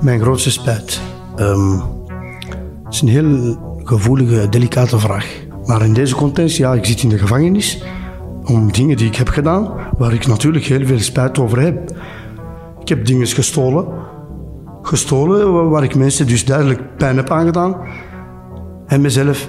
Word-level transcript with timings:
Mijn 0.00 0.20
grootste 0.20 0.50
spijt. 0.50 1.00
Ehm, 1.36 1.72
het 2.84 2.94
is 2.94 3.00
een 3.00 3.08
heel 3.08 3.56
gevoelige, 3.84 4.48
delicate 4.48 4.98
vraag. 4.98 5.46
Maar 5.66 5.84
in 5.84 5.92
deze 5.92 6.14
context, 6.14 6.56
ja, 6.56 6.74
ik 6.74 6.84
zit 6.84 7.02
in 7.02 7.08
de 7.08 7.18
gevangenis 7.18 7.82
om 8.44 8.72
dingen 8.72 8.96
die 8.96 9.06
ik 9.06 9.16
heb 9.16 9.28
gedaan, 9.28 9.72
waar 9.98 10.12
ik 10.12 10.26
natuurlijk 10.26 10.64
heel 10.64 10.86
veel 10.86 10.98
spijt 10.98 11.38
over 11.38 11.60
heb. 11.60 11.96
Ik 12.80 12.88
heb 12.88 13.06
dingen 13.06 13.26
gestolen. 13.26 13.86
Gestolen 14.82 15.70
waar 15.70 15.82
ik 15.82 15.94
mensen 15.94 16.26
dus 16.26 16.44
duidelijk 16.44 16.96
pijn 16.96 17.16
heb 17.16 17.30
aangedaan. 17.30 17.76
En 18.86 19.00
mezelf. 19.00 19.48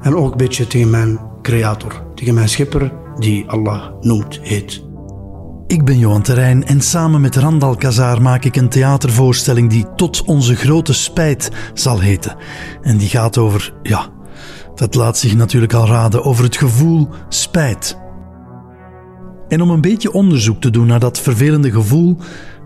En 0.00 0.16
ook 0.16 0.30
een 0.30 0.36
beetje 0.36 0.66
tegen 0.66 0.90
mijn 0.90 1.20
creator, 1.42 2.02
tegen 2.14 2.34
mijn 2.34 2.48
schepper, 2.48 2.92
die 3.18 3.48
Allah 3.48 3.82
noemt, 4.00 4.38
heet. 4.42 4.85
Ik 5.66 5.84
ben 5.84 5.98
Johan 5.98 6.22
Terrein 6.22 6.66
en 6.66 6.80
samen 6.80 7.20
met 7.20 7.36
Randal 7.36 7.76
Kazar 7.76 8.22
maak 8.22 8.44
ik 8.44 8.56
een 8.56 8.68
theatervoorstelling 8.68 9.70
die 9.70 9.94
Tot 9.96 10.24
onze 10.24 10.56
grote 10.56 10.92
spijt 10.92 11.50
zal 11.74 12.00
heten. 12.00 12.36
En 12.82 12.96
die 12.96 13.08
gaat 13.08 13.38
over, 13.38 13.74
ja, 13.82 14.08
dat 14.74 14.94
laat 14.94 15.18
zich 15.18 15.34
natuurlijk 15.34 15.72
al 15.72 15.86
raden, 15.86 16.24
over 16.24 16.44
het 16.44 16.56
gevoel 16.56 17.08
spijt. 17.28 17.98
En 19.48 19.60
om 19.62 19.70
een 19.70 19.80
beetje 19.80 20.12
onderzoek 20.12 20.60
te 20.60 20.70
doen 20.70 20.86
naar 20.86 21.00
dat 21.00 21.20
vervelende 21.20 21.70
gevoel 21.70 22.16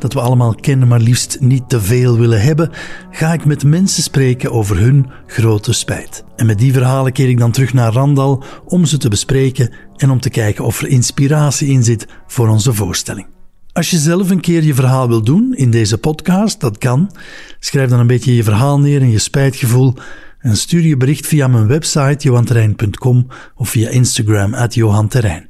dat 0.01 0.13
we 0.13 0.21
allemaal 0.21 0.55
kennen, 0.55 0.89
maar 0.89 1.01
liefst 1.01 1.37
niet 1.41 1.69
te 1.69 1.81
veel 1.81 2.19
willen 2.19 2.43
hebben, 2.43 2.71
ga 3.11 3.33
ik 3.33 3.45
met 3.45 3.65
mensen 3.65 4.03
spreken 4.03 4.53
over 4.53 4.79
hun 4.79 5.07
grote 5.27 5.73
spijt. 5.73 6.25
En 6.37 6.47
met 6.47 6.59
die 6.59 6.73
verhalen 6.73 7.13
keer 7.13 7.29
ik 7.29 7.39
dan 7.39 7.51
terug 7.51 7.73
naar 7.73 7.93
Randal 7.93 8.45
om 8.65 8.85
ze 8.85 8.99
te 8.99 9.09
bespreken 9.09 9.71
en 9.97 10.11
om 10.11 10.21
te 10.21 10.31
kijken 10.31 10.65
of 10.65 10.81
er 10.81 10.89
inspiratie 10.89 11.69
in 11.69 11.83
zit 11.83 12.07
voor 12.27 12.49
onze 12.49 12.75
voorstelling. 12.75 13.27
Als 13.73 13.91
je 13.91 13.99
zelf 13.99 14.31
een 14.31 14.41
keer 14.41 14.63
je 14.63 14.75
verhaal 14.75 15.09
wil 15.09 15.23
doen 15.23 15.55
in 15.55 15.71
deze 15.71 15.99
podcast, 15.99 16.61
dat 16.61 16.79
kan. 16.79 17.11
Schrijf 17.59 17.91
dan 17.91 18.01
een 18.01 18.07
beetje 18.07 18.35
je 18.35 18.45
verhaal 18.45 18.81
neer 18.81 19.01
en 19.01 19.11
je 19.11 19.19
spijtgevoel 19.19 19.95
en 20.39 20.57
stuur 20.57 20.83
je 20.83 20.97
bericht 20.97 21.27
via 21.27 21.47
mijn 21.47 21.67
website 21.67 22.29
johanterrein.com 22.29 23.27
of 23.55 23.69
via 23.69 23.89
Instagram 23.89 24.55
at 24.55 24.75
johanterrein. 24.75 25.50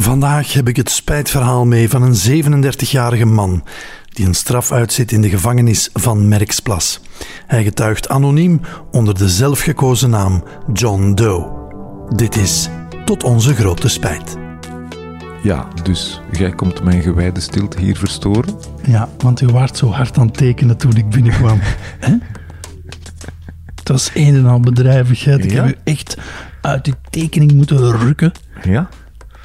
Vandaag 0.00 0.52
heb 0.52 0.68
ik 0.68 0.76
het 0.76 0.90
spijtverhaal 0.90 1.64
mee 1.66 1.88
van 1.88 2.02
een 2.02 2.44
37-jarige 2.74 3.24
man 3.24 3.64
die 4.08 4.26
een 4.26 4.34
straf 4.34 4.72
uitzit 4.72 5.12
in 5.12 5.20
de 5.20 5.28
gevangenis 5.28 5.90
van 5.92 6.28
Merksplas. 6.28 7.00
Hij 7.46 7.64
getuigt 7.64 8.08
anoniem 8.08 8.60
onder 8.90 9.14
de 9.18 9.28
zelfgekozen 9.28 10.10
naam 10.10 10.44
John 10.72 11.12
Doe. 11.14 11.46
Dit 12.16 12.36
is 12.36 12.68
tot 13.04 13.24
onze 13.24 13.54
grote 13.54 13.88
spijt. 13.88 14.36
Ja, 15.42 15.68
dus 15.82 16.20
jij 16.32 16.50
komt 16.50 16.82
mijn 16.84 17.02
gewijde 17.02 17.40
stilte 17.40 17.80
hier 17.80 17.96
verstoren? 17.96 18.54
Ja, 18.86 19.08
want 19.18 19.40
u 19.40 19.46
waart 19.46 19.76
zo 19.76 19.90
hard 19.90 20.18
aan 20.18 20.26
het 20.26 20.36
tekenen 20.36 20.76
toen 20.76 20.96
ik 20.96 21.08
binnenkwam. 21.08 21.58
Hè? 22.00 22.14
Het 23.74 23.88
was 23.88 24.10
een 24.14 24.34
en 24.34 24.46
al 24.46 24.60
bedrijvigheid. 24.60 25.44
Ik 25.44 25.50
Ja? 25.52 25.64
heb 25.64 25.74
u 25.74 25.78
echt 25.84 26.16
uit 26.60 26.84
die 26.84 26.94
tekening 27.10 27.52
moeten 27.52 27.96
rukken 27.98 28.32
Ja? 28.62 28.88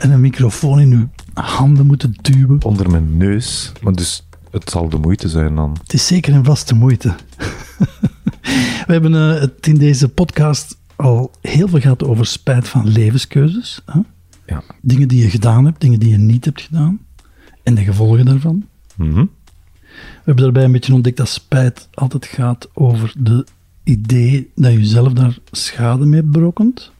En 0.01 0.11
een 0.11 0.21
microfoon 0.21 0.79
in 0.79 0.91
uw 0.91 1.09
handen 1.33 1.85
moeten 1.85 2.13
duwen. 2.21 2.63
Onder 2.63 2.89
mijn 2.89 3.17
neus. 3.17 3.71
Maar 3.81 3.93
dus 3.93 4.27
het 4.51 4.69
zal 4.69 4.89
de 4.89 4.97
moeite 4.97 5.29
zijn 5.29 5.55
dan. 5.55 5.77
Het 5.81 5.93
is 5.93 6.07
zeker 6.07 6.33
een 6.33 6.43
vaste 6.43 6.75
moeite. 6.75 7.15
We 8.87 8.93
hebben 8.93 9.15
eh, 9.15 9.41
het 9.41 9.67
in 9.67 9.77
deze 9.77 10.09
podcast 10.09 10.77
al 10.95 11.31
heel 11.41 11.67
veel 11.67 11.79
gehad 11.79 12.03
over 12.03 12.25
spijt 12.25 12.67
van 12.67 12.87
levenskeuzes. 12.87 13.81
Hè? 13.85 13.99
Ja. 14.45 14.63
Dingen 14.81 15.07
die 15.07 15.23
je 15.23 15.29
gedaan 15.29 15.65
hebt, 15.65 15.81
dingen 15.81 15.99
die 15.99 16.09
je 16.09 16.17
niet 16.17 16.45
hebt 16.45 16.61
gedaan. 16.61 16.99
En 17.63 17.75
de 17.75 17.83
gevolgen 17.83 18.25
daarvan. 18.25 18.65
Mhm. 18.95 19.25
We 19.91 20.27
hebben 20.27 20.43
daarbij 20.43 20.63
een 20.63 20.71
beetje 20.71 20.93
ontdekt 20.93 21.17
dat 21.17 21.29
spijt 21.29 21.87
altijd 21.93 22.25
gaat 22.25 22.69
over 22.73 23.13
de 23.17 23.45
idee 23.83 24.51
dat 24.55 24.71
je 24.71 24.85
zelf 24.85 25.13
daar 25.13 25.37
schade 25.51 26.05
mee 26.05 26.23
berokkent. 26.23 26.91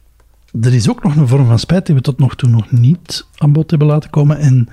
Er 0.60 0.74
is 0.74 0.88
ook 0.90 1.02
nog 1.02 1.16
een 1.16 1.28
vorm 1.28 1.46
van 1.46 1.58
spijt 1.58 1.86
die 1.86 1.94
we 1.94 2.00
tot 2.00 2.18
nog 2.18 2.34
toe 2.34 2.48
nog 2.48 2.70
niet 2.70 3.26
aan 3.36 3.52
bod 3.52 3.70
hebben 3.70 3.88
laten 3.88 4.10
komen. 4.10 4.38
En 4.38 4.68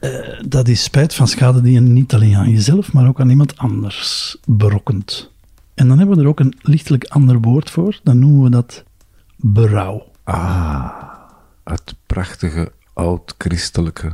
eh, 0.00 0.10
dat 0.48 0.68
is 0.68 0.82
spijt 0.82 1.14
van 1.14 1.28
schade 1.28 1.60
die 1.60 1.72
je 1.72 1.80
niet 1.80 2.14
alleen 2.14 2.36
aan 2.36 2.50
jezelf, 2.50 2.92
maar 2.92 3.08
ook 3.08 3.20
aan 3.20 3.30
iemand 3.30 3.58
anders 3.58 4.36
berokkent. 4.46 5.30
En 5.74 5.88
dan 5.88 5.98
hebben 5.98 6.16
we 6.16 6.22
er 6.22 6.28
ook 6.28 6.40
een 6.40 6.54
lichtelijk 6.60 7.04
ander 7.04 7.40
woord 7.40 7.70
voor. 7.70 8.00
Dan 8.02 8.18
noemen 8.18 8.42
we 8.42 8.50
dat 8.50 8.84
berouw. 9.36 10.10
Ah, 10.24 10.90
het 11.64 11.94
prachtige 12.06 12.72
oud-christelijke 12.92 14.12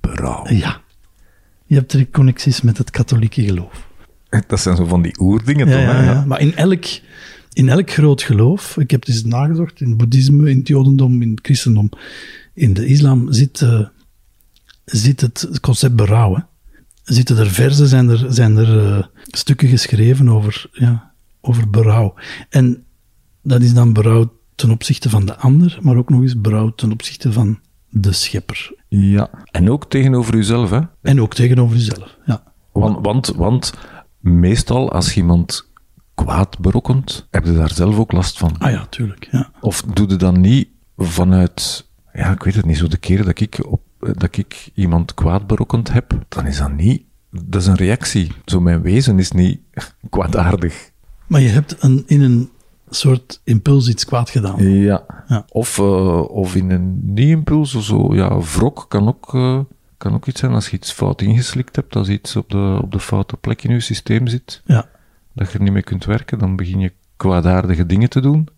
berouw. 0.00 0.48
Ja. 0.48 0.80
Je 1.64 1.74
hebt 1.74 1.92
er 1.92 2.10
connecties 2.10 2.60
met 2.62 2.78
het 2.78 2.90
katholieke 2.90 3.42
geloof. 3.44 3.86
Dat 4.46 4.60
zijn 4.60 4.76
zo 4.76 4.84
van 4.84 5.02
die 5.02 5.20
oerdingen 5.20 5.68
Ja, 5.68 5.74
toch? 5.94 6.04
ja. 6.04 6.24
Maar 6.26 6.40
in 6.40 6.56
elk, 6.56 6.84
in 7.58 7.68
elk 7.68 7.90
groot 7.90 8.22
geloof, 8.22 8.76
ik 8.76 8.90
heb 8.90 9.00
het 9.00 9.08
eens 9.08 9.24
nagezocht, 9.24 9.80
in 9.80 9.88
het 9.88 9.96
boeddhisme, 9.96 10.50
in 10.50 10.58
het 10.58 10.68
jodendom, 10.68 11.22
in 11.22 11.30
het 11.30 11.40
christendom, 11.42 11.90
in 12.54 12.74
de 12.74 12.86
islam, 12.86 13.32
zit, 13.32 13.62
eh, 13.62 13.86
zit 14.84 15.20
het 15.20 15.60
concept 15.60 15.96
berouw. 15.96 16.34
hè. 16.34 16.40
Zitten 17.02 17.36
er 17.38 17.50
verzen, 17.50 17.86
zijn 17.88 18.08
er, 18.08 18.26
zijn 18.28 18.56
er 18.56 18.78
eh, 18.78 19.04
stukken 19.24 19.68
geschreven 19.68 20.28
over, 20.28 20.70
ja, 20.72 21.12
over 21.40 21.70
berouw. 21.70 22.14
En 22.48 22.84
dat 23.42 23.62
is 23.62 23.74
dan 23.74 23.92
berouw 23.92 24.32
ten 24.54 24.70
opzichte 24.70 25.10
van 25.10 25.26
de 25.26 25.36
ander, 25.36 25.78
maar 25.80 25.96
ook 25.96 26.08
nog 26.08 26.22
eens 26.22 26.40
berouw 26.40 26.70
ten 26.70 26.92
opzichte 26.92 27.32
van 27.32 27.58
de 27.88 28.12
schepper. 28.12 28.74
Ja. 28.88 29.30
En 29.50 29.70
ook 29.70 29.90
tegenover 29.90 30.34
uzelf, 30.34 30.70
hè? 30.70 30.80
En 31.02 31.20
ook 31.20 31.34
tegenover 31.34 31.76
jezelf. 31.76 32.16
Ja. 32.26 32.42
Want, 32.72 32.98
want, 33.04 33.26
want 33.26 33.72
meestal 34.20 34.92
als 34.92 35.14
je 35.14 35.20
iemand 35.20 35.67
kwaad 36.24 36.58
berokkent, 36.58 37.26
heb 37.30 37.44
je 37.44 37.52
daar 37.52 37.72
zelf 37.72 37.98
ook 37.98 38.12
last 38.12 38.38
van. 38.38 38.54
Ah 38.58 38.70
ja, 38.70 38.86
tuurlijk. 38.86 39.28
Ja. 39.30 39.50
Of 39.60 39.82
doe 39.82 40.08
je 40.08 40.16
dan 40.16 40.40
niet 40.40 40.68
vanuit, 40.96 41.86
ja, 42.12 42.32
ik 42.32 42.42
weet 42.42 42.54
het 42.54 42.64
niet, 42.64 42.76
zo 42.76 42.88
de 42.88 42.96
keren 42.96 43.24
dat 43.24 43.40
ik, 43.40 43.58
op, 43.68 43.80
dat 43.98 44.36
ik 44.36 44.70
iemand 44.74 45.14
kwaad 45.14 45.46
berokkend 45.46 45.92
heb, 45.92 46.12
dan 46.28 46.46
is 46.46 46.58
dat 46.58 46.72
niet, 46.72 47.02
dat 47.30 47.60
is 47.60 47.66
een 47.66 47.74
reactie. 47.76 48.32
Zo 48.44 48.60
mijn 48.60 48.82
wezen 48.82 49.18
is 49.18 49.32
niet 49.32 49.60
kwaadaardig. 50.10 50.90
Maar 51.26 51.40
je 51.40 51.48
hebt 51.48 51.76
een, 51.78 52.02
in 52.06 52.20
een 52.20 52.50
soort 52.90 53.40
impuls 53.44 53.88
iets 53.88 54.04
kwaad 54.04 54.30
gedaan. 54.30 54.62
Ja. 54.68 55.04
Ja. 55.28 55.44
Of, 55.48 55.78
eh, 55.78 56.20
of 56.20 56.54
in 56.54 56.70
een 56.70 57.00
niet-impuls 57.02 57.74
of 57.74 57.84
zo, 57.84 58.14
ja, 58.14 58.38
wrok 58.38 58.86
kan 58.88 59.08
ook, 59.08 59.34
eh, 59.34 59.60
kan 59.96 60.14
ook 60.14 60.26
iets 60.26 60.40
zijn 60.40 60.52
als 60.52 60.68
je 60.68 60.76
iets 60.76 60.92
fout 60.92 61.22
ingeslikt 61.22 61.76
hebt, 61.76 61.96
als 61.96 62.08
iets 62.08 62.36
op 62.36 62.50
de, 62.50 62.78
op 62.82 62.92
de 62.92 63.00
foute 63.00 63.36
plek 63.36 63.62
in 63.62 63.70
je 63.70 63.80
systeem 63.80 64.26
zit, 64.26 64.62
Ja. 64.64 64.88
Dat 65.38 65.52
je 65.52 65.58
er 65.58 65.64
niet 65.64 65.72
mee 65.72 65.82
kunt 65.82 66.04
werken, 66.04 66.38
dan 66.38 66.56
begin 66.56 66.80
je 66.80 66.92
kwaadaardige 67.16 67.86
dingen 67.86 68.08
te 68.08 68.20
doen. 68.20 68.48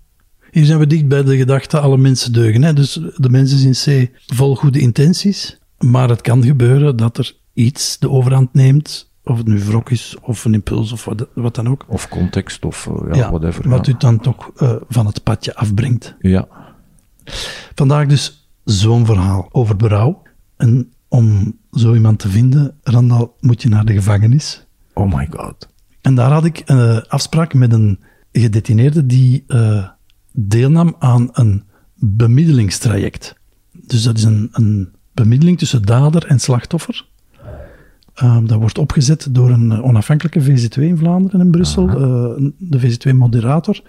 Hier 0.50 0.64
zijn 0.64 0.78
we 0.78 0.86
dicht 0.86 1.08
bij 1.08 1.22
de 1.22 1.36
gedachte 1.36 1.80
alle 1.80 1.96
mensen 1.96 2.32
deugen. 2.32 2.62
Hè? 2.62 2.72
Dus 2.72 3.00
de 3.16 3.30
mens 3.30 3.52
is 3.52 3.86
in 3.86 4.08
C 4.08 4.10
vol 4.26 4.56
goede 4.56 4.78
intenties. 4.78 5.58
Maar 5.78 6.08
het 6.08 6.20
kan 6.20 6.42
gebeuren 6.44 6.96
dat 6.96 7.18
er 7.18 7.36
iets 7.52 7.98
de 7.98 8.10
overhand 8.10 8.54
neemt. 8.54 9.10
Of 9.24 9.36
het 9.36 9.46
nu 9.46 9.64
wrok 9.64 9.90
is, 9.90 10.16
of 10.22 10.44
een 10.44 10.54
impuls, 10.54 10.92
of 10.92 11.04
wat, 11.04 11.28
wat 11.34 11.54
dan 11.54 11.68
ook. 11.68 11.84
Of 11.88 12.08
context, 12.08 12.64
of 12.64 12.86
eh, 12.86 13.16
ja, 13.16 13.30
whatever. 13.30 13.68
wat 13.68 13.86
ja. 13.86 13.92
u 13.92 13.96
dan 13.98 14.20
toch 14.20 14.50
eh, 14.56 14.74
van 14.88 15.06
het 15.06 15.22
padje 15.22 15.54
afbrengt. 15.54 16.14
ja. 16.20 16.48
Vandaag 17.74 18.06
dus 18.06 18.48
zo'n 18.64 19.06
verhaal 19.06 19.48
over 19.52 19.76
berouw. 19.76 20.22
En 20.56 20.92
om 21.08 21.56
zo 21.72 21.94
iemand 21.94 22.18
te 22.18 22.28
vinden, 22.28 22.74
Randal, 22.82 23.36
moet 23.40 23.62
je 23.62 23.68
naar 23.68 23.84
de 23.84 23.92
gevangenis. 23.92 24.66
Oh 24.94 25.14
my 25.14 25.28
god. 25.30 25.68
En 26.00 26.14
daar 26.14 26.30
had 26.30 26.44
ik 26.44 26.62
een 26.64 27.08
afspraak 27.08 27.54
met 27.54 27.72
een 27.72 27.98
gedetineerde 28.32 29.06
die 29.06 29.44
eh, 29.46 29.88
deelnam 30.32 30.96
aan 30.98 31.28
een 31.32 31.64
bemiddelingstraject. 31.94 33.34
Dus 33.72 34.02
dat 34.02 34.16
is 34.16 34.24
een, 34.24 34.48
een 34.52 34.88
bemiddeling 35.12 35.58
tussen 35.58 35.82
dader 35.82 36.26
en 36.26 36.38
slachtoffer. 36.38 37.08
Ehm, 38.14 38.46
dat 38.46 38.58
wordt 38.58 38.78
opgezet 38.78 39.28
door 39.30 39.50
een 39.50 39.72
eh, 39.72 39.84
onafhankelijke 39.84 40.42
VZ2 40.42 40.82
in 40.82 40.96
Vlaanderen 40.96 41.40
en 41.40 41.50
Brussel, 41.50 41.88
eh, 41.88 42.48
de 42.58 42.80
VZ2-moderator. 42.80 43.82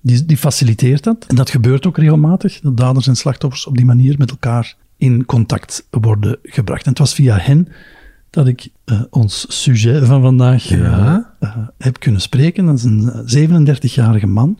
Die, 0.00 0.26
die 0.26 0.36
faciliteert 0.36 1.04
dat. 1.04 1.24
En 1.26 1.36
dat 1.36 1.50
gebeurt 1.50 1.86
ook 1.86 1.98
regelmatig, 1.98 2.60
dat 2.60 2.76
daders 2.76 3.06
en 3.06 3.16
slachtoffers 3.16 3.66
op 3.66 3.76
die 3.76 3.84
manier 3.84 4.14
met 4.18 4.30
elkaar 4.30 4.76
in 4.96 5.24
contact 5.24 5.86
worden 5.90 6.38
gebracht. 6.42 6.84
En 6.84 6.90
het 6.90 6.98
was 6.98 7.14
via 7.14 7.36
hen 7.36 7.68
dat 8.32 8.46
ik 8.46 8.68
eh, 8.84 9.00
ons 9.10 9.62
sujet 9.62 10.06
van 10.06 10.22
vandaag 10.22 10.70
eh, 10.70 10.78
Ja? 10.78 11.34
eh, 11.40 11.56
heb 11.78 11.98
kunnen 12.00 12.20
spreken. 12.20 12.66
Dat 12.66 12.74
is 12.76 12.84
een 12.84 13.10
eh, 13.10 13.78
37-jarige 13.78 14.26
man 14.26 14.58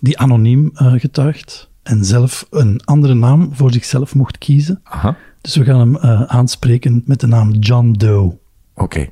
die 0.00 0.18
anoniem 0.18 0.70
eh, 0.74 0.92
getuigt 0.92 1.70
en 1.82 2.04
zelf 2.04 2.46
een 2.50 2.80
andere 2.84 3.14
naam 3.14 3.48
voor 3.54 3.72
zichzelf 3.72 4.14
mocht 4.14 4.38
kiezen. 4.38 4.80
Aha. 4.82 5.16
Dus 5.40 5.56
we 5.56 5.64
gaan 5.64 5.78
hem 5.78 5.96
eh, 5.96 6.22
aanspreken 6.22 7.02
met 7.06 7.20
de 7.20 7.26
naam 7.26 7.52
John 7.52 7.92
Doe. 7.92 8.38
Oké. 8.74 9.06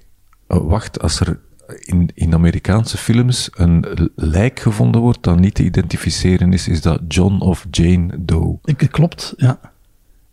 Eh, 0.46 0.58
wacht, 0.58 1.00
als 1.00 1.20
er 1.20 1.40
in, 1.78 2.11
in 2.14 2.34
Amerikaanse 2.34 2.96
films 2.96 3.50
een 3.55 4.11
lijk 4.14 4.61
gevonden 4.61 5.00
wordt 5.00 5.23
dat 5.23 5.38
niet 5.40 5.55
te 5.55 5.64
identificeren 5.64 6.52
is, 6.52 6.69
is 6.69 6.82
dat 6.82 7.00
John 7.08 7.40
of 7.40 7.67
Jane 7.70 8.14
Doe. 8.19 8.58
Ik, 8.64 8.88
klopt, 8.90 9.34
ja. 9.37 9.58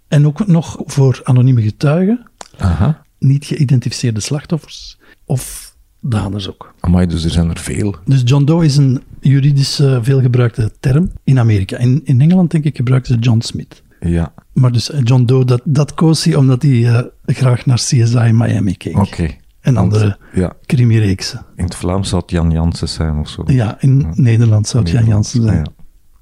En 0.07 0.25
ook 0.27 0.47
nog 0.47 0.77
voor 0.85 1.19
anonieme 1.23 1.61
getuigen. 1.61 2.25
Aha. 2.57 3.02
Niet 3.23 3.45
geïdentificeerde 3.45 4.19
slachtoffers 4.19 4.97
of 5.25 5.75
daders 6.01 6.49
ook. 6.49 6.73
Amai, 6.79 7.05
dus 7.07 7.23
er 7.23 7.29
zijn 7.29 7.49
er 7.49 7.57
veel. 7.59 7.95
Dus 8.05 8.21
John 8.25 8.43
Doe 8.45 8.65
is 8.65 8.77
een 8.77 9.01
juridisch 9.21 9.75
veelgebruikte 10.01 10.71
term 10.79 11.11
in 11.23 11.39
Amerika. 11.39 11.77
In, 11.77 12.01
in 12.03 12.21
Engeland, 12.21 12.51
denk 12.51 12.63
ik, 12.63 12.75
gebruiken 12.75 13.13
ze 13.13 13.19
John 13.19 13.39
Smith. 13.41 13.81
Ja, 13.99 14.33
Maar 14.53 14.71
dus 14.71 14.91
eh, 14.91 14.99
John 15.03 15.23
Doe, 15.23 15.45
dat, 15.45 15.61
dat 15.63 15.93
koos 15.93 16.23
hij 16.23 16.35
omdat 16.35 16.61
hij 16.61 16.89
eh, 16.95 17.03
graag 17.25 17.65
naar 17.65 17.77
CSI 17.77 18.31
Miami 18.31 18.77
keek. 18.77 18.97
oké. 18.97 19.29
En 19.61 19.77
andere 19.77 20.17
Ja, 20.33 20.53
crimireeksen. 20.65 21.45
in 21.55 21.63
het 21.63 21.75
Vlaams 21.75 22.09
zou 22.09 22.21
het 22.21 22.31
Jan 22.31 22.51
Jansen 22.51 22.89
zijn 22.89 23.17
of 23.17 23.29
zo. 23.29 23.43
Ja, 23.45 23.77
in 23.81 24.07
Nederland 24.13 24.67
zou 24.67 24.83
het 24.83 24.91
Jan 24.91 25.05
Jansen 25.05 25.41
zijn. 25.43 25.57
Ja. 25.57 25.65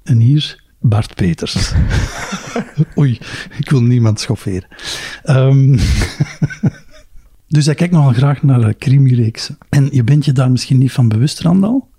En 0.03 0.19
hier 0.19 0.63
Bart 0.79 1.15
Peters. 1.15 1.71
Oei, 2.97 3.19
ik 3.57 3.69
wil 3.69 3.81
niemand 3.81 4.19
schofferen. 4.19 4.65
Ehm, 5.23 5.71
dus 7.51 7.65
hij 7.65 7.75
kijkt 7.75 7.93
nogal 7.93 8.13
graag 8.13 8.43
naar 8.43 8.59
uh, 8.59 8.73
crimireeksen. 8.77 9.57
En 9.69 9.89
je 9.91 10.03
bent 10.03 10.25
je 10.25 10.31
daar 10.31 10.51
misschien 10.51 10.77
niet 10.77 10.91
van 10.91 11.07
bewust, 11.07 11.39
Randal. 11.39 11.89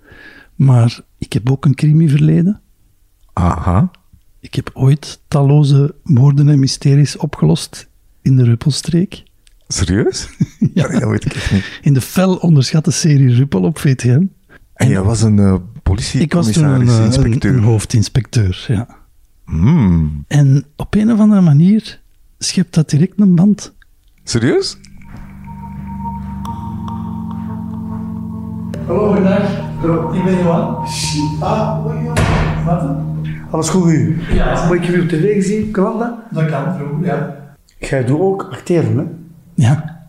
Maar 0.55 1.01
ik 1.19 1.33
heb 1.33 1.51
ook 1.51 1.65
een 1.65 1.75
crimi-verleden. 1.75 2.61
Aha. 3.33 3.91
Ik 4.41 4.55
heb 4.55 4.71
ooit 4.75 5.21
talloze 5.29 5.95
moorden 6.03 6.49
en 6.49 6.59
mysteries 6.59 7.17
opgelost 7.17 7.89
in 8.23 8.37
de 8.37 8.45
Ruppelstreek. 8.45 9.23
Serieus? 9.69 10.29
Ja. 10.75 10.89
Dat 10.89 11.11
weet 11.11 11.25
ik 11.25 11.35
echt 11.35 11.53
niet. 11.53 11.79
In 11.83 11.95
de 11.95 12.01
fel 12.01 12.37
onderschatte 12.37 12.91
serie 12.91 13.35
Ruppel 13.35 13.63
op 13.63 13.79
VTM. 13.79 14.25
En 14.75 14.89
jij 14.89 15.03
was 15.03 15.23
een 15.23 15.37
uh, 15.37 15.55
Ik 15.55 15.55
was 15.55 15.65
toen 15.65 15.75
een, 15.75 15.83
politiecommissaris, 15.83 16.99
eh, 16.99 17.05
inspecteur. 17.05 17.51
een, 17.51 17.57
een 17.57 17.65
hoofdinspecteur, 17.65 18.65
ja. 18.69 18.89
Hmm. 19.45 20.25
En 20.29 20.65
op 20.77 20.95
een 20.95 21.13
of 21.13 21.19
andere 21.19 21.41
manier 21.41 22.01
schept 22.39 22.75
dat 22.75 22.91
direct 22.91 23.21
een 23.21 23.35
band. 23.35 23.75
Serieus? 24.25 24.77
Hallo, 28.87 29.07
goedendag. 29.07 29.51
Ik 30.15 30.25
ben 30.25 30.35
Johan. 30.39 30.77
Ah, 31.41 31.87
Wat? 32.67 32.83
alles 33.51 33.69
goed 33.69 33.91
u? 33.93 34.17
Ja. 34.35 34.67
Maar 34.69 34.75
ik 34.75 34.89
u 34.89 35.01
op 35.01 35.09
tv 35.09 35.35
gezien, 35.35 35.71
kan 35.71 35.99
dat? 35.99 36.13
Dat 36.31 36.45
kan, 36.51 36.75
vroeg, 36.77 37.05
ja. 37.05 37.37
Jij 37.79 38.05
doet 38.05 38.21
ook 38.21 38.49
acteren, 38.53 38.97
hè? 38.97 39.03
Ja. 39.55 40.01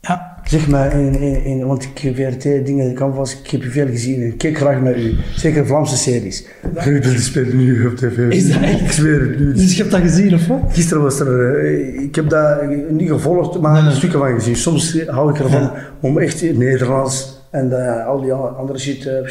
Ja. 0.00 0.36
Zeg 0.44 0.68
maar, 0.68 0.92
in, 0.92 1.20
in, 1.20 1.44
in, 1.44 1.66
want 1.66 1.82
ik 1.84 1.98
heb 1.98 2.14
VRT 2.16 2.42
dingen, 2.42 2.94
canvas, 2.94 3.38
ik 3.40 3.50
heb 3.50 3.62
je 3.62 3.70
veel 3.70 3.86
gezien 3.86 4.20
en 4.20 4.26
ik 4.26 4.38
kijk 4.38 4.56
graag 4.56 4.80
naar 4.80 4.98
u. 4.98 5.16
Zeker 5.36 5.66
Vlaamse 5.66 5.96
series. 5.96 6.46
Jullie 6.84 7.18
spelen 7.18 7.56
nu 7.56 7.86
op 7.86 7.96
tv. 7.96 8.18
Is 8.32 8.52
dat 8.52 8.62
echt? 8.62 8.80
Ik 8.80 8.90
zweer 8.90 9.20
het 9.20 9.38
nu. 9.38 9.52
Dus 9.52 9.70
je 9.76 9.78
hebt 9.82 9.90
dat 9.94 10.00
gezien, 10.00 10.34
of 10.34 10.46
wat? 10.46 10.58
Gisteren 10.68 11.02
was 11.02 11.20
er, 11.20 11.58
eh, 11.64 12.02
ik 12.02 12.14
heb 12.14 12.28
dat 12.28 12.62
niet 12.90 13.08
gevolgd, 13.08 13.60
maar 13.60 13.72
Nee, 13.72 13.82
nee. 13.82 13.92
stukken 13.94 14.18
van 14.18 14.34
gezien. 14.34 14.56
Soms 14.56 15.02
hou 15.06 15.30
ik 15.30 15.38
ervan 15.38 15.60
Ja. 15.60 15.72
om 16.00 16.18
echt 16.18 16.42
Nederlands 16.56 17.36
en 17.50 17.96
eh, 17.98 18.06
al 18.06 18.20
die 18.20 18.32
andere 18.32 18.78
shit. 18.78 19.06
eh. 19.06 19.28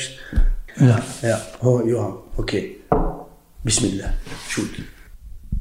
Ja. 0.75 0.99
ja, 1.21 1.39
oh 1.61 1.85
Johan, 1.87 2.15
oké. 2.35 2.61
Bismillah, 3.61 4.09
shoot. 4.47 4.69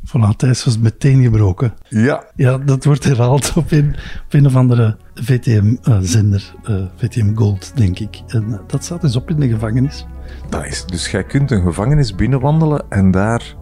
Voilà, 0.07 0.37
Thijs 0.37 0.65
was 0.65 0.79
meteen 0.79 1.23
gebroken. 1.23 1.75
Ja. 1.89 2.25
Ja, 2.37 2.59
dat 2.59 2.85
wordt 2.85 3.05
herhaald 3.05 3.53
op 3.57 3.71
een, 3.73 3.97
op 4.27 4.33
een 4.35 4.47
of 4.47 4.57
andere 4.57 4.97
VTM-zender. 5.15 6.55
eh, 6.65 6.75
VTM 6.97 7.35
Gold, 7.35 7.77
denk 7.77 7.99
ik. 7.99 8.21
En 8.27 8.61
dat 8.67 8.85
staat 8.85 9.01
dus 9.01 9.17
op 9.17 9.31
in 9.31 9.41
de 9.41 9.49
gevangenis. 9.49 10.07
Nice. 10.51 10.87
Dus 10.87 11.11
jij 11.11 11.25
kunt 11.25 11.51
een 11.51 11.63
gevangenis 11.63 12.15
binnenwandelen 12.15 12.85
en 12.89 13.11
daar 13.11 13.55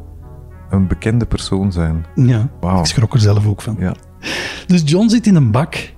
een 0.71 0.87
bekende 0.87 1.27
persoon 1.27 1.73
zijn. 1.73 2.05
Ja, 2.15 2.49
Wauw. 2.61 2.79
ik 2.79 2.87
schrok 2.87 3.13
er 3.15 3.21
zelf 3.21 3.47
ook 3.47 3.63
van. 3.63 3.77
Ja. 3.79 3.95
Dus 4.67 4.83
John 4.85 5.09
zit 5.09 5.27
in 5.27 5.35
een 5.35 5.51
bak 5.51 5.93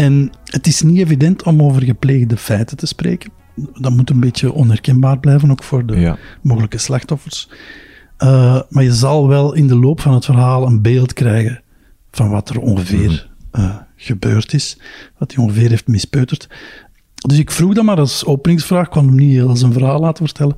en 0.00 0.30
het 0.44 0.66
is 0.66 0.82
niet 0.82 0.98
evident 0.98 1.42
om 1.42 1.62
over 1.62 1.82
gepleegde 1.82 2.36
feiten 2.36 2.76
te 2.76 2.86
spreken. 2.86 3.30
Dat 3.80 3.92
moet 3.92 4.10
een 4.10 4.20
beetje 4.20 4.52
onherkenbaar 4.52 5.18
blijven, 5.18 5.50
ook 5.50 5.62
voor 5.62 5.86
de 5.86 5.96
Ja. 6.00 6.18
mogelijke 6.42 6.78
slachtoffers. 6.78 7.48
Uh, 8.18 8.60
maar 8.68 8.82
je 8.82 8.94
zal 8.94 9.28
wel 9.28 9.52
in 9.54 9.66
de 9.66 9.76
loop 9.76 10.00
van 10.00 10.14
het 10.14 10.24
verhaal 10.24 10.66
een 10.66 10.82
beeld 10.82 11.12
krijgen 11.12 11.62
van 12.10 12.30
wat 12.30 12.48
er 12.48 12.60
ongeveer 12.60 13.30
uh, 13.52 13.76
gebeurd 13.96 14.52
is, 14.52 14.78
wat 15.18 15.34
hij 15.34 15.44
ongeveer 15.44 15.68
heeft 15.68 15.86
mispeuterd. 15.86 16.48
Dus 17.14 17.38
ik 17.38 17.50
vroeg 17.50 17.74
dan 17.74 17.84
maar 17.84 17.98
als 17.98 18.24
openingsvraag, 18.24 18.84
ik 18.84 18.90
kon 18.90 19.06
hem 19.06 19.14
niet 19.14 19.30
heel 19.32 19.56
zijn 19.56 19.72
verhaal 19.72 20.00
laten 20.00 20.24
vertellen, 20.24 20.56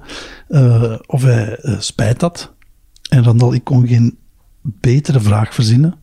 uh, 0.49 0.95
of 1.07 1.23
hij 1.23 1.59
spijt 1.79 2.21
had. 2.21 2.53
En 3.11 3.25
Randal, 3.25 3.55
ik 3.55 3.65
kon 3.65 3.87
geen 3.87 4.19
betere 4.63 5.21
vraag 5.21 5.55
verzinnen, 5.55 5.95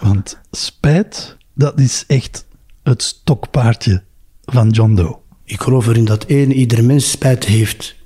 want 0.00 0.40
spijt, 0.50 1.36
dat 1.54 1.80
is 1.80 2.04
echt 2.06 2.48
het 2.82 3.02
stokpaardje 3.02 4.02
van 4.44 4.70
John 4.70 4.94
Doe. 4.94 5.18
Ik 5.44 5.60
geloof 5.60 5.86
erin 5.86 6.04
dat 6.04 6.24
één, 6.24 6.52
ieder 6.52 6.84
mens 6.84 7.10
spijt 7.10 7.44
heeft. 7.44 7.96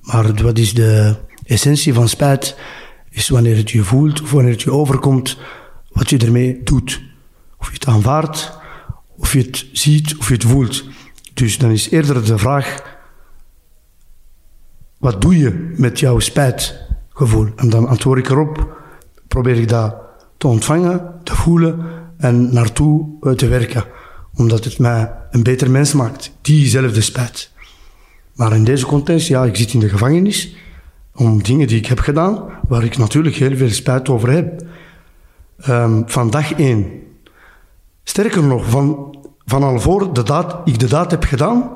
Maar 0.00 0.34
wat 0.42 0.58
is 0.58 0.74
de 0.74 1.16
essentie 1.44 1.94
van 1.94 2.08
spijt? 2.08 2.56
Is 3.10 3.28
wanneer 3.28 3.56
het 3.56 3.70
je 3.70 3.82
voelt 3.82 4.22
of 4.22 4.30
wanneer 4.30 4.52
het 4.52 4.62
je 4.62 4.72
overkomt, 4.72 5.38
wat 5.88 6.10
je 6.10 6.18
ermee 6.18 6.62
doet. 6.62 7.00
Of 7.58 7.66
je 7.66 7.72
het 7.72 7.86
aanvaardt, 7.86 8.58
of 9.16 9.32
je 9.32 9.38
het 9.38 9.66
ziet, 9.72 10.16
of 10.16 10.28
je 10.28 10.34
het 10.34 10.44
voelt. 10.44 10.84
Dus 11.34 11.58
dan 11.58 11.70
is 11.70 11.90
eerder 11.90 12.24
de 12.24 12.38
vraag: 12.38 12.96
wat 14.98 15.20
doe 15.20 15.38
je 15.38 15.74
met 15.76 16.00
jouw 16.00 16.18
spijtgevoel? 16.18 17.48
En 17.56 17.68
dan 17.70 17.86
antwoord 17.86 18.18
ik 18.18 18.28
erop, 18.28 18.82
probeer 19.28 19.56
ik 19.56 19.68
dat 19.68 19.96
te 20.36 20.46
ontvangen, 20.46 21.14
te 21.24 21.36
voelen 21.36 21.86
en 22.16 22.52
naartoe 22.52 23.06
te 23.36 23.48
werken. 23.48 23.84
Omdat 24.38 24.64
het 24.64 24.78
mij 24.78 25.12
een 25.30 25.42
beter 25.42 25.70
mens 25.70 25.92
maakt, 25.92 26.32
diezelfde 26.40 27.00
spijt. 27.00 27.50
Maar 28.34 28.54
in 28.54 28.64
deze 28.64 28.86
context, 28.86 29.28
ja, 29.28 29.44
ik 29.44 29.56
zit 29.56 29.72
in 29.72 29.80
de 29.80 29.88
gevangenis 29.88 30.54
om 31.14 31.42
dingen 31.42 31.66
die 31.66 31.78
ik 31.78 31.86
heb 31.86 31.98
gedaan, 31.98 32.44
waar 32.68 32.84
ik 32.84 32.98
natuurlijk 32.98 33.36
heel 33.36 33.56
veel 33.56 33.70
spijt 33.70 34.08
over 34.08 34.30
heb. 34.30 34.62
Um, 35.68 36.02
van 36.06 36.30
dag 36.30 36.52
één. 36.52 36.90
Sterker 38.04 38.42
nog, 38.42 38.70
van, 38.70 39.16
van 39.44 39.62
al 39.62 39.80
voor 39.80 40.12
de 40.12 40.22
daad, 40.22 40.56
ik 40.64 40.78
de 40.78 40.86
daad 40.86 41.10
heb 41.10 41.24
gedaan, 41.24 41.70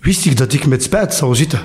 wist 0.00 0.26
ik 0.26 0.36
dat 0.36 0.52
ik 0.52 0.66
met 0.66 0.82
spijt 0.82 1.14
zou 1.14 1.34
zitten. 1.34 1.60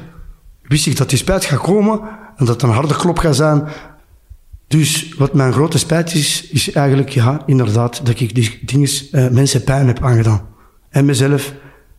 Wist 0.61 0.88
ik 0.88 0.97
dat 0.97 1.09
die 1.09 1.17
spijt 1.17 1.45
gaat 1.45 1.59
komen 1.59 1.99
en 2.35 2.45
dat 2.45 2.47
het 2.47 2.61
een 2.61 2.69
harde 2.69 2.95
klop 2.95 3.17
gaat 3.17 3.35
zijn. 3.35 3.67
Dus 4.68 5.13
wat 5.18 5.33
mijn 5.33 5.54
grote 5.54 5.77
spijt 5.77 6.13
is, 6.13 6.48
is 6.50 6.71
eigenlijk, 6.71 7.10
ja, 7.10 7.44
inderdaad, 7.45 8.06
dat 8.06 8.19
ik 8.19 8.36
die 8.36 8.60
dingen, 8.65 8.89
uh, 9.12 9.30
mensen 9.30 9.63
pijn 9.63 9.88
heb 9.88 10.04
aangedaan. 10.04 10.48
En 10.89 11.06
mezelf, 11.06 11.54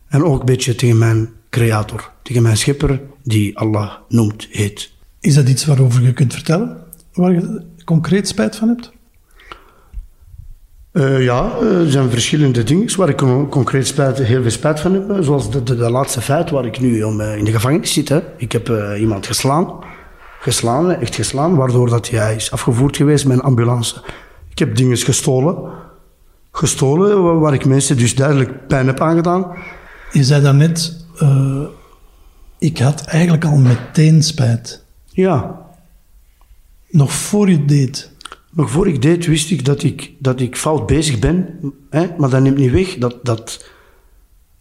en 0.07 0.23
ook 0.23 0.39
een 0.39 0.45
beetje 0.45 0.75
tegen 0.75 0.97
mijn 0.97 1.29
creator, 1.49 2.11
tegen 2.21 2.41
mijn 2.41 2.57
schepper, 2.57 3.01
die 3.23 3.57
Allah 3.57 3.91
noemt, 4.09 4.47
heet. 4.51 4.91
Is 5.19 5.33
dat 5.33 5.49
iets 5.49 5.65
waarover 5.65 6.01
je 6.01 6.13
kunt 6.13 6.33
vertellen? 6.33 6.77
Waar 7.13 7.31
je 7.31 7.65
concreet 7.85 8.27
spijt 8.27 8.55
van 8.55 8.67
hebt? 8.67 8.93
Uh, 10.93 11.23
ja, 11.23 11.57
er 11.61 11.91
zijn 11.91 12.09
verschillende 12.09 12.63
dingen 12.63 12.97
waar 12.97 13.09
ik 13.09 13.17
concreet 13.49 13.87
spijt, 13.87 14.17
heel 14.17 14.41
veel 14.41 14.51
spijt 14.51 14.79
van 14.79 14.93
heb. 14.93 15.23
Zoals 15.23 15.51
de, 15.51 15.63
de, 15.63 15.75
de 15.75 15.89
laatste 15.89 16.21
feit 16.21 16.49
waar 16.49 16.65
ik 16.65 16.79
nu 16.79 17.03
om, 17.03 17.21
in 17.21 17.43
de 17.43 17.51
gevangenis 17.51 17.93
zit. 17.93 18.09
Hè. 18.09 18.19
Ik 18.37 18.51
heb 18.51 18.69
uh, 18.69 18.99
iemand 18.99 19.25
geslaan, 19.25 19.73
geslaan, 20.45 20.91
echt 20.91 21.15
geslaan, 21.15 21.55
waardoor 21.55 21.89
dat 21.89 22.09
hij 22.09 22.35
is 22.35 22.51
afgevoerd 22.51 22.97
geweest 22.97 23.25
met 23.25 23.37
een 23.37 23.43
ambulance. 23.43 24.01
Ik 24.49 24.59
heb 24.59 24.75
dingen 24.75 24.97
gestolen, 24.97 25.71
gestolen 26.51 27.39
waar 27.39 27.53
ik 27.53 27.65
mensen 27.65 27.97
dus 27.97 28.15
duidelijk 28.15 28.67
pijn 28.67 28.87
heb 28.87 28.99
aangedaan. 28.99 29.55
Je 30.11 30.23
zei 30.23 30.41
daarnet, 30.41 31.05
ik 32.59 32.77
had 32.77 33.05
eigenlijk 33.05 33.45
al 33.45 33.57
meteen 33.57 34.23
spijt. 34.23 34.83
Ja. 35.05 35.61
Nog 36.89 37.13
voor 37.13 37.49
je 37.49 37.65
deed. 37.65 38.11
Nog 38.51 38.69
voor 38.69 38.87
ik 38.87 39.01
deed, 39.01 39.25
wist 39.25 39.51
ik 39.51 39.65
dat 39.65 39.83
ik, 39.83 40.11
dat 40.19 40.39
ik 40.39 40.57
fout 40.57 40.85
bezig 40.85 41.19
ben. 41.19 41.59
Hè? 41.89 42.07
Maar 42.17 42.29
dat 42.29 42.41
neemt 42.41 42.57
niet 42.57 42.71
weg 42.71 42.97
dat, 42.97 43.15
dat, 43.23 43.65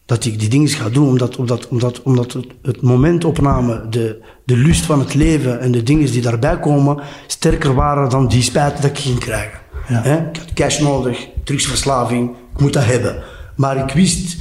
dat 0.07 0.25
ik 0.25 0.41
die 0.41 0.49
dingen 0.49 0.69
ga 0.69 0.89
doen. 0.89 1.09
Omdat, 1.09 1.37
omdat, 1.37 1.69
omdat, 1.69 2.03
omdat 2.03 2.33
het, 2.33 2.47
het 2.63 2.83
momentopname, 2.83 3.89
de, 3.91 4.23
de 4.45 4.57
lust 4.57 4.85
van 4.85 4.99
het 4.99 5.15
leven 5.15 5.61
en 5.61 5.73
de 5.73 5.83
dingen 5.83 6.11
die 6.11 6.23
daarbij 6.23 6.61
komen, 6.61 7.03
sterker 7.27 7.75
waren 7.75 8.11
dan 8.11 8.29
die 8.29 8.43
spijt 8.43 8.77
dat 8.77 8.91
ik 8.91 8.99
ging 8.99 9.19
krijgen. 9.19 9.59
Ja. 9.89 10.05
Ik 10.05 10.37
had 10.37 10.53
cash 10.55 10.79
nodig, 10.79 11.29
drugsverslaving, 11.45 12.31
ik 12.55 12.61
moet 12.61 12.73
dat 12.73 12.85
hebben. 12.85 13.23
Maar 13.57 13.77
ik 13.77 13.95
wist, 13.95 14.37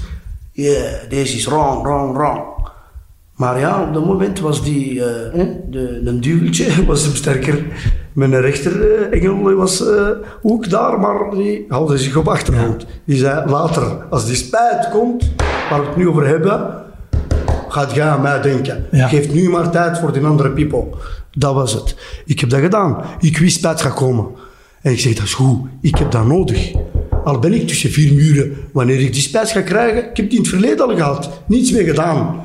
yeah, 0.51 1.09
deze 1.09 1.35
is 1.35 1.45
wrong, 1.45 1.81
wrong, 1.81 2.15
wrong. 2.15 2.41
Maar 3.35 3.59
ja, 3.59 3.83
op 3.83 3.93
dat 3.93 4.05
moment 4.05 4.39
was 4.39 4.63
die, 4.63 4.93
uh, 4.93 5.03
de, 5.69 6.01
een 6.05 6.21
duweltje 6.21 6.85
was 6.85 7.03
hem 7.03 7.15
sterker. 7.15 7.65
Mijn 8.13 8.41
rechter 8.41 8.71
uh, 9.11 9.21
engel 9.21 9.53
was 9.53 9.81
uh, 9.81 10.07
ook 10.41 10.69
daar, 10.69 10.99
maar 10.99 11.29
die 11.31 11.65
haalde 11.67 11.97
zich 11.97 12.15
op 12.15 12.27
achtergrond. 12.27 12.85
Die 13.05 13.17
zei 13.17 13.49
later, 13.49 13.83
als 14.09 14.25
die 14.25 14.35
spijt 14.35 14.89
komt, 14.89 15.31
waar 15.69 15.79
we 15.79 15.87
het 15.87 15.95
nu 15.95 16.07
over 16.07 16.27
hebben, 16.27 16.83
gaat 17.67 17.93
jij 17.93 18.07
aan 18.07 18.21
mij 18.21 18.41
denken. 18.41 18.85
Ja. 18.91 19.07
Geef 19.07 19.33
nu 19.33 19.49
maar 19.49 19.69
tijd 19.69 19.97
voor 19.97 20.13
die 20.13 20.25
andere 20.25 20.49
people. 20.49 20.85
Dat 21.31 21.53
was 21.53 21.73
het. 21.73 21.95
Ik 22.25 22.39
heb 22.39 22.49
dat 22.49 22.59
gedaan. 22.59 23.03
Ik 23.19 23.37
wist 23.37 23.57
spijt 23.57 23.81
gaat 23.81 23.93
komen. 23.93 24.25
En 24.81 24.91
ik 24.91 24.99
zeg, 24.99 25.13
dat 25.13 25.23
is 25.23 25.33
goed. 25.33 25.59
Ik 25.81 25.97
heb 25.97 26.11
dat 26.11 26.25
nodig. 26.25 26.71
Al 27.23 27.39
ben 27.39 27.53
ik 27.53 27.67
tussen 27.67 27.91
vier 27.91 28.13
muren. 28.13 28.57
Wanneer 28.71 28.99
ik 28.99 29.13
die 29.13 29.21
spijt 29.21 29.49
ga 29.51 29.61
krijgen, 29.61 30.09
ik 30.09 30.17
heb 30.17 30.29
die 30.29 30.37
in 30.37 30.43
het 30.43 30.47
verleden 30.47 30.87
al 30.87 30.95
gehad. 30.95 31.29
Niets 31.45 31.71
meer 31.71 31.83
gedaan. 31.83 32.41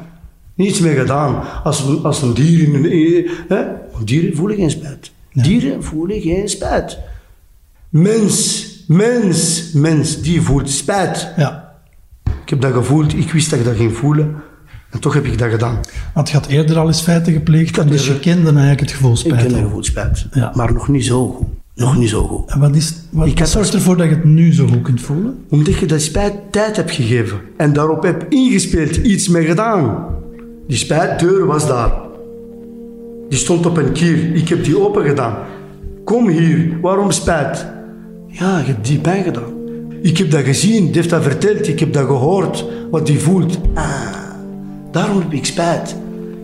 Niets 0.55 0.81
meer 0.81 0.99
gedaan. 0.99 1.43
Als 1.65 1.81
een, 1.81 2.03
als 2.03 2.23
een 2.23 2.35
dier 2.35 2.63
in 2.63 2.75
een... 2.75 3.29
Hè? 3.49 3.65
Dieren 4.05 4.37
voelen 4.37 4.57
geen 4.57 4.71
spijt. 4.71 5.11
Dieren 5.33 5.85
voelen 5.85 6.21
geen 6.21 6.49
spijt. 6.49 6.99
Mens, 7.89 8.67
mens, 8.87 9.71
mens, 9.73 10.21
die 10.23 10.41
voelt 10.43 10.71
spijt. 10.71 11.33
Ja. 11.37 11.73
Ik 12.25 12.49
heb 12.51 12.61
dat 12.61 12.73
gevoeld, 12.73 13.13
ik 13.17 13.33
wist 13.33 13.51
dat 13.51 13.59
ik 13.59 13.65
dat 13.65 13.77
ging 13.77 13.97
voelen. 13.97 14.35
En 14.91 15.01
toch 15.01 15.15
heb 15.15 15.25
ik 15.25 15.39
dat 15.39 15.51
gedaan. 15.51 15.81
Want 16.15 16.29
je 16.29 16.35
had 16.37 16.47
eerder 16.47 16.79
al 16.79 16.87
eens 16.87 17.01
feiten 17.01 17.33
gepleegd, 17.33 17.89
dus 17.89 18.07
je 18.07 18.19
kende 18.21 18.49
eigenlijk 18.49 18.81
het 18.81 18.91
gevoel 18.91 19.13
Ik 19.13 19.17
spijt. 19.19 19.41
ken 19.43 19.49
dat 19.51 19.59
al. 19.59 19.65
gevoel 19.65 19.85
spijt. 19.85 20.27
Ja. 20.33 20.53
Maar 20.55 20.73
nog 20.73 20.89
niet 20.89 21.05
zo 21.05 21.29
goed. 21.29 21.47
Nog 21.75 21.97
niet 21.97 22.09
zo 22.09 22.27
goed. 22.27 22.51
En 22.51 22.61
wat, 22.61 22.77
is, 22.77 22.95
wat, 23.11 23.27
Ik 23.27 23.31
wat 23.31 23.39
had- 23.41 23.49
zorgt 23.49 23.75
ervoor 23.75 23.97
dat 23.97 24.09
je 24.09 24.15
het 24.15 24.25
nu 24.25 24.53
zo 24.55 24.67
goed 24.67 24.83
kunt 24.83 25.01
voelen? 25.01 25.45
Omdat 25.49 25.75
je 25.79 25.87
dat 25.87 26.01
spijt 26.01 26.35
tijd 26.51 26.77
hebt 26.77 26.91
gegeven. 26.91 27.39
En 27.57 27.73
daarop 27.73 28.03
heb 28.03 28.27
ingespeeld, 28.29 28.97
iets 28.97 29.29
mee 29.29 29.47
gedaan. 29.47 30.07
Die 30.69 30.77
spijtdeur 30.77 31.47
was 31.47 31.67
daar. 31.67 31.93
Die 33.29 33.39
stond 33.39 33.67
op 33.67 33.77
een 33.77 33.93
kier. 33.93 34.35
Ik 34.35 34.49
heb 34.49 34.65
die 34.65 34.81
open 34.81 35.05
gedaan. 35.05 35.37
Kom 36.05 36.29
hier, 36.29 36.79
waarom 36.81 37.11
spijt? 37.11 37.67
Ja, 38.27 38.59
je 38.59 38.65
hebt 38.65 38.87
die 38.87 38.99
pijn 38.99 39.23
gedaan. 39.23 39.53
Ik 40.03 40.19
heb 40.19 40.31
dat 40.31 40.43
gezien, 40.45 40.85
die 40.85 40.95
heeft 40.95 41.11
dat 41.11 41.23
verteld, 41.23 41.69
ik 41.69 41.81
heb 41.81 41.93
dat 41.93 42.07
gehoord, 42.07 42.65
wat 42.91 43.07
die 43.07 43.19
voelt. 43.19 43.59
Ah, 43.75 43.85
daarom 44.91 45.19
heb 45.19 45.33
ik 45.33 45.45
spijt. 45.45 45.97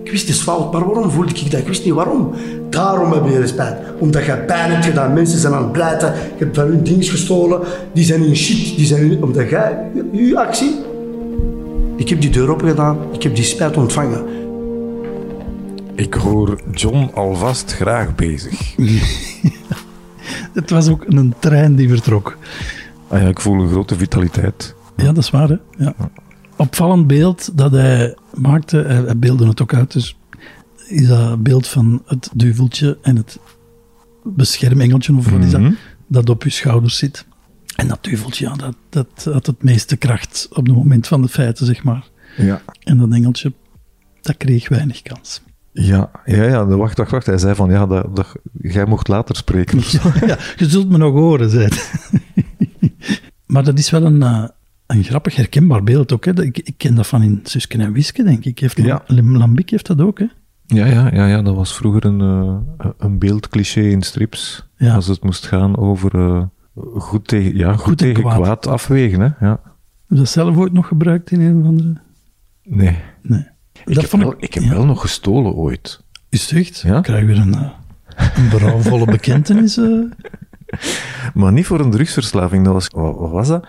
Ik 0.02 0.10
wist 0.10 0.26
het 0.26 0.36
is 0.36 0.42
fout, 0.42 0.72
maar 0.72 0.84
waarom 0.84 1.10
voelde 1.10 1.32
ik 1.34 1.50
dat? 1.50 1.60
Ik 1.60 1.66
wist 1.66 1.84
niet 1.84 1.94
waarom. 1.94 2.30
Daarom 2.70 3.12
heb 3.12 3.26
je 3.26 3.46
spijt. 3.46 3.76
Omdat 3.98 4.24
je 4.24 4.36
pijn 4.36 4.70
hebt 4.70 4.84
gedaan. 4.84 5.12
Mensen 5.12 5.38
zijn 5.38 5.52
aan 5.52 5.62
het 5.62 5.72
pleiten. 5.72 6.12
Je 6.36 6.44
hebt 6.44 6.56
van 6.56 6.66
hun 6.66 6.82
dingen 6.82 7.02
gestolen. 7.02 7.60
Die 7.92 8.04
zijn 8.04 8.24
in 8.24 8.36
shit. 8.36 8.76
Die 8.76 8.86
zijn 8.86 9.10
in, 9.10 9.22
omdat 9.22 9.48
jij, 9.48 9.78
je 10.12 10.38
actie. 10.38 10.74
Ik 11.96 12.08
heb 12.08 12.20
die 12.20 12.30
deur 12.30 12.50
open 12.50 12.68
gedaan. 12.68 12.98
Ik 13.12 13.22
heb 13.22 13.34
die 13.34 13.44
spijt 13.44 13.76
ontvangen. 13.76 14.22
Ik 15.94 16.14
hoor 16.14 16.60
John 16.72 17.10
alvast 17.14 17.72
graag 17.72 18.14
bezig. 18.14 18.74
Het 20.54 20.70
was 20.70 20.88
ook 20.88 21.04
een 21.08 21.34
trein 21.38 21.74
die 21.74 21.88
vertrok. 21.88 22.38
Ah 23.08 23.20
ja, 23.20 23.28
ik 23.28 23.40
voel 23.40 23.62
een 23.62 23.68
grote 23.68 23.96
vitaliteit. 23.96 24.74
Ja, 24.96 25.04
dat 25.04 25.16
is 25.16 25.30
waar. 25.30 25.48
Hè? 25.48 25.56
Ja. 25.84 25.94
Opvallend 26.56 27.06
beeld 27.06 27.58
dat 27.58 27.72
hij 27.72 28.16
maakte, 28.34 28.76
hij, 28.76 28.96
hij 29.02 29.18
beelde 29.18 29.46
het 29.46 29.62
ook 29.62 29.74
uit, 29.74 29.92
dus 29.92 30.16
is 30.88 31.06
dat 31.06 31.42
beeld 31.42 31.66
van 31.66 32.02
het 32.06 32.30
duveltje 32.34 32.98
en 33.02 33.16
het 33.16 33.38
beschermengeltje, 34.24 35.14
of 35.16 35.30
wat 35.30 35.42
is 35.44 35.50
dat, 35.50 35.60
Mhm. 35.60 35.72
dat 36.06 36.28
op 36.30 36.42
je 36.42 36.50
schouders 36.50 36.96
zit. 36.96 37.26
En 37.76 37.88
dat 37.88 38.04
duveltje, 38.04 38.44
ja, 38.48 38.54
dat, 38.54 38.74
dat 38.88 39.28
had 39.32 39.46
het 39.46 39.62
meeste 39.62 39.96
kracht 39.96 40.46
op 40.50 40.66
het 40.66 40.74
moment 40.76 41.06
van 41.06 41.22
de 41.22 41.28
feiten, 41.28 41.66
zeg 41.66 41.82
maar. 41.84 42.08
Ja. 42.36 42.62
En 42.80 42.98
dat 42.98 43.10
engeltje, 43.12 43.52
dat 44.20 44.36
kreeg 44.36 44.68
weinig 44.68 45.02
kans. 45.02 45.42
Ja, 45.76 46.10
ja, 46.24 46.42
ja, 46.42 46.66
wacht, 46.66 46.98
wacht, 46.98 47.10
wacht. 47.10 47.26
Hij 47.26 47.38
zei 47.38 47.54
van, 47.54 47.70
ja, 47.70 47.86
dat, 47.86 48.16
dat, 48.16 48.34
jij 48.52 48.84
mocht 48.86 49.08
later 49.08 49.36
spreken. 49.36 49.78
ja, 50.26 50.38
je 50.56 50.68
zult 50.68 50.88
me 50.88 50.98
nog 50.98 51.12
horen, 51.12 51.50
zei 51.50 51.68
maar 53.46 53.64
dat 53.64 53.78
is 53.78 53.90
wel 53.90 54.04
een, 54.04 54.22
eh, 54.22 54.44
een 54.86 55.04
grappig 55.04 55.36
herkenbaar 55.36 55.82
beeld 55.82 56.12
ook. 56.12 56.24
Hè. 56.24 56.42
Ik, 56.42 56.58
ik 56.58 56.74
ken 56.76 56.94
dat 56.94 57.06
van 57.06 57.22
in 57.22 57.40
Suske 57.42 57.78
en 57.78 57.92
Wiske, 57.92 58.22
denk 58.22 58.44
ik. 58.44 58.58
Heeft 58.58 58.76
Ja. 58.76 59.02
Lam- 59.06 59.36
Lambiek 59.36 59.70
heeft 59.70 59.86
dat 59.86 60.00
ook, 60.00 60.18
hè? 60.18 60.26
Ja, 60.66 60.86
ja, 60.86 61.10
ja, 61.14 61.26
ja, 61.26 61.42
dat 61.42 61.54
was 61.54 61.76
vroeger 61.76 62.04
een, 62.04 62.20
eh, 62.20 62.86
een 62.98 63.18
beeldcliché 63.18 63.80
in 63.80 64.02
strips. 64.02 64.68
Ja. 64.76 64.94
Als 64.94 65.06
het 65.06 65.22
moest 65.22 65.46
gaan 65.46 65.76
over 65.76 66.14
eh, 66.14 66.42
goed 66.94 67.28
tegen, 67.28 67.56
ja, 67.56 67.72
goed 67.72 67.80
Goed 67.82 67.90
en 67.90 67.96
tegen 68.06 68.22
kwaad. 68.22 68.36
kwaad. 68.36 68.66
afwegen. 68.66 69.20
Hè? 69.20 69.46
Ja. 69.46 69.50
Heb 69.50 69.60
je 70.08 70.16
dat 70.16 70.28
zelf 70.28 70.56
ooit 70.56 70.72
nog 70.72 70.86
gebruikt 70.86 71.30
in 71.30 71.40
een 71.40 71.60
of 71.60 71.66
andere? 71.66 71.94
Nee. 72.62 72.98
Nee. 73.22 73.46
Ik 73.84 73.94
dat 73.94 74.10
heb, 74.10 74.20
wel, 74.20 74.34
ik 74.38 74.54
heb 74.54 74.62
ja. 74.62 74.70
wel 74.70 74.84
nog 74.84 75.00
gestolen 75.00 75.54
ooit. 75.54 76.00
Is 76.28 76.50
het 76.50 76.58
echt? 76.58 76.80
Ja? 76.80 77.00
Krijg 77.00 77.20
je 77.20 77.26
weer 77.26 77.38
een, 77.38 77.54
eh, 77.54 77.70
een 78.36 78.48
berouwvolle 78.48 79.04
bekentenis? 79.04 79.76
eh? 79.76 80.00
Maar 81.34 81.52
niet 81.52 81.66
voor 81.66 81.80
een 81.80 81.90
drugsverslaving. 81.90 82.64
Dat 82.64 82.72
was, 82.72 82.88
wat, 82.88 83.16
wat 83.16 83.30
was 83.30 83.48
dat? 83.48 83.66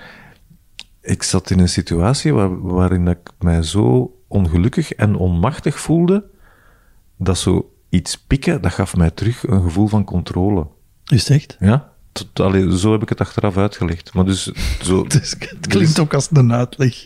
Ik 1.02 1.24
zat 1.24 1.50
in 1.50 1.60
een 1.60 1.70
situatie 1.70 2.34
waar, 2.34 2.62
waarin 2.62 3.08
ik 3.08 3.20
mij 3.40 3.64
zo 3.64 4.16
ongelukkig 4.28 4.92
en 4.92 5.16
onmachtig 5.16 5.80
voelde, 5.80 6.24
dat 7.18 7.38
zo 7.38 7.74
iets 7.90 8.18
pikken, 8.18 8.62
dat 8.62 8.74
gaf 8.74 8.96
mij 8.96 9.12
terug 9.12 9.48
een 9.48 9.62
gevoel 9.62 9.88
van 9.88 10.04
controle. 10.04 10.68
Is 11.06 11.28
het 11.28 11.38
echt? 11.38 11.58
Ja? 11.60 11.92
Tot, 12.12 12.40
allee, 12.40 12.78
zo 12.78 12.92
heb 12.92 13.02
ik 13.02 13.10
het 13.10 13.22
achteraf 13.22 13.58
uitgelegd. 13.58 14.14
Maar 14.14 14.26
dus, 14.26 14.52
zo, 14.82 15.04
Dus 15.08 15.36
het 15.40 15.68
klinkt 15.68 16.00
ook 16.00 16.14
als 16.14 16.28
een 16.32 16.54
uitleg. 16.54 17.06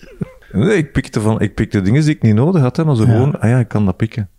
Nee, 0.52 0.78
ik, 0.78 0.92
pikte 0.92 1.22
van, 1.22 1.42
ik 1.42 1.54
pikte 1.56 1.82
dingen 1.82 2.02
die 2.02 2.16
ik 2.16 2.22
niet 2.22 2.36
nodig 2.36 2.62
had, 2.62 2.78
hè, 2.78 2.86
maar 2.86 2.96
zo 2.96 3.04
Ja. 3.06 3.12
gewoon, 3.12 3.40
ah 3.40 3.50
ja, 3.50 3.60
ik 3.60 3.68
kan 3.68 3.86
dat 3.86 3.98
pikken. 3.98 4.30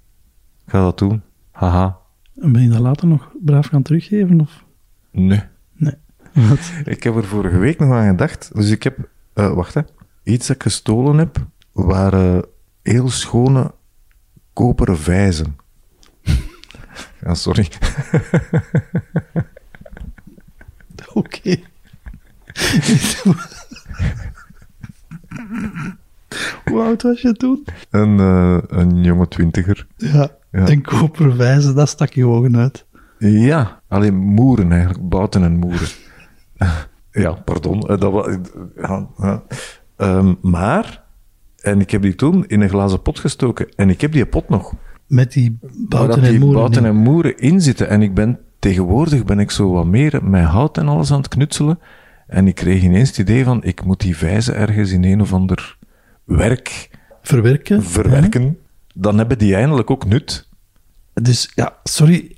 Ik 0.67 0.71
ga 0.71 0.81
dat 0.81 0.99
doen. 0.99 1.23
Haha. 1.51 1.99
En 2.41 2.53
ben 2.53 2.63
je 2.63 2.69
dat 2.69 2.79
later 2.81 3.09
nog 3.09 3.31
braaf 3.45 3.67
gaan 3.67 3.83
teruggeven? 3.83 4.41
Of? 4.41 4.65
Nee. 5.11 5.43
Nee. 5.75 5.95
Wat? 6.49 6.73
Ik 6.85 7.03
heb 7.03 7.17
er 7.17 7.25
vorige 7.25 7.59
week 7.59 7.79
nog 7.79 7.93
aan 7.93 8.07
gedacht. 8.09 8.51
Dus 8.55 8.71
ik 8.71 8.83
heb, 8.83 8.99
eh, 9.33 9.53
wacht 9.53 9.75
hè, 9.75 9.81
iets 10.23 10.47
dat 10.47 10.57
ik 10.57 10.63
gestolen 10.63 11.19
heb, 11.19 11.47
waren 11.73 12.45
heel 12.83 13.09
schone 13.11 13.75
koperen 14.53 14.99
vijzen. 14.99 15.57
Ja, 17.21 17.35
sorry. 17.45 17.69
Oké. 21.13 21.57
Hoe 26.65 26.81
oud 26.83 27.03
was 27.03 27.21
je 27.21 27.33
toen? 27.33 27.65
Een, 27.91 28.19
eh, 28.19 28.59
een 28.69 29.03
jonge 29.03 29.29
twintiger. 29.29 29.87
Ja. 29.97 30.29
Ja. 30.53 30.67
En 30.67 30.83
koperen 30.83 31.37
wijzen, 31.37 31.75
dat 31.75 31.89
stak 31.89 32.13
je 32.13 32.27
ogen 32.27 32.57
uit. 32.57 32.87
Ja, 33.19 33.81
alleen 33.89 34.17
moeren 34.17 34.73
eigenlijk, 34.73 35.09
bouten 35.09 35.43
en 35.43 35.57
moeren. 35.57 35.89
ja, 37.11 37.33
pardon. 37.33 37.81
eh, 37.89 37.99
Dat 38.01 38.13
was, 38.13 38.37
ja, 38.77 39.07
ja. 39.19 39.43
Ehm, 39.97 40.35
maar, 40.43 41.03
en 41.61 41.81
ik 41.81 41.91
heb 41.91 42.03
die 42.03 42.15
toen 42.15 42.45
in 42.47 42.61
een 42.61 42.69
glazen 42.69 43.03
pot 43.03 43.19
gestoken. 43.19 43.69
En 43.77 43.91
ik 43.91 44.01
heb 44.01 44.13
die 44.13 44.27
pot 44.27 44.49
nog. 44.49 44.75
Met 45.07 45.33
die 45.33 45.59
bouten 45.89 46.21
dat 46.21 46.31
die 46.31 46.41
en 46.41 46.47
moeren. 46.47 46.85
en 46.85 46.97
moeren 46.97 47.39
in 47.39 47.61
zitten. 47.61 47.89
En 47.89 48.03
ik 48.03 48.15
ben 48.15 48.39
tegenwoordig 48.59 49.25
ben 49.25 49.39
ik 49.39 49.51
zo 49.51 49.71
wat 49.73 49.87
meer 49.87 50.21
met 50.25 50.45
hout 50.45 50.79
en 50.79 50.89
alles 50.89 51.11
aan 51.13 51.19
het 51.19 51.29
knutselen. 51.29 51.79
En 52.31 52.47
ik 52.47 52.55
kreeg 52.55 52.83
ineens 52.83 53.09
het 53.09 53.19
idee 53.19 53.45
van, 53.45 53.65
ik 53.65 53.85
moet 53.85 54.01
die 54.01 54.17
vijzen 54.17 54.55
ergens 54.55 54.91
in 54.91 55.05
een 55.05 55.21
of 55.21 55.33
ander 55.33 55.79
werk 56.25 56.91
Verwerken. 57.23 57.83
verwerken. 57.83 58.59
Dan 58.95 59.19
hebben 59.19 59.39
die 59.39 59.55
eindelijk 59.55 59.91
ook 59.91 60.05
nut. 60.05 60.49
Dus 61.13 61.53
ja, 61.55 61.77
sorry 61.85 62.37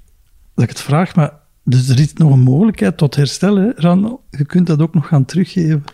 dat 0.55 0.65
ik 0.65 0.71
het 0.71 0.81
vraag, 0.81 1.15
maar 1.15 1.33
dus 1.65 1.89
er 1.89 2.01
is 2.01 2.13
nog 2.13 2.33
een 2.33 2.41
mogelijkheid 2.41 2.97
tot 2.97 3.15
herstel, 3.15 3.57
hè, 3.57 3.71
Randall? 3.75 4.17
Je 4.31 4.45
kunt 4.45 4.67
dat 4.67 4.81
ook 4.81 4.95
nog 4.95 5.07
gaan 5.07 5.25
teruggeven. 5.25 5.85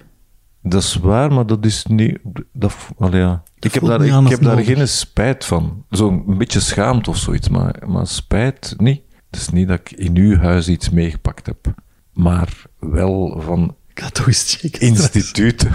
Dat 0.63 0.83
is 0.83 0.95
waar, 0.95 1.33
maar 1.33 1.47
dat 1.47 1.65
is 1.65 1.87
niet... 1.87 2.19
Dat, 2.53 2.75
ja. 3.11 3.43
Ik 3.59 3.75
heb 3.75 3.85
daar, 3.85 4.05
ik 4.05 4.29
heb 4.29 4.43
daar 4.43 4.59
geen 4.65 4.89
spijt 4.89 5.45
van. 5.45 5.85
Zo'n 5.91 6.39
beetje 6.39 6.61
schaamte 6.61 7.11
of 7.11 7.17
zoiets, 7.17 7.49
maar, 7.49 7.83
maar 7.87 8.07
spijt 8.07 8.75
niet. 8.77 9.03
Het 9.31 9.41
is 9.41 9.49
niet 9.49 9.69
dat 9.69 9.81
ik 9.81 9.91
in 9.91 10.17
uw 10.17 10.37
huis 10.37 10.69
iets 10.69 10.91
meegepakt 10.91 11.47
heb. 11.47 11.75
Maar 12.13 12.63
wel 12.79 13.41
van 13.41 13.77
Ik 13.99 14.05
ga 14.05 14.11
toch 14.11 14.27
eens 14.27 14.55
checken. 14.55 14.81
instituten. 14.81 15.71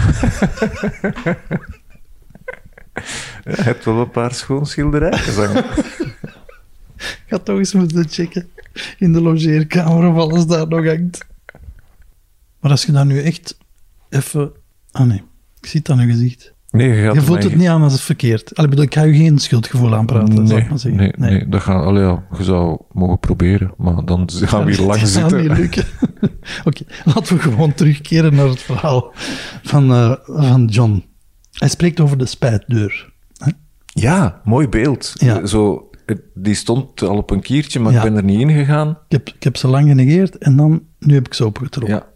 ja, 3.44 3.52
je 3.54 3.62
hebt 3.62 3.84
wel 3.84 4.00
een 4.00 4.10
paar 4.10 4.34
schoon 4.34 4.66
schilderijen 4.66 5.34
hangen. 5.34 5.64
Ik 6.96 7.24
ga 7.26 7.38
toch 7.38 7.58
eens 7.58 7.72
moeten 7.72 8.08
checken 8.08 8.50
in 8.98 9.12
de 9.12 9.20
logeerkamer 9.20 10.08
of 10.08 10.16
alles 10.16 10.46
daar 10.46 10.68
nog 10.68 10.86
hangt. 10.86 11.26
Maar 12.60 12.70
als 12.70 12.84
je 12.84 12.92
dat 12.92 13.04
nu 13.04 13.22
echt 13.22 13.56
even... 14.08 14.52
Ah 14.90 15.06
nee, 15.06 15.22
ik 15.60 15.66
zie 15.66 15.80
het 15.80 15.90
aan 15.90 16.06
je 16.06 16.12
gezicht. 16.12 16.53
Nee, 16.76 16.88
je 16.88 17.20
voelt 17.20 17.38
mij- 17.40 17.48
het 17.50 17.56
niet 17.56 17.68
aan 17.68 17.82
als 17.82 17.92
het 17.92 18.02
verkeerd. 18.02 18.54
Allee, 18.56 18.70
bedoel, 18.70 18.84
ik 18.84 18.94
ga 18.94 19.02
je 19.02 19.14
geen 19.16 19.38
schuldgevoel 19.38 19.94
aanpraten, 19.94 20.42
Nee, 20.44 20.58
ik 20.60 20.68
maar 20.68 20.78
zeggen. 20.78 21.00
nee, 21.00 21.12
nee. 21.30 21.48
dat 21.48 21.60
gaat, 21.60 21.84
allee, 21.84 22.02
ja, 22.02 22.24
je 22.36 22.44
zou 22.44 22.78
mogen 22.92 23.18
proberen, 23.18 23.74
maar 23.76 24.04
dan 24.04 24.28
gaan 24.32 24.64
we 24.64 24.70
hier 24.74 24.80
lang 24.86 25.00
Dat 25.00 25.08
gaat 25.08 25.08
zitten. 25.08 25.38
niet 25.48 25.58
lukken. 25.58 25.84
Oké, 26.64 26.82
laten 27.04 27.36
we 27.36 27.42
gewoon 27.42 27.74
terugkeren 27.74 28.34
naar 28.34 28.46
het 28.48 28.60
verhaal 28.62 29.12
van, 29.62 29.90
eh, 29.92 30.12
van 30.26 30.64
John. 30.64 31.04
Hij 31.52 31.68
spreekt 31.68 32.00
over 32.00 32.18
de 32.18 32.26
spijtdeur. 32.26 33.12
Ja, 33.86 34.40
mooi 34.44 34.68
beeld. 34.68 35.12
Ja. 35.14 35.46
Zo, 35.46 35.90
die 36.34 36.54
stond 36.54 37.02
al 37.02 37.16
op 37.16 37.30
een 37.30 37.40
kiertje, 37.42 37.80
maar 37.80 37.92
Ja. 37.92 37.98
ik 37.98 38.04
ben 38.04 38.16
er 38.16 38.24
niet 38.24 38.40
in 38.40 38.50
gegaan. 38.50 38.88
Ik 38.88 38.96
heb, 39.08 39.28
ik 39.28 39.42
heb 39.42 39.56
ze 39.56 39.68
lang 39.68 39.88
genegeerd 39.88 40.38
en 40.38 40.56
dan, 40.56 40.82
nu 40.98 41.14
heb 41.14 41.26
ik 41.26 41.34
ze 41.34 41.44
opengetrokken. 41.44 41.94
Ja, 41.96 42.06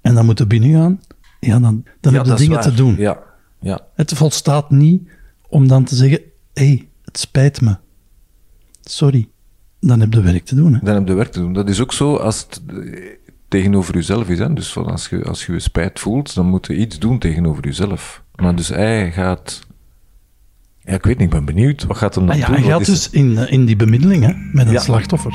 En 0.00 0.14
dan 0.14 0.24
moeten 0.26 0.48
binnen 0.48 0.72
gaan. 0.72 1.00
Ja, 1.40 1.58
dan, 1.58 1.84
dan 2.00 2.12
ja 2.12 2.18
heb 2.18 2.22
je 2.24 2.30
dat 2.30 2.38
dingen 2.38 2.60
te 2.60 2.74
doen. 2.74 2.96
Ja, 2.98 3.18
ja. 3.60 3.80
Het 3.94 4.12
volstaat 4.12 4.70
niet 4.70 5.08
om 5.48 5.68
dan 5.68 5.84
te 5.84 5.94
zeggen: 5.94 6.20
hé, 6.54 6.66
hey, 6.66 6.88
het 7.04 7.18
spijt 7.18 7.60
me. 7.60 7.76
Sorry. 8.80 9.28
Dan 9.80 10.00
heb 10.00 10.12
je 10.12 10.20
werk 10.20 10.44
te 10.44 10.54
doen. 10.54 10.72
Hè? 10.74 10.78
Dan 10.82 10.94
heb 10.94 11.08
je 11.08 11.14
werk 11.14 11.32
te 11.32 11.38
doen. 11.40 11.52
Dat 11.52 11.68
is 11.68 11.80
ook 11.80 11.92
zo 11.92 12.16
als 12.16 12.40
het, 12.48 12.60
tegenover 13.48 13.94
jezelf 13.94 14.28
is. 14.28 14.38
Hè? 14.38 14.52
Dus 14.52 14.72
van 14.72 14.86
als, 14.86 15.08
je, 15.08 15.24
als 15.24 15.46
je 15.46 15.52
je 15.52 15.58
spijt 15.60 16.00
voelt, 16.00 16.34
dan 16.34 16.46
moet 16.46 16.66
je 16.66 16.76
iets 16.76 16.98
doen 16.98 17.18
tegenover 17.18 17.64
jezelf. 17.64 18.22
Maar 18.34 18.56
dus 18.56 18.68
hij 18.68 19.12
gaat... 19.12 19.60
Ja, 20.80 20.92
ik 20.94 21.04
weet 21.04 21.14
niet, 21.18 21.24
ik 21.26 21.30
ben 21.32 21.44
benieuwd. 21.44 21.84
Wat 21.84 21.96
gaat 21.96 22.14
hem 22.14 22.26
dan 22.26 22.34
Ah 22.34 22.40
ja, 22.40 22.46
doen? 22.46 22.54
hij 22.56 22.64
gaat 22.64 22.84
dus 22.86 23.10
in, 23.10 23.38
eh, 23.38 23.52
in 23.52 23.64
die 23.64 23.76
bemiddeling 23.76 24.24
hè, 24.24 24.32
met 24.52 24.66
een 24.66 24.72
Ja. 24.72 24.80
slachtoffer. 24.80 25.32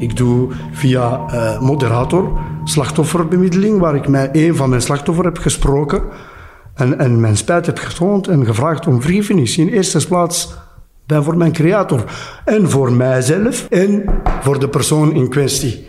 Ik 0.00 0.16
doe 0.16 0.48
via 0.72 1.26
eh, 1.26 1.60
moderator 1.60 2.38
slachtofferbemiddeling, 2.64 3.78
waar 3.78 3.94
ik 3.94 4.08
met 4.08 4.30
een 4.32 4.56
van 4.56 4.68
mijn 4.68 4.82
slachtoffer 4.82 5.24
heb 5.24 5.38
gesproken 5.38 6.02
en, 6.74 6.98
en 6.98 7.20
mijn 7.20 7.36
spijt 7.36 7.66
heb 7.66 7.78
getoond 7.78 8.28
en 8.28 8.46
gevraagd 8.46 8.86
om 8.86 9.02
vergiffenis. 9.02 9.58
In 9.58 9.68
eerste 9.68 10.06
plaats 10.06 10.54
bij 11.06 11.22
voor 11.22 11.36
mijn 11.36 11.52
creator 11.52 12.04
en 12.44 12.70
voor 12.70 12.92
mijzelf 12.92 13.66
en 13.68 14.04
voor 14.40 14.60
de 14.60 14.68
persoon 14.68 15.14
in 15.14 15.28
kwestie. 15.28 15.88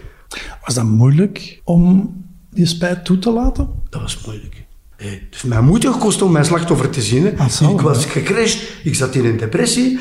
Was 0.66 0.76
dat 0.76 0.84
moeilijk 0.84 1.62
om 1.64 2.16
die 2.50 2.66
spijt 2.66 3.06
toe 3.06 3.20
te 3.20 3.32
laten? 3.32 3.70
Dat 3.90 4.02
was 4.02 4.26
moeilijk. 4.26 4.66
Eh, 4.98 5.10
Het 5.10 5.20
heeft 5.30 5.44
mij 5.48 5.62
moeite 5.62 5.92
gekost 5.92 6.22
om 6.22 6.32
mijn 6.32 6.46
slachtoffer 6.46 6.90
te 6.90 7.02
zien. 7.02 7.40
Ah, 7.40 7.48
zo, 7.48 7.72
ik 7.72 7.82
was 7.82 8.06
gecrashed, 8.06 8.80
ik 8.84 8.96
zat 8.96 9.16
in 9.16 9.26
een 9.26 9.38
depressie. 9.38 10.00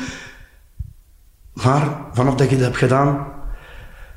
Maar 1.53 2.01
vanaf 2.13 2.35
dat 2.35 2.51
ik 2.51 2.57
dat 2.57 2.59
heb 2.59 2.75
gedaan, 2.75 3.27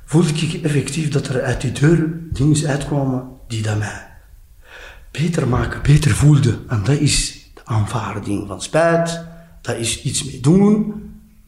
voelde 0.04 0.28
ik 0.28 0.62
effectief 0.62 1.08
dat 1.10 1.26
er 1.26 1.42
uit 1.42 1.60
die 1.60 1.72
deur 1.72 2.20
dingen 2.32 2.66
uitkwamen 2.66 3.28
die 3.48 3.62
dat 3.62 3.78
mij 3.78 4.06
beter 5.10 5.48
maken, 5.48 5.82
beter 5.82 6.10
voelden. 6.10 6.58
En 6.68 6.82
dat 6.84 6.98
is 6.98 7.50
de 7.54 7.60
aanvaarding 7.64 8.46
van 8.46 8.62
spijt, 8.62 9.20
dat 9.62 9.76
is 9.76 10.02
iets 10.02 10.24
mee 10.24 10.40
doen, 10.40 10.94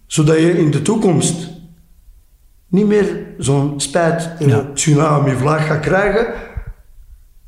zodat 0.07 0.37
je 0.37 0.59
in 0.59 0.71
de 0.71 0.83
toekomst 0.83 1.49
niet 2.69 2.87
meer 2.87 3.27
zo'n 3.39 3.81
spijt, 3.81 4.31
eh, 4.39 4.49
Ja. 4.49 4.65
tsunami, 4.75 5.33
vlaag 5.35 5.67
gaat 5.67 5.81
krijgen. 5.81 6.27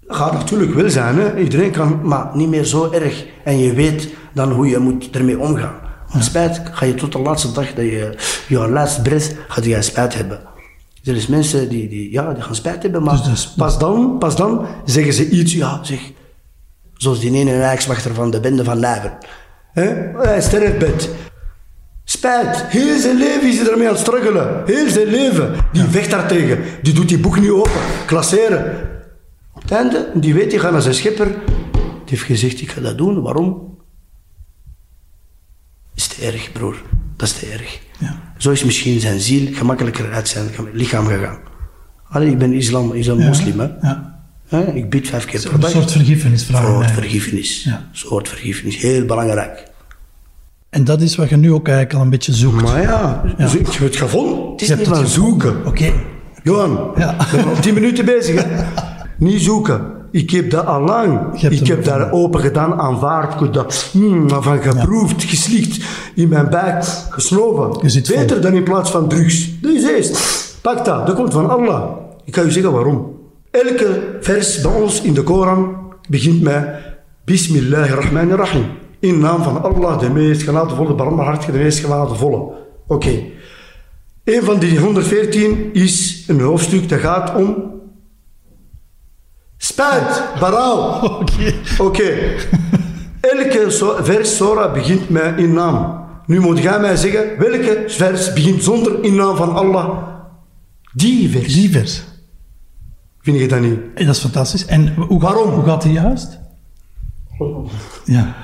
Gaat 0.06 0.32
natuurlijk 0.32 0.74
wel 0.74 0.90
zijn, 0.90 1.18
hè? 1.18 1.38
iedereen 1.38 1.70
kan, 1.70 2.00
maar 2.02 2.30
niet 2.36 2.48
meer 2.48 2.64
zo 2.64 2.90
erg. 2.92 3.26
En 3.44 3.58
je 3.58 3.72
weet 3.72 4.08
dan 4.34 4.52
hoe 4.52 4.68
je 4.68 4.78
moet 4.78 5.10
ermee 5.10 5.38
omgaan. 5.38 5.74
Want 6.12 6.24
spijt 6.24 6.60
ga 6.72 6.84
je 6.84 6.94
tot 6.94 7.12
de 7.12 7.18
laatste 7.18 7.52
dag 7.52 7.66
dat 7.74 7.84
je, 7.84 8.18
je 8.48 8.68
laatste 8.68 9.02
breath, 9.02 9.36
gaat 9.48 9.64
je 9.64 9.82
spijt 9.82 10.14
hebben. 10.14 10.40
Er 11.08 11.16
is 11.16 11.26
mensen 11.26 11.68
die, 11.68 11.88
die, 11.88 12.12
ja, 12.12 12.32
die 12.32 12.42
gaan 12.42 12.54
spijt 12.54 12.82
hebben, 12.82 13.02
maar 13.02 13.22
Dus 13.24 13.48
pas, 13.48 13.78
dan, 13.78 14.18
pas 14.18 14.36
dan 14.36 14.66
zeggen 14.84 15.12
ze 15.12 15.28
iets, 15.28 15.52
ja, 15.52 15.84
zeg, 15.84 16.00
zoals 16.94 17.20
die 17.20 17.32
ene 17.32 17.56
rijkswachter 17.56 18.14
van 18.14 18.30
de 18.30 18.40
bende 18.40 18.64
van 18.64 18.78
Leiden. 18.78 19.18
Hè? 19.72 19.84
Hij 20.16 20.40
sterfbed. 20.40 21.10
Spijt. 22.04 22.62
Heel 22.62 22.98
zijn 22.98 23.16
leven 23.16 23.48
is 23.48 23.58
hij 23.58 23.70
ermee 23.70 23.86
aan 23.86 23.92
het 23.92 24.02
struggelen. 24.02 24.62
Heel 24.66 24.88
zijn 24.88 25.06
leven. 25.06 25.54
Die 25.72 25.84
vecht 25.84 26.10
daartegen. 26.10 26.64
Die 26.82 26.94
doet 26.94 27.08
die 27.08 27.18
boek 27.18 27.40
niet 27.40 27.50
open. 27.50 27.80
Klasseren. 28.06 28.88
Op 29.54 29.62
het 29.62 29.70
einde, 29.70 30.10
die 30.14 30.34
weet, 30.34 30.50
die 30.50 30.58
gaat 30.58 30.72
naar 30.72 30.82
zijn 30.82 30.94
schipper. 30.94 31.26
Die 31.26 32.02
heeft 32.04 32.22
gezegd, 32.22 32.60
ik 32.60 32.70
ga 32.70 32.80
dat 32.80 32.98
doen. 32.98 33.22
Waarom? 33.22 33.78
Is 35.94 36.06
te 36.06 36.26
erg, 36.26 36.52
broer. 36.52 36.82
Dat 37.18 37.28
is 37.28 37.34
te 37.34 37.46
erg. 37.46 37.78
Ja. 37.98 38.16
Zo 38.36 38.50
is 38.50 38.64
misschien 38.64 39.00
zijn 39.00 39.20
ziel 39.20 39.54
gemakkelijker 39.54 40.12
uit 40.12 40.28
zijn 40.28 40.46
lichaam 40.72 41.06
gegaan. 41.06 41.38
Allee, 42.08 42.30
ik 42.30 42.38
ben 42.38 42.52
islam, 42.52 42.88
ben 42.90 43.18
moslim, 43.18 43.60
hè. 43.60 43.68
Ja. 43.80 44.16
Ik 44.74 44.90
bid 44.90 45.08
vijf 45.08 45.24
keer 45.24 45.40
per 45.40 45.52
Een 45.54 45.60
dag. 45.60 45.70
soort 45.70 45.92
vergiffenis 45.92 46.44
vragen. 46.44 46.66
Soort 46.68 46.80
eigenlijk. 46.82 47.10
vergiffenis. 47.10 47.62
Ja. 47.64 47.88
Soort 47.92 48.28
vergiffenis. 48.28 48.76
Heel 48.76 49.04
belangrijk. 49.04 49.66
En 50.70 50.84
dat 50.84 51.00
is 51.00 51.16
wat 51.16 51.28
je 51.28 51.36
nu 51.36 51.52
ook 51.52 51.66
eigenlijk 51.68 51.96
al 51.98 52.02
een 52.04 52.10
beetje 52.10 52.34
zoekt. 52.34 52.62
Maar 52.62 52.82
ja, 52.82 53.22
dus 53.36 53.54
ik 53.54 53.66
heb 53.66 53.82
het 53.82 53.96
gevonden. 53.96 54.50
Het 54.52 54.60
is 54.62 54.68
Je 54.68 54.74
niet 54.76 54.86
hebt 54.86 54.98
van 54.98 55.06
zoeken. 55.08 55.66
Oké. 55.66 55.92
Johan, 56.42 56.90
Ja. 56.96 57.20
ik 57.20 57.30
ben 57.30 57.44
al 57.44 57.60
tien 57.60 57.74
minuten 57.74 58.04
bezig. 58.04 58.42
Hè? 58.44 58.64
Niet 59.26 59.40
zoeken. 59.40 59.92
Ik 60.10 60.30
heb 60.30 60.50
dat 60.50 60.66
al 60.66 60.80
lang. 60.80 61.40
Ik 61.42 61.66
heb 61.66 61.84
daar 61.84 62.12
open 62.12 62.40
gedaan, 62.40 62.74
aanvaard. 62.74 63.40
Ik 63.40 63.52
dat 63.52 63.90
mm, 63.92 64.28
van 64.28 64.62
geproefd, 64.62 65.24
geslikt, 65.24 65.84
in 66.14 66.28
mijn 66.28 66.50
buik 66.50 66.84
gesnoven. 67.10 67.90
Vol. 67.90 68.16
Beter 68.16 68.40
dan 68.40 68.52
in 68.52 68.62
plaats 68.62 68.90
van 68.90 69.08
drugs. 69.08 69.60
Dat 69.60 69.72
is 69.72 69.84
eerst. 69.84 70.56
Pak 70.62 70.84
dat, 70.84 71.06
dat 71.06 71.16
komt 71.16 71.32
van 71.32 71.50
Allah. 71.50 71.82
Ik 72.24 72.34
ga 72.34 72.42
u 72.42 72.50
zeggen 72.50 72.72
waarom. 72.72 73.16
Elke 73.50 74.16
vers 74.20 74.60
bij 74.60 74.72
ons 74.72 75.02
in 75.02 75.14
de 75.14 75.22
Koran 75.22 75.76
begint 76.08 76.42
met 76.42 76.68
Bismillahirrahmanirrahim. 77.24 78.64
In 79.00 79.18
naam 79.18 79.42
van 79.42 79.62
Allah, 79.62 79.98
de 79.98 80.10
meest 80.10 80.42
genadevolle, 80.42 80.94
barmhartige, 80.94 81.52
de 81.52 81.58
meest 81.58 81.78
genadevolle. 81.78 82.52
Oké. 82.86 83.22
Een 84.24 84.42
van 84.42 84.58
die 84.58 84.78
114 84.78 85.70
is 85.72 86.24
een 86.26 86.40
hoofdstuk 86.40 86.88
dat 86.88 86.98
gaat 86.98 87.34
om 87.34 87.77
spijt, 89.82 90.22
berouw. 90.40 91.00
Oké. 91.20 91.52
Oké. 91.78 92.10
Elke 93.20 93.70
so- 93.70 93.96
vers 94.00 94.36
Sora 94.36 94.72
begint 94.72 95.08
met 95.08 95.38
in 95.38 95.52
naam. 95.52 96.06
Nu 96.26 96.40
moet 96.40 96.58
jij 96.58 96.80
mij 96.80 96.96
zeggen, 96.96 97.38
welke 97.38 97.84
vers 97.86 98.32
begint 98.32 98.62
zonder 98.62 99.04
in 99.04 99.14
naam 99.14 99.36
van 99.36 99.54
Allah? 99.54 99.88
Die 100.92 101.30
vers. 101.30 101.54
Die 101.54 101.70
vers. 101.70 102.02
Vind 103.20 103.38
je 103.38 103.48
dat 103.48 103.60
niet? 103.60 103.78
Hey, 103.94 104.04
dat 104.04 104.14
is 104.14 104.20
fantastisch. 104.20 104.66
En 104.66 104.94
hoe, 104.94 105.20
gaat- 105.20 105.32
Waarom? 105.32 105.50
Hoe 105.50 105.64
gaat 105.64 105.82
die 105.82 105.92
juist? 105.92 106.38
Ja. 108.04 108.34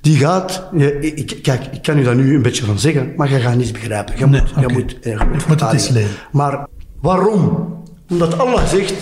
Die 0.00 0.16
gaat... 0.16 0.62
ik, 1.00 1.38
kijk, 1.42 1.64
ik 1.66 1.82
kan 1.82 1.98
u 1.98 2.02
daar 2.02 2.14
nu 2.16 2.34
een 2.34 2.42
beetje 2.42 2.64
van 2.64 2.78
zeggen, 2.78 3.12
maar 3.16 3.30
je 3.30 3.40
gaat 3.40 3.56
niets 3.56 3.70
begrijpen. 3.70 4.14
Je 4.18 4.26
Nee, 4.26 4.40
moet, 4.40 4.50
je 4.50 4.64
oké. 4.64 4.72
moet, 4.72 4.98
eh, 5.00 5.12
je 5.18 5.44
moet 5.48 5.60
het 5.60 5.72
eens 5.72 5.88
leren. 5.88 6.10
Maar 6.32 6.66
waarom? 7.00 7.68
Omdat 8.10 8.38
Allah 8.38 8.64
zegt, 8.66 8.94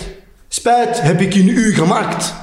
spijt 0.57 1.01
heb 1.01 1.21
ik 1.21 1.33
in 1.33 1.47
u 1.47 1.73
gemaakt. 1.73 2.33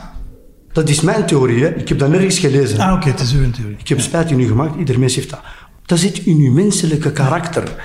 Dat 0.72 0.88
is 0.88 1.00
mijn 1.00 1.26
theorie, 1.26 1.62
hè? 1.62 1.68
ik 1.74 1.88
heb 1.88 1.98
dat 1.98 2.08
nergens 2.08 2.38
gelezen. 2.38 2.78
Ah, 2.78 2.92
oké, 2.92 3.08
het 3.08 3.20
is 3.20 3.32
uw 3.32 3.50
theorie. 3.50 3.76
Ik 3.78 3.88
heb 3.88 4.00
spijt 4.00 4.30
in 4.30 4.40
u 4.40 4.46
gemaakt, 4.46 4.78
ieder 4.78 4.98
mens 4.98 5.14
heeft 5.14 5.30
dat. 5.30 5.40
Dat 5.86 5.98
zit 5.98 6.18
in 6.18 6.36
uw 6.36 6.52
menselijke 6.52 7.12
karakter. 7.12 7.84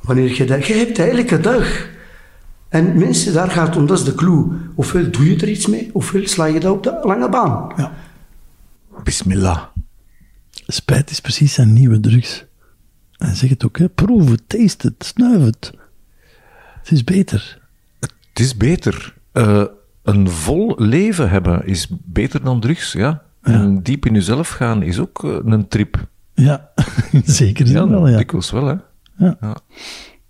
Wanneer 0.00 0.36
je 0.36 0.44
dat... 0.44 0.66
Je 0.66 0.74
hebt 0.74 0.96
dat 0.96 1.08
elke 1.08 1.40
dag. 1.40 1.88
En 2.68 2.98
mensen, 2.98 3.32
daar 3.32 3.50
gaat 3.50 3.66
het 3.66 3.76
om, 3.76 3.86
dat 3.86 3.98
is 3.98 4.04
de 4.04 4.14
clue. 4.14 4.46
Ofwel 4.74 5.10
doe 5.10 5.30
je 5.30 5.36
er 5.36 5.48
iets 5.48 5.66
mee, 5.66 5.90
ofwel 5.92 6.26
sla 6.26 6.44
je 6.44 6.60
dat 6.60 6.72
op 6.72 6.82
de 6.82 7.00
lange 7.02 7.28
baan. 7.28 7.72
Ja. 7.76 7.92
Bismillah. 9.02 9.62
Spijt 10.66 11.10
is 11.10 11.20
precies 11.20 11.54
zijn 11.54 11.72
nieuwe 11.72 12.00
drugs. 12.00 12.44
En 13.18 13.36
zeg 13.36 13.50
het 13.50 13.64
ook, 13.64 13.78
hè. 13.78 13.88
proef 13.88 14.30
het, 14.30 14.42
taste 14.46 14.86
het, 14.86 15.04
snuif 15.04 15.44
het. 15.44 15.72
Het 16.82 16.90
is 16.90 17.04
beter. 17.04 17.58
Het 18.00 18.40
is 18.40 18.56
beter. 18.56 19.18
Eh, 19.32 19.64
een 20.02 20.28
vol 20.28 20.74
leven 20.76 21.30
hebben 21.30 21.66
is 21.66 21.88
beter 22.04 22.42
dan 22.42 22.60
drugs, 22.60 22.92
ja. 22.92 23.22
En 23.42 23.82
diep 23.82 24.06
in 24.06 24.14
jezelf 24.14 24.48
gaan 24.48 24.82
is 24.82 24.98
ook 24.98 25.24
eh, 25.24 25.36
een 25.44 25.68
trip. 25.68 26.08
Ja, 26.34 26.70
zeker 27.24 27.66
Ja, 27.66 27.88
wel, 27.88 28.08
ja. 28.08 28.16
dikwijls 28.16 28.50
wel, 28.50 28.66
hè. 28.66 28.74
Ja. 29.16 29.36
Ja. 29.40 29.56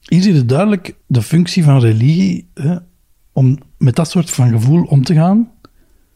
Hier 0.00 0.22
zie 0.22 0.34
je 0.34 0.44
duidelijk 0.44 0.94
de 1.06 1.22
functie 1.22 1.64
van 1.64 1.80
religie 1.80 2.48
hè, 2.54 2.76
om 3.32 3.58
met 3.78 3.96
dat 3.96 4.10
soort 4.10 4.30
van 4.30 4.50
gevoel 4.50 4.82
om 4.82 5.04
te 5.04 5.14
gaan. 5.14 5.50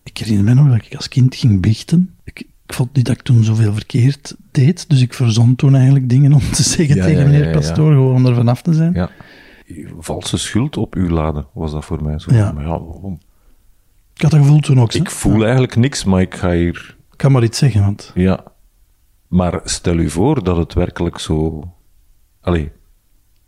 Ik 0.03 0.19
herinner 0.19 0.45
me 0.45 0.55
nog 0.55 0.69
dat 0.69 0.87
ik 0.87 0.95
als 0.97 1.09
kind 1.09 1.35
ging 1.35 1.61
biechten. 1.61 2.15
Ik, 2.25 2.41
ik 2.67 2.75
vond 2.75 2.95
niet 2.97 3.07
dat 3.07 3.15
ik 3.17 3.23
toen 3.23 3.45
zoveel 3.45 3.73
verkeerd 3.73 4.37
deed, 4.51 4.89
dus 4.89 5.01
ik 5.01 5.15
verzon 5.15 5.57
toen 5.57 5.75
eigenlijk 5.75 6.09
dingen 6.09 6.33
om 6.33 6.51
te 6.53 6.63
zeggen 6.63 7.01
tegen 7.01 7.31
meneer. 7.31 7.53
Pastoor, 7.53 7.93
gewoon 7.93 8.15
om 8.15 8.27
er 8.27 8.35
vanaf 8.35 8.63
te 8.63 8.75
zijn. 8.75 8.93
Ja. 8.93 9.11
Valse 9.99 10.39
schuld 10.39 10.77
op 10.77 10.97
u 10.97 11.11
laden, 11.11 11.47
was 11.53 11.73
dat 11.73 11.85
voor 11.85 12.03
mij 12.03 12.19
zo. 12.19 12.35
Ja. 12.35 12.53
Maar 12.53 12.63
ja, 12.63 12.69
waarom? 12.69 13.19
Ik 14.15 14.23
had 14.23 14.31
dat 14.31 14.41
gevoel 14.41 14.61
toen 14.61 14.81
ook. 14.81 14.95
Ik 14.95 15.11
voel 15.11 15.43
eigenlijk 15.43 15.77
niks, 15.77 16.05
maar 16.05 16.21
ik 16.21 16.35
ga 16.35 16.53
hier... 16.53 16.97
Ik 17.13 17.19
kan 17.19 17.33
maar 17.33 17.43
iets 17.43 17.59
zeggen, 17.59 17.81
want 17.81 18.11
Ja. 18.15 18.45
Maar 19.29 19.61
stel 19.65 19.97
u 19.97 20.11
voor 20.11 20.45
dat 20.45 20.57
het 20.57 20.75
werkelijk 20.75 21.19
zo... 21.19 21.63
Allee. 22.41 22.73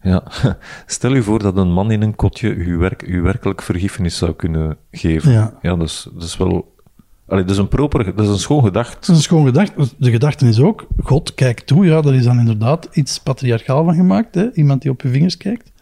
Ja. 0.02 0.22
Stel 0.87 1.14
u 1.14 1.22
voor 1.22 1.42
dat 1.42 1.57
een 1.57 1.72
man 1.72 1.90
in 1.90 2.02
een 2.02 2.16
kotje 2.16 2.55
u, 2.55 2.76
werk, 2.76 3.02
u 3.02 3.20
werkelijk 3.20 3.62
vergiffenis 3.62 4.16
zou 4.16 4.33
kunnen 4.33 4.76
geven. 4.90 5.33
Ja. 5.33 5.59
dat 5.61 5.83
is, 5.83 6.09
dat 6.12 6.22
is 6.22 6.37
wel... 6.37 6.74
Allee, 7.26 7.42
dat 7.42 7.52
is 7.52 7.59
een 7.59 7.68
proper... 7.68 8.05
Dat 8.05 8.24
is 8.24 8.31
een 8.31 8.38
schoon 8.38 8.64
gedacht. 8.64 9.02
is 9.02 9.09
een 9.09 9.16
schoon 9.16 9.44
gedachte. 9.44 9.88
De 9.98 10.11
gedachte 10.11 10.48
is 10.48 10.61
ook, 10.61 10.87
God 11.02 11.35
kijkt 11.35 11.66
toe. 11.66 11.87
Ja, 11.87 12.00
daar 12.00 12.14
is 12.14 12.24
dan 12.24 12.38
inderdaad 12.38 12.88
iets 12.92 13.20
patriarchaal 13.20 13.85
van 13.85 13.94
gemaakt. 13.94 14.35
Hè? 14.35 14.52
Iemand 14.52 14.83
die 14.83 14.90
op 14.90 15.02
je 15.02 15.09
vingers 15.09 15.37
kijkt. 15.37 15.72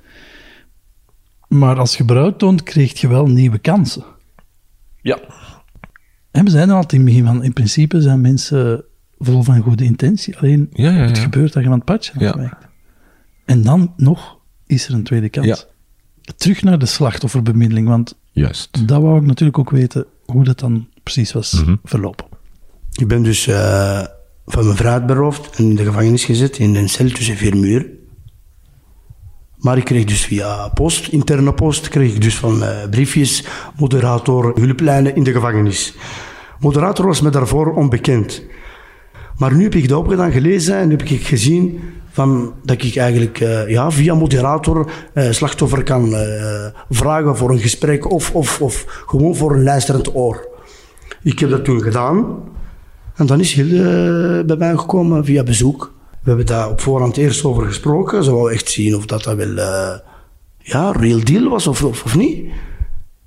Maar 1.54 1.78
als 1.78 1.96
je 1.96 2.04
berouw 2.04 2.36
toont, 2.36 2.62
krijg 2.62 3.00
je 3.00 3.08
wel 3.08 3.26
nieuwe 3.26 3.58
kansen. 3.58 4.04
Ja. 5.02 5.18
En 6.30 6.44
we 6.44 6.50
zeiden 6.50 6.74
al 6.74 6.80
in 6.88 6.96
het 6.96 7.04
begin 7.04 7.24
van, 7.24 7.42
in 7.44 7.52
principe 7.52 8.00
zijn 8.00 8.20
mensen 8.20 8.84
vol 9.18 9.42
van 9.42 9.60
goede 9.60 9.84
intentie. 9.84 10.36
Alleen 10.38 10.68
Ja, 10.72 10.90
ja, 10.90 10.96
het 11.06 11.18
gebeurt 11.18 11.52
dat 11.52 11.62
je 11.62 11.68
van 11.68 11.78
het 11.78 11.86
padje 11.86 12.12
Ja. 12.18 12.28
afwijkt. 12.30 12.66
En 13.44 13.62
dan 13.62 13.92
nog 13.96 14.38
is 14.66 14.88
er 14.88 14.94
een 14.94 15.02
tweede 15.04 15.28
kans. 15.28 15.46
Ja. 15.46 15.56
Terug 16.36 16.62
naar 16.62 16.78
de 16.78 16.86
slachtofferbemiddeling, 16.86 17.88
want 17.88 18.18
Juist. 18.32 18.88
dat 18.88 19.02
wou 19.02 19.20
ik 19.20 19.26
natuurlijk 19.26 19.58
ook 19.58 19.70
weten 19.70 20.06
hoe 20.24 20.44
dat 20.44 20.58
dan 20.58 20.88
precies 21.02 21.32
was 21.32 21.52
Mhm. 21.52 21.76
verlopen. 21.84 22.26
Ik 22.92 23.08
ben 23.08 23.22
dus 23.22 23.46
eh, 23.46 24.02
van 24.46 24.64
mijn 24.64 24.76
vrijheid 24.76 25.06
beroofd 25.06 25.56
en 25.56 25.64
in 25.64 25.74
de 25.76 25.84
gevangenis 25.84 26.24
gezet, 26.24 26.58
in 26.58 26.74
een 26.74 26.88
cel 26.88 27.08
tussen 27.08 27.36
vier 27.36 27.56
muren. 27.56 27.86
Maar 29.64 29.76
ik 29.76 29.84
kreeg 29.84 30.04
dus 30.04 30.24
via 30.24 30.68
post, 30.68 31.08
interne 31.08 31.54
post, 31.54 31.88
kreeg 31.88 32.14
ik 32.14 32.22
dus 32.22 32.36
van 32.36 32.62
eh, 32.62 32.88
briefjes, 32.90 33.44
moderator, 33.78 34.52
hulplijnen 34.54 35.16
in 35.16 35.22
de 35.22 35.32
gevangenis. 35.32 35.94
Moderator 36.60 37.06
was 37.06 37.20
me 37.20 37.30
daarvoor 37.30 37.74
onbekend. 37.74 38.42
Maar 39.36 39.54
nu 39.54 39.62
heb 39.62 39.74
ik 39.74 39.88
dat 39.88 39.98
opgedaan, 39.98 40.32
gelezen 40.32 40.76
en 40.76 40.90
heb 40.90 41.02
ik 41.02 41.26
gezien 41.26 41.80
van, 42.10 42.54
dat 42.62 42.82
ik 42.82 42.96
eigenlijk 42.96 43.40
eh, 43.40 43.68
ja, 43.68 43.90
via 43.90 44.14
moderator 44.14 44.90
eh, 45.12 45.30
slachtoffer 45.30 45.82
kan 45.82 46.14
vragen 46.90 47.36
voor 47.36 47.50
een 47.50 47.58
gesprek 47.58 48.10
of, 48.10 48.34
of, 48.34 48.60
of 48.60 48.84
gewoon 49.06 49.36
voor 49.36 49.52
een 49.54 49.62
luisterend 49.62 50.14
oor. 50.14 50.48
Ik 51.22 51.38
heb 51.38 51.50
dat 51.50 51.64
toen 51.64 51.82
gedaan 51.82 52.36
en 53.14 53.26
dan 53.26 53.40
is 53.40 53.52
Hilde 53.52 54.42
bij 54.46 54.56
mij 54.56 54.76
gekomen 54.76 55.24
via 55.24 55.42
bezoek. 55.42 55.93
We 56.24 56.30
hebben 56.30 56.46
daar 56.46 56.70
op 56.70 56.80
voorhand 56.80 57.16
eerst 57.16 57.44
over 57.44 57.66
gesproken. 57.66 58.24
Ze 58.24 58.32
wou 58.32 58.52
echt 58.52 58.70
zien 58.70 58.96
of 58.96 59.06
dat, 59.06 59.22
dat 59.22 59.36
wel 59.36 59.48
uh, 59.48 59.98
ja, 60.58 60.92
real 60.92 61.24
deal 61.24 61.48
was 61.48 61.66
of, 61.66 61.82
of, 61.82 62.04
of, 62.04 62.16
niet. 62.16 62.46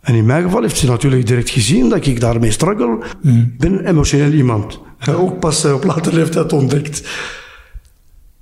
En 0.01 0.15
in 0.15 0.25
mijn 0.25 0.43
geval 0.43 0.61
heeft 0.61 0.77
ze 0.77 0.85
natuurlijk 0.85 1.27
direct 1.27 1.49
gezien 1.49 1.89
dat 1.89 2.05
ik 2.05 2.19
daarmee 2.19 2.51
struggle. 2.51 2.99
Mm. 3.21 3.55
ben 3.57 3.85
emotioneel 3.85 4.31
iemand. 4.31 4.79
Ook 5.09 5.39
pas 5.39 5.65
op 5.65 5.83
later 5.83 6.13
leeftijd 6.13 6.53
ontdekt. 6.53 7.09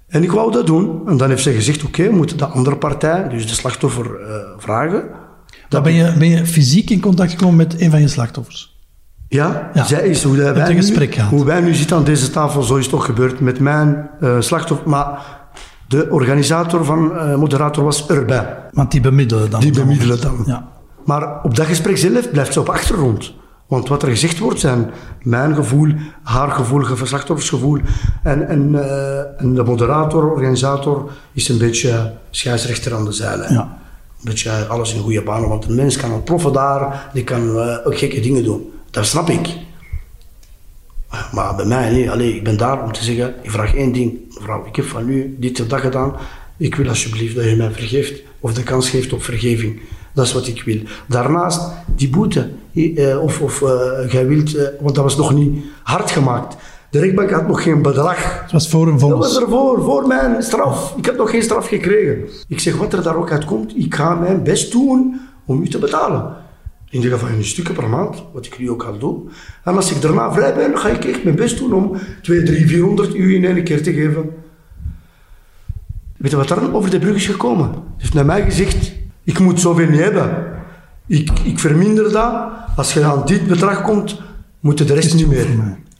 En 0.07 0.23
ik 0.23 0.31
wou 0.31 0.51
dat 0.51 0.65
doen. 0.65 1.07
En 1.07 1.17
dan 1.17 1.29
heeft 1.29 1.43
ze 1.43 1.53
gezegd, 1.53 1.83
oké, 1.83 1.87
okay, 1.87 2.11
we 2.11 2.17
moeten 2.17 2.37
de 2.37 2.45
andere 2.45 2.77
partij, 2.77 3.29
dus 3.29 3.47
de 3.47 3.53
slachtoffer, 3.53 4.05
uh, 4.21 4.35
vragen. 4.57 5.09
Dan 5.69 5.83
ben 5.83 5.93
je, 5.93 6.13
ben 6.17 6.29
je 6.29 6.45
fysiek 6.45 6.89
in 6.89 7.01
contact 7.01 7.31
gekomen 7.31 7.55
met 7.55 7.81
een 7.81 7.91
van 7.91 8.01
je 8.01 8.07
slachtoffers? 8.07 8.74
Ja, 9.35 9.69
ja. 9.73 9.83
zij 9.83 10.07
is 10.07 10.23
hoe, 10.23 10.37
wij 10.37 10.73
nu, 10.73 11.09
hoe 11.29 11.45
wij 11.45 11.61
nu 11.61 11.73
zitten 11.73 11.97
aan 11.97 12.03
deze 12.03 12.29
tafel, 12.29 12.63
zo 12.63 12.75
is 12.75 12.81
het 12.81 12.91
toch 12.93 13.05
gebeurd 13.05 13.39
met 13.39 13.59
mijn 13.59 14.09
uh, 14.21 14.35
slachtoffer. 14.39 14.89
Maar 14.89 15.19
de 15.87 16.07
organisator 16.09 16.85
van 16.85 17.11
uh, 17.11 17.35
moderator 17.35 17.83
was 17.83 18.07
erbij. 18.07 18.57
Want 18.71 18.91
die 18.91 19.01
bemiddelen 19.01 19.49
dan? 19.49 19.59
Die 19.59 19.71
bemiddelen 19.71 20.21
dan. 20.21 20.43
Ja. 20.45 20.67
Maar 21.05 21.43
op 21.43 21.55
dat 21.55 21.65
gesprek 21.65 21.97
zelf 21.97 22.31
blijft 22.31 22.53
ze 22.53 22.59
op 22.59 22.69
achtergrond. 22.69 23.33
Want 23.67 23.87
wat 23.87 24.01
er 24.03 24.09
gezegd 24.09 24.39
wordt 24.39 24.59
zijn 24.59 24.91
mijn 25.21 25.55
gevoel, 25.55 25.93
haar 26.23 26.51
gevoel, 26.51 26.83
slachtoffersgevoel. 27.03 27.79
En, 28.23 28.47
en, 28.47 28.69
uh, 28.71 29.41
en 29.41 29.53
de 29.53 29.63
moderator, 29.63 30.31
organisator, 30.31 31.11
is 31.33 31.49
een 31.49 31.57
beetje 31.57 32.13
scheidsrechter 32.29 32.95
aan 32.95 33.05
de 33.05 33.11
zijlijn. 33.11 33.53
Ja. 33.53 33.61
Een 33.61 34.31
beetje 34.31 34.65
alles 34.67 34.93
in 34.93 35.01
goede 35.01 35.21
banen. 35.21 35.49
Want 35.49 35.65
een 35.65 35.75
mens 35.75 35.97
kan 35.97 36.11
ontploffen 36.11 36.53
daar, 36.53 37.09
die 37.13 37.23
kan 37.23 37.41
uh, 37.41 37.77
ook 37.83 37.97
gekke 37.97 38.19
dingen 38.19 38.43
doen. 38.43 38.73
Dat 38.95 39.05
snap 39.05 39.29
ik. 39.29 39.47
Maar 41.31 41.55
bij 41.55 41.65
mij 41.65 41.91
niet. 41.91 42.09
Allee, 42.09 42.35
ik 42.35 42.43
ben 42.43 42.57
daar 42.57 42.83
om 42.83 42.91
te 42.91 43.03
zeggen, 43.03 43.35
ik 43.41 43.51
vraag 43.51 43.75
één 43.75 43.91
ding. 43.91 44.19
Mevrouw, 44.33 44.65
ik 44.65 44.75
heb 44.75 44.85
van 44.85 45.09
u 45.09 45.35
dit 45.39 45.61
of 45.61 45.67
dat 45.67 45.79
gedaan. 45.79 46.15
Ik 46.57 46.75
wil 46.75 46.87
alsjeblieft 46.87 47.35
dat 47.35 47.45
je 47.45 47.55
mij 47.55 47.71
vergeeft. 47.71 48.21
Of 48.39 48.53
de 48.53 48.63
kans 48.63 48.89
geeft 48.89 49.13
op 49.13 49.23
vergeving. 49.23 49.79
Dat 50.13 50.25
is 50.25 50.33
wat 50.33 50.47
ik 50.47 50.63
wil. 50.63 50.79
Daarnaast, 51.07 51.61
die 51.95 52.09
boete. 52.09 52.49
Eh, 52.73 53.21
of 53.21 53.41
of 53.41 53.61
uh, 53.61 54.11
jij 54.11 54.27
wilt, 54.27 54.55
uh, 54.55 54.63
want 54.79 54.95
dat 54.95 55.03
was 55.03 55.17
nog 55.17 55.33
niet 55.33 55.63
hard 55.83 56.11
gemaakt. 56.11 56.55
De 56.89 56.99
rechtbank 56.99 57.31
had 57.31 57.47
nog 57.47 57.63
geen 57.63 57.81
bedrag. 57.81 58.41
Het 58.41 58.51
was 58.51 58.69
voor 58.69 58.87
een 58.87 58.99
vonnis. 58.99 59.19
Dat 59.19 59.33
was 59.33 59.43
ervoor, 59.43 59.83
voor 59.83 60.07
mijn 60.07 60.43
straf. 60.43 60.93
Ik 60.97 61.05
heb 61.05 61.17
nog 61.17 61.29
geen 61.29 61.43
straf 61.43 61.67
gekregen. 61.67 62.29
Ik 62.47 62.59
zeg, 62.59 62.77
wat 62.77 62.93
er 62.93 63.03
daar 63.03 63.15
ook 63.15 63.31
uit 63.31 63.45
komt, 63.45 63.77
ik 63.77 63.95
ga 63.95 64.15
mijn 64.15 64.43
best 64.43 64.71
doen 64.71 65.21
om 65.45 65.61
u 65.61 65.69
te 65.69 65.79
betalen. 65.79 66.43
In 66.95 67.01
de 67.01 67.09
gevangenis 67.09 67.49
stukken 67.49 67.73
per 67.73 67.89
maand, 67.89 68.23
wat 68.33 68.45
ik 68.45 68.59
nu 68.59 68.69
ook 68.69 68.83
al 68.83 68.97
doe. 68.97 69.21
En 69.63 69.75
als 69.75 69.91
ik 69.91 70.01
daarna 70.01 70.33
vrij 70.33 70.53
ben, 70.53 70.77
ga 70.77 70.89
ik 70.89 71.05
echt 71.05 71.23
mijn 71.23 71.35
best 71.35 71.57
doen 71.57 71.73
om 71.73 71.97
2, 72.21 72.43
3, 72.43 72.67
400 72.67 73.15
u 73.15 73.35
in 73.35 73.45
één 73.45 73.63
keer 73.63 73.83
te 73.83 73.93
geven. 73.93 74.29
Weet 76.17 76.31
je 76.31 76.37
wat 76.37 76.49
er 76.49 76.73
over 76.73 76.89
de 76.89 76.99
brug 76.99 77.15
is 77.15 77.25
gekomen? 77.25 77.69
Hij 77.69 77.81
heeft 77.97 78.13
naar 78.13 78.25
mij 78.25 78.43
gezegd, 78.43 78.93
ik 79.23 79.39
moet 79.39 79.59
zoveel 79.59 79.89
niet 79.89 79.99
hebben. 79.99 80.45
Ik, 81.07 81.29
ik 81.43 81.59
verminder 81.59 82.11
dat. 82.11 82.33
Als 82.75 82.93
je 82.93 83.03
aan 83.03 83.25
dit 83.25 83.47
bedrag 83.47 83.81
komt, 83.81 84.21
moet 84.59 84.79
je 84.79 84.85
de 84.85 84.93
rest 84.93 85.13
niet 85.13 85.27
meer. 85.27 85.47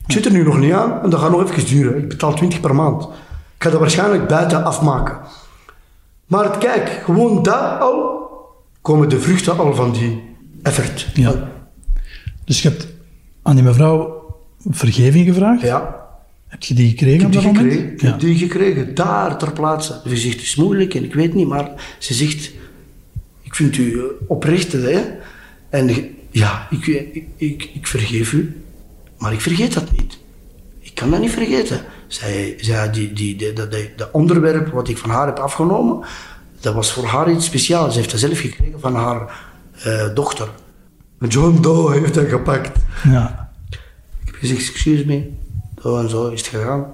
Ik 0.06 0.12
zit 0.12 0.24
er 0.24 0.32
nu 0.32 0.42
nog 0.42 0.58
niet 0.58 0.72
aan 0.72 1.02
en 1.02 1.10
dat 1.10 1.20
gaat 1.20 1.30
nog 1.30 1.50
even 1.50 1.66
duren. 1.66 1.98
Ik 1.98 2.08
betaal 2.08 2.34
20 2.34 2.60
per 2.60 2.74
maand. 2.74 3.02
Ik 3.56 3.62
ga 3.62 3.70
dat 3.70 3.80
waarschijnlijk 3.80 4.28
buiten 4.28 4.64
afmaken. 4.64 5.18
Maar 6.26 6.58
kijk, 6.58 7.00
gewoon 7.04 7.42
dat 7.42 7.80
al, 7.80 8.28
komen 8.80 9.08
de 9.08 9.20
vruchten 9.20 9.58
al 9.58 9.74
van 9.74 9.92
die 9.92 10.34
effort. 10.66 11.06
Ja. 11.14 11.50
Dus 12.44 12.62
je 12.62 12.68
hebt 12.68 12.86
aan 13.42 13.54
die 13.54 13.64
mevrouw 13.64 14.24
vergeving 14.70 15.26
gevraagd? 15.26 15.62
Ja. 15.62 16.04
Heb 16.46 16.62
je 16.62 16.74
die 16.74 16.88
gekregen 16.88 17.20
ik 17.20 17.26
op 17.26 17.32
dat 17.32 17.42
gekregen. 17.42 17.76
moment? 17.76 17.92
Ik 17.92 18.00
heb 18.00 18.20
die 18.20 18.38
gekregen, 18.38 18.94
daar 18.94 19.38
ter 19.38 19.52
plaatse. 19.52 20.00
Ze 20.08 20.16
zegt, 20.16 20.34
het 20.34 20.42
is 20.42 20.56
moeilijk 20.56 20.94
en 20.94 21.04
ik 21.04 21.14
weet 21.14 21.34
niet, 21.34 21.46
maar 21.46 21.70
ze 21.98 22.14
zegt, 22.14 22.52
ik 23.42 23.54
vind 23.54 23.76
u 23.76 24.02
oprecht, 24.26 24.72
hè. 24.72 25.00
En 25.70 26.14
ja, 26.30 26.66
ik, 26.70 26.86
ik, 26.86 27.24
ik, 27.36 27.70
ik, 27.74 27.86
vergeef 27.86 28.32
u, 28.32 28.62
maar 29.18 29.32
ik 29.32 29.40
vergeet 29.40 29.74
dat 29.74 29.92
niet. 29.92 30.18
Ik 30.78 30.94
kan 30.94 31.10
dat 31.10 31.20
niet 31.20 31.30
vergeten. 31.30 31.80
Zij, 32.06 32.54
zij, 32.60 32.90
die, 32.90 33.12
die, 33.12 33.36
die, 33.36 33.52
dat 33.52 33.70
de 33.70 34.08
onderwerp 34.12 34.72
wat 34.72 34.88
ik 34.88 34.98
van 34.98 35.10
haar 35.10 35.26
heb 35.26 35.38
afgenomen, 35.38 36.06
dat 36.60 36.74
was 36.74 36.92
voor 36.92 37.04
haar 37.06 37.30
iets 37.30 37.44
speciaals. 37.44 37.92
Ze 37.92 37.98
heeft 37.98 38.10
dat 38.10 38.20
zelf 38.20 38.38
gekregen 38.38 38.80
van 38.80 38.94
haar 38.94 39.44
uh, 39.86 40.14
dochter. 40.14 40.48
John 41.28 41.60
Doe 41.60 41.92
heeft 41.92 42.14
dat 42.14 42.28
gepakt. 42.28 42.78
Ja. 43.04 43.52
Ik 44.20 44.26
heb 44.26 44.34
gezegd, 44.34 44.68
excuse 44.68 45.06
me, 45.06 45.30
zo 45.82 45.98
en 45.98 46.10
zo 46.10 46.28
is 46.28 46.40
het 46.40 46.48
gegaan. 46.48 46.86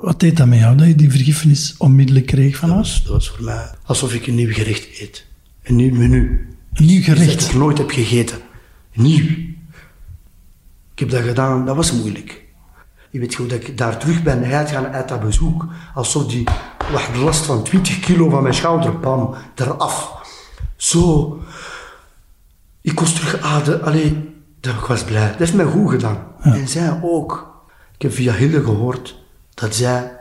Wat 0.00 0.20
deed 0.20 0.36
dat 0.36 0.46
met 0.46 0.58
jou, 0.58 0.76
dat 0.76 0.86
je 0.86 0.94
die 0.94 1.10
vergiffenis 1.10 1.74
onmiddellijk 1.78 2.26
kreeg 2.26 2.56
van 2.56 2.68
dat? 2.68 2.78
Was, 2.78 3.02
dat 3.02 3.12
was 3.12 3.28
voor 3.28 3.44
mij 3.44 3.70
alsof 3.84 4.14
ik 4.14 4.26
een 4.26 4.34
nieuw 4.34 4.52
gerecht 4.52 5.00
eet. 5.00 5.26
Een 5.62 5.76
nieuw 5.76 5.94
menu. 5.94 6.48
Een 6.72 6.86
nieuw 6.86 7.02
gerecht? 7.02 7.40
Dat 7.40 7.48
ik 7.48 7.54
nooit 7.54 7.78
heb 7.78 7.90
gegeten. 7.90 8.38
Nieuw. 8.92 9.28
Ik 10.92 10.98
heb 10.98 11.10
dat 11.10 11.22
gedaan, 11.22 11.66
dat 11.66 11.76
was 11.76 11.92
moeilijk. 11.92 12.42
Je 13.10 13.18
weet 13.18 13.34
goed 13.34 13.50
dat 13.50 13.60
ik 13.60 13.78
daar 13.78 13.98
terug 13.98 14.22
ben 14.22 14.44
uitgaan 14.44 14.86
uit 14.86 15.08
dat 15.08 15.20
bezoek. 15.20 15.66
Alsof 15.94 16.26
die 16.26 16.44
last 17.14 17.44
van 17.44 17.64
20 17.64 18.00
kilo 18.00 18.28
van 18.28 18.42
mijn 18.42 18.54
schouder, 18.54 18.98
bam, 18.98 19.34
eraf. 19.54 20.21
Zo. 20.82 21.38
Ik 22.80 22.94
kon 22.94 23.06
terug 23.06 23.40
ademen. 23.40 23.82
Allee, 23.82 24.34
dat, 24.60 24.74
ik 24.74 24.80
was 24.80 25.04
blij. 25.04 25.28
Dat 25.28 25.38
heeft 25.38 25.54
mij 25.54 25.64
goed 25.64 25.90
gedaan. 25.90 26.26
Ja. 26.44 26.54
En 26.54 26.68
zij 26.68 27.00
ook. 27.02 27.62
Ik 27.94 28.02
heb 28.02 28.12
via 28.12 28.32
Hille 28.32 28.62
gehoord 28.62 29.18
dat 29.54 29.74
zij 29.74 30.12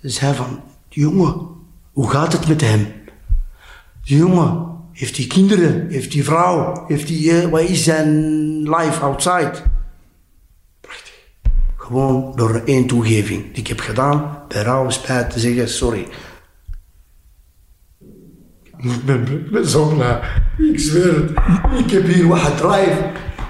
zei 0.00 0.34
van, 0.34 0.62
jongen, 0.88 1.48
hoe 1.92 2.10
gaat 2.10 2.32
het 2.32 2.48
met 2.48 2.60
hem? 2.60 2.92
Die 4.04 4.16
jongen, 4.16 4.66
heeft 4.92 5.16
hij 5.16 5.26
kinderen? 5.26 5.88
Heeft 5.88 6.12
hij 6.12 6.22
vrouw? 6.22 6.84
Heeft 6.88 7.08
hij, 7.08 7.18
uh, 7.18 7.50
wat 7.50 7.60
is 7.60 7.84
zijn 7.84 8.08
life 8.70 9.00
outside? 9.00 9.52
Prachtig. 10.80 11.14
Gewoon 11.76 12.32
door 12.36 12.62
één 12.64 12.86
toegeving 12.86 13.42
die 13.42 13.62
ik 13.62 13.66
heb 13.66 13.80
gedaan, 13.80 14.38
bij 14.48 14.62
rouw 14.62 14.90
spijt 14.90 15.30
te 15.30 15.38
zeggen, 15.38 15.68
sorry. 15.68 16.08
Ik 18.84 19.04
ben, 19.04 19.20
ik 19.30 19.50
ben 19.50 19.66
zo 19.66 19.86
blij. 19.86 20.20
Ik 20.70 20.80
zweer 20.80 21.14
het. 21.14 21.30
Ik 21.84 21.90
heb 21.90 22.06
hier 22.06 22.26
wat 22.26 22.56
drive 22.56 22.98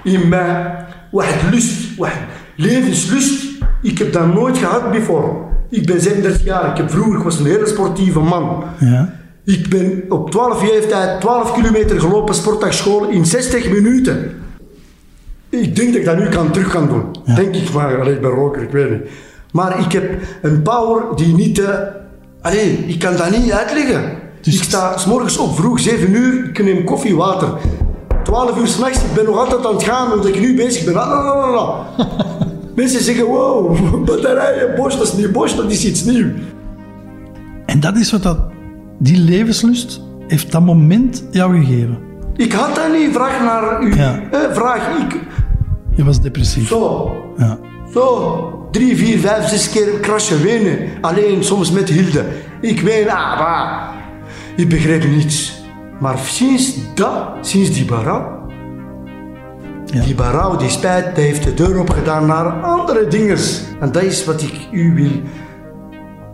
in 0.02 0.28
mij. 0.28 0.76
Wat 1.10 1.26
lust. 1.50 1.96
Wat 1.96 2.10
levenslust. 2.56 3.44
Ik 3.82 3.98
heb 3.98 4.12
dat 4.12 4.34
nooit 4.34 4.58
gehad 4.58 4.90
before. 4.90 5.32
Ik 5.70 5.86
ben 5.86 6.00
37 6.00 6.44
jaar. 6.44 6.70
Ik 6.70 6.76
heb 6.76 6.90
vroeger, 6.90 7.16
ik 7.16 7.22
was 7.22 7.38
een 7.38 7.46
hele 7.46 7.66
sportieve 7.66 8.20
man. 8.20 8.64
Ja. 8.78 9.14
Ik 9.44 9.68
ben 9.68 10.04
op 10.08 10.30
12 10.30 10.72
jaar 10.72 10.88
tijd 10.88 11.20
12 11.20 11.52
kilometer 11.52 12.00
gelopen 12.00 12.34
sportdagschool 12.34 13.08
in 13.08 13.26
60 13.26 13.70
minuten. 13.70 14.30
Ik 15.48 15.76
denk 15.76 15.88
dat 15.88 16.00
ik 16.00 16.04
dat 16.04 16.18
nu 16.18 16.28
kan, 16.28 16.50
terug 16.50 16.70
kan 16.70 16.88
doen. 16.88 17.04
Ja. 17.24 17.34
Denk 17.34 17.54
ik 17.54 17.72
maar. 17.72 18.00
Allee, 18.00 18.14
ik 18.14 18.20
ben 18.20 18.30
roker, 18.30 18.62
ik 18.62 18.70
weet 18.70 18.90
niet. 18.90 19.10
Maar 19.52 19.78
ik 19.80 19.92
heb 19.92 20.10
een 20.42 20.62
power 20.62 21.16
die 21.16 21.34
niet... 21.34 21.58
Uh, 21.58 21.68
allee, 22.40 22.84
ik 22.86 22.98
kan 22.98 23.16
dat 23.16 23.30
niet 23.30 23.52
uitleggen. 23.52 24.23
Dus- 24.44 24.56
Ik 24.56 24.62
sta 24.62 24.96
s 24.96 25.06
morgens 25.06 25.36
op 25.38 25.56
vroeg, 25.56 25.80
7 25.80 26.14
uur, 26.14 26.44
ik 26.48 26.64
neem 26.64 26.84
koffie, 26.84 27.16
water. 27.16 27.48
12 28.22 28.58
uur 28.58 28.66
s'nachts, 28.66 28.98
ik 28.98 29.12
ben 29.14 29.24
nog 29.24 29.36
altijd 29.38 29.66
aan 29.66 29.72
het 29.74 29.82
gaan 29.82 30.12
omdat 30.12 30.26
ik 30.26 30.40
nu 30.40 30.56
bezig 30.56 30.84
ben. 30.84 30.94
Lalalala. 30.94 31.86
Mensen 32.76 33.02
zeggen, 33.02 33.24
wow, 33.24 33.76
batterijen, 34.06 34.74
Bosch, 34.76 34.98
dat 34.98 35.06
is 35.06 35.12
niet 35.12 35.32
Bosch, 35.32 35.56
dat 35.56 35.70
is 35.70 35.84
iets 35.84 36.04
nieuws. 36.04 36.30
En 37.66 37.80
dat 37.80 37.96
is 37.96 38.10
wat 38.12 38.22
dat, 38.22 38.38
die 38.98 39.18
levenslust 39.18 40.00
heeft 40.28 40.52
dat 40.52 40.62
moment 40.62 41.24
jou 41.30 41.64
gegeven. 41.64 41.98
Ik 42.36 42.52
had 42.52 42.74
dat 42.74 42.92
niet, 42.92 43.12
vraag 43.12 43.40
naar 43.42 43.82
u. 43.82 43.96
Ja. 43.96 44.20
Eh, 44.30 44.38
vraag 44.52 44.88
ik. 44.98 45.20
Je 45.94 46.04
was 46.04 46.20
depressief. 46.20 46.68
Zo, 46.68 47.12
Ja. 47.36 47.58
zo, 47.92 48.68
drie, 48.70 48.96
vier, 48.96 49.18
vijf, 49.18 49.48
zes 49.48 49.70
keer 49.70 50.00
crashen, 50.00 50.42
wenen. 50.42 50.78
Alleen 51.00 51.44
soms 51.44 51.70
met 51.70 51.88
Hilde. 51.88 52.24
Ik 52.60 52.80
ween, 52.80 53.10
ah, 53.10 53.38
bah. 53.38 53.92
Ik 54.56 54.68
begreep 54.68 55.04
niets. 55.04 55.62
Maar 56.00 56.18
sinds 56.18 56.94
dat, 56.94 57.28
sinds 57.40 57.70
die 57.70 57.84
Ja. 57.84 58.42
die 60.04 60.14
berouw, 60.14 60.56
die 60.56 60.68
spijt, 60.68 61.14
die 61.14 61.24
heeft 61.24 61.44
de 61.44 61.54
deur 61.54 61.80
opgedaan 61.80 62.26
naar 62.26 62.46
andere 62.62 63.08
dingen. 63.08 63.38
En 63.80 63.92
dat 63.92 64.02
is 64.02 64.24
wat 64.24 64.42
ik 64.42 64.68
u 64.72 64.94
wil 64.94 65.10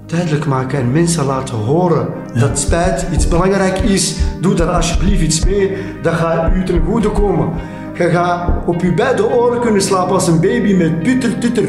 duidelijk 0.06 0.46
maken 0.46 0.78
en 0.78 0.92
mensen 0.92 1.24
laten 1.24 1.54
horen 1.54 2.08
dat 2.34 2.58
spijt 2.58 3.06
iets 3.12 3.28
belangrijk 3.28 3.78
is. 3.78 4.16
Doe 4.40 4.54
daar 4.54 4.68
alsjeblieft 4.68 5.22
iets 5.22 5.44
mee. 5.44 5.76
Dat 6.02 6.14
gaat 6.14 6.56
u 6.56 6.64
ten 6.64 6.82
goede 6.84 7.10
komen. 7.10 7.48
Je 7.94 8.10
gaat 8.10 8.66
op 8.66 8.82
je 8.82 8.94
beide 8.94 9.30
oren 9.30 9.60
kunnen 9.60 9.82
slapen 9.82 10.12
als 10.12 10.28
een 10.28 10.40
baby 10.40 10.74
met 10.74 11.04
tutter 11.04 11.38
tutter. 11.38 11.68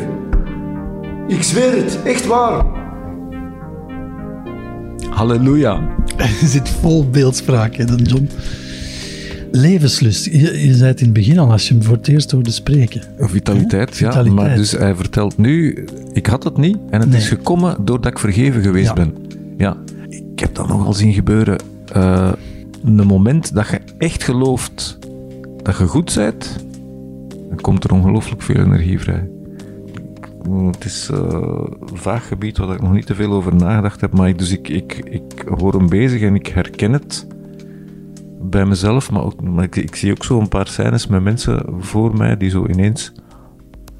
Ik 1.28 1.44
zweer 1.44 1.76
het, 1.76 2.00
echt 2.04 2.26
waar. 2.28 2.81
Halleluja. 5.10 5.96
Je 6.18 6.48
zit 6.56 6.70
vol 6.70 7.10
beeldspraak, 7.10 7.88
dan 7.88 7.98
John. 8.02 8.30
Levenslust. 9.52 10.26
Je, 10.26 10.68
je 10.68 10.74
zei 10.74 10.90
het 10.92 11.00
in 11.00 11.06
het 11.06 11.14
begin 11.14 11.40
al, 11.40 11.52
als 11.52 11.68
je 11.68 11.74
hem 11.74 11.84
voor 11.84 11.96
het 11.96 12.08
eerst 12.08 12.32
hoorde 12.32 12.52
spreken. 12.52 13.02
Vitaliteit, 13.20 13.98
ja. 13.98 14.08
Vitaliteit. 14.12 14.36
Maar 14.48 14.56
dus 14.56 14.72
hij 14.72 14.96
vertelt 14.96 15.38
nu, 15.38 15.86
ik 16.14 16.26
had 16.26 16.44
het 16.44 16.58
niet 16.58 16.78
en 16.90 17.00
het 17.00 17.10
Nee. 17.10 17.20
is 17.20 17.28
gekomen 17.28 17.76
doordat 17.86 18.12
ik 18.12 18.20
vergeven 18.20 18.62
geweest 18.62 18.88
Ja. 18.88 18.94
ben. 18.94 19.16
Ja. 19.58 19.78
Ik 20.10 20.40
heb 20.40 20.56
dat 20.56 20.68
nogal 20.68 20.94
zien 20.94 21.14
gebeuren. 21.14 21.60
Eh, 21.94 22.32
een 22.86 22.96
moment 23.08 23.54
dat 23.54 23.68
je 23.70 23.80
echt 23.98 24.24
gelooft 24.24 24.98
dat 25.64 25.78
je 25.78 25.88
goed 25.88 26.14
bent, 26.16 26.56
dan 27.50 27.62
komt 27.62 27.84
er 27.84 27.94
ongelooflijk 27.94 28.42
veel 28.42 28.56
energie 28.56 29.00
vrij. 29.00 29.30
Het 30.50 30.86
is 30.86 31.10
eh, 31.10 31.18
een 31.80 31.98
vaag 31.98 32.28
gebied 32.28 32.58
waar 32.58 32.74
ik 32.74 32.82
nog 32.82 32.94
niet 32.94 33.06
te 33.06 33.16
veel 33.16 33.34
over 33.34 33.56
nagedacht 33.56 34.02
heb, 34.02 34.14
maar 34.14 34.28
ik, 34.28 34.38
dus 34.38 34.52
ik, 34.52 34.70
ik, 34.70 34.94
ik 34.94 35.44
hoor 35.58 35.74
hem 35.74 35.90
bezig 35.90 36.22
en 36.22 36.36
ik 36.36 36.48
herken 36.48 36.94
het 36.94 37.28
bij 38.42 38.66
mezelf, 38.66 39.12
maar, 39.12 39.24
ook, 39.24 39.42
maar 39.42 39.64
ik, 39.64 39.76
ik 39.76 39.96
zie 39.96 40.12
ook 40.12 40.24
zo 40.24 40.40
een 40.40 40.48
paar 40.48 40.68
scènes 40.68 41.08
met 41.08 41.24
mensen 41.24 41.66
voor 41.80 42.18
mij 42.18 42.38
die 42.38 42.50
zo 42.50 42.68
ineens 42.68 43.12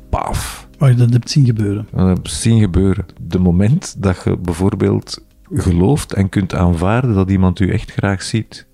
paf, 0.10 0.68
Waar 0.78 0.90
je 0.90 0.96
dat 0.96 1.10
hebt 1.10 1.30
zien 1.30 1.46
gebeuren. 1.46 1.88
dat 1.92 2.20
zien 2.24 2.60
gebeuren. 2.60 3.06
De 3.22 3.40
moment 3.40 3.96
dat 4.02 4.22
je 4.24 4.38
bijvoorbeeld 4.38 5.26
gelooft 5.52 6.14
en 6.14 6.30
kunt 6.30 6.56
aanvaarden 6.56 7.14
dat 7.14 7.30
iemand 7.30 7.60
u 7.60 7.72
echt 7.72 7.92
graag 7.92 8.22
ziet, 8.22 8.68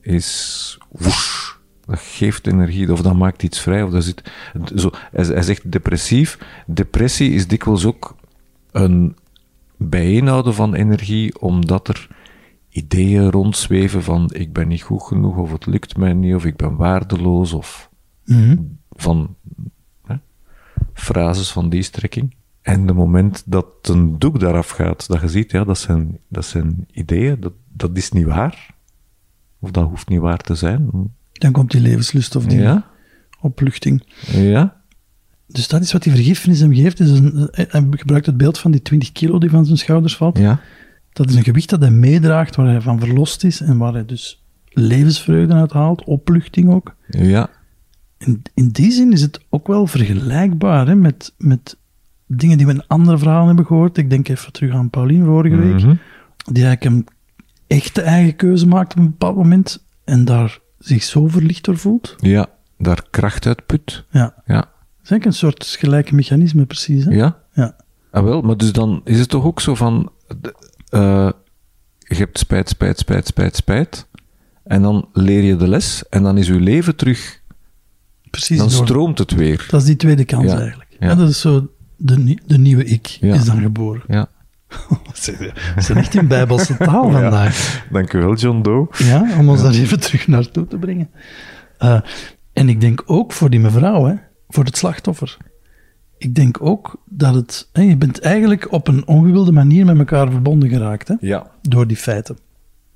is 0.00 0.78
woesh. 0.90 1.43
Dat 1.86 1.98
geeft 1.98 2.46
energie, 2.46 2.92
of 2.92 3.02
dat 3.02 3.14
maakt 3.16 3.42
iets 3.42 3.60
vrij. 3.60 3.82
Of 3.82 3.90
dat 3.90 4.04
zit, 4.04 4.32
zo, 4.74 4.90
hij, 5.10 5.24
hij 5.24 5.42
zegt 5.42 5.72
depressief. 5.72 6.38
Depressie 6.66 7.30
is 7.30 7.46
dikwijls 7.48 7.84
ook 7.84 8.16
een 8.70 9.16
bijeenhouden 9.76 10.54
van 10.54 10.74
energie, 10.74 11.40
omdat 11.40 11.88
er 11.88 12.08
ideeën 12.68 13.30
rondzweven 13.30 14.02
van 14.02 14.30
ik 14.32 14.52
ben 14.52 14.68
niet 14.68 14.82
goed 14.82 15.02
genoeg, 15.02 15.36
of 15.36 15.52
het 15.52 15.66
lukt 15.66 15.96
mij 15.96 16.12
niet, 16.12 16.34
of 16.34 16.44
ik 16.44 16.56
ben 16.56 16.76
waardeloos, 16.76 17.52
of 17.52 17.90
Mhm. 18.24 18.56
van 18.90 19.36
hè, 20.06 20.14
frases 20.92 21.52
van 21.52 21.68
die 21.68 21.82
strekking. 21.82 22.34
En 22.62 22.86
de 22.86 22.92
moment 22.92 23.42
dat 23.46 23.66
een 23.82 24.18
doek 24.18 24.40
daaraf 24.40 24.68
gaat, 24.68 25.08
dat 25.08 25.20
je 25.20 25.28
ziet, 25.28 25.50
ja, 25.50 25.64
dat 25.64 25.78
zijn, 25.78 26.18
dat 26.28 26.44
zijn 26.44 26.86
ideeën, 26.92 27.40
dat, 27.40 27.52
dat 27.68 27.96
is 27.96 28.10
niet 28.10 28.26
waar. 28.26 28.74
Of 29.58 29.70
dat 29.70 29.88
hoeft 29.88 30.08
niet 30.08 30.20
waar 30.20 30.38
te 30.38 30.54
zijn. 30.54 30.90
Dan 31.44 31.52
komt 31.52 31.70
die 31.70 31.80
levenslust 31.80 32.36
of 32.36 32.46
die 32.46 32.60
Ja, 32.60 32.86
opluchting. 33.40 34.02
ja, 34.32 34.76
Dus 35.46 35.68
dat 35.68 35.82
is 35.82 35.92
wat 35.92 36.02
die 36.02 36.12
vergiffenis 36.12 36.60
hem 36.60 36.74
geeft. 36.74 37.00
Is 37.00 37.10
een, 37.10 37.48
hij 37.50 37.86
gebruikt 37.90 38.26
het 38.26 38.36
beeld 38.36 38.58
van 38.58 38.70
die 38.70 38.82
20 38.82 39.12
kilo 39.12 39.38
die 39.38 39.50
van 39.50 39.64
zijn 39.64 39.78
schouders 39.78 40.16
valt. 40.16 40.38
ja, 40.38 40.60
Dat 41.12 41.28
is 41.28 41.34
een 41.34 41.44
gewicht 41.44 41.70
dat 41.70 41.80
hij 41.80 41.90
meedraagt, 41.90 42.56
waar 42.56 42.66
hij 42.66 42.80
van 42.80 42.98
verlost 43.00 43.44
is 43.44 43.60
en 43.60 43.78
waar 43.78 43.92
hij 43.92 44.04
dus 44.04 44.44
levensvreugde 44.68 45.54
uit 45.54 45.72
haalt, 45.72 46.04
opluchting 46.04 46.70
ook. 46.70 46.94
ja, 47.08 47.50
In, 48.18 48.42
in 48.54 48.68
die 48.68 48.90
zin 48.92 49.12
is 49.12 49.20
het 49.20 49.40
ook 49.50 49.66
wel 49.66 49.86
vergelijkbaar 49.86 50.86
hè, 50.86 50.94
met, 50.94 51.34
met 51.38 51.76
dingen 52.26 52.56
die 52.56 52.66
we 52.66 52.72
in 52.72 52.86
andere 52.86 53.18
verhalen 53.18 53.46
hebben 53.46 53.66
gehoord. 53.66 53.98
Ik 53.98 54.10
denk 54.10 54.28
even 54.28 54.52
terug 54.52 54.74
aan 54.74 54.90
Paulien 54.90 55.24
vorige 55.24 55.56
week, 55.56 55.74
Mhm. 55.82 55.94
die 56.52 56.64
eigenlijk 56.64 56.84
een 56.84 57.06
echte 57.66 58.00
eigen 58.02 58.36
keuze 58.36 58.66
maakt 58.66 58.92
op 58.92 58.98
een 58.98 59.10
bepaald 59.10 59.36
moment 59.36 59.84
en 60.04 60.24
daar 60.24 60.62
zich 60.84 61.02
zo 61.02 61.28
verlicht 61.28 61.64
door 61.64 61.76
voelt. 61.78 62.14
ja, 62.18 62.46
daar 62.78 63.04
kracht 63.10 63.46
uit 63.46 63.66
put. 63.66 64.04
Ja, 64.10 64.34
Ja, 64.46 64.54
dat 64.54 64.66
is 65.02 65.10
eigenlijk 65.10 65.24
een 65.24 65.32
soort 65.32 65.64
gelijke 65.78 66.14
mechanisme 66.14 66.64
precies. 66.66 67.04
Hè? 67.04 67.10
ja. 67.10 67.42
Ja. 67.52 67.76
Ah, 68.10 68.24
wel, 68.24 68.40
maar 68.42 68.56
dus 68.56 68.72
dan 68.72 69.00
is 69.04 69.18
het 69.18 69.28
toch 69.28 69.44
ook 69.44 69.60
zo 69.60 69.74
van, 69.74 70.12
eh, 70.88 71.30
je 71.98 72.14
hebt 72.14 72.38
spijt, 72.38 72.68
spijt, 72.68 72.98
spijt, 72.98 73.26
spijt, 73.26 73.56
spijt. 73.56 74.06
En 74.64 74.82
dan 74.82 75.08
leer 75.12 75.42
je 75.42 75.56
de 75.56 75.68
les 75.68 76.08
en 76.08 76.22
dan 76.22 76.38
is 76.38 76.46
je 76.46 76.60
leven 76.60 76.96
terug, 76.96 77.40
precies 78.30 78.58
dan 78.58 78.68
door- 78.68 78.86
stroomt 78.86 79.18
het 79.18 79.34
weer. 79.34 79.66
Dat 79.70 79.80
is 79.80 79.86
die 79.86 79.96
tweede 79.96 80.24
kans 80.24 80.50
Ja, 80.52 80.58
eigenlijk. 80.58 80.96
ja. 81.00 81.14
Dat 81.14 81.28
is 81.28 81.40
zo, 81.40 81.68
de, 81.96 82.38
de 82.46 82.58
nieuwe 82.58 82.84
ik 82.84 83.06
Ja. 83.06 83.34
is 83.34 83.44
dan 83.44 83.60
geboren. 83.60 84.02
Ja. 84.08 84.28
We 85.74 85.80
zijn 85.80 85.98
echt 85.98 86.14
in 86.14 86.28
bijbelse 86.28 86.76
taal 86.76 87.10
vandaag. 87.20 87.84
Dankjewel, 87.90 88.34
John 88.34 88.62
Doe. 88.62 88.88
Ja, 88.98 89.26
om 89.38 89.48
ons 89.48 89.62
daar 89.62 89.72
even 89.72 90.00
terug 90.00 90.26
naartoe 90.26 90.66
te 90.66 90.76
brengen. 90.78 91.10
Eh, 91.78 92.00
en 92.52 92.68
ik 92.68 92.80
denk 92.80 93.02
ook 93.06 93.32
voor 93.32 93.50
die 93.50 93.60
mevrouw, 93.60 94.04
hè, 94.04 94.14
voor 94.48 94.64
het 94.64 94.76
slachtoffer. 94.76 95.36
Ik 96.18 96.34
denk 96.34 96.62
ook 96.62 96.96
dat 97.04 97.34
het... 97.34 97.68
Hè, 97.72 97.82
je 97.82 97.96
bent 97.96 98.20
eigenlijk 98.20 98.72
op 98.72 98.88
een 98.88 99.06
ongewilde 99.06 99.52
manier 99.52 99.84
met 99.86 99.98
elkaar 99.98 100.30
verbonden 100.30 100.68
geraakt, 100.68 101.08
hè, 101.08 101.14
Ja. 101.20 101.50
door 101.62 101.86
die 101.86 101.96
feiten. 101.96 102.38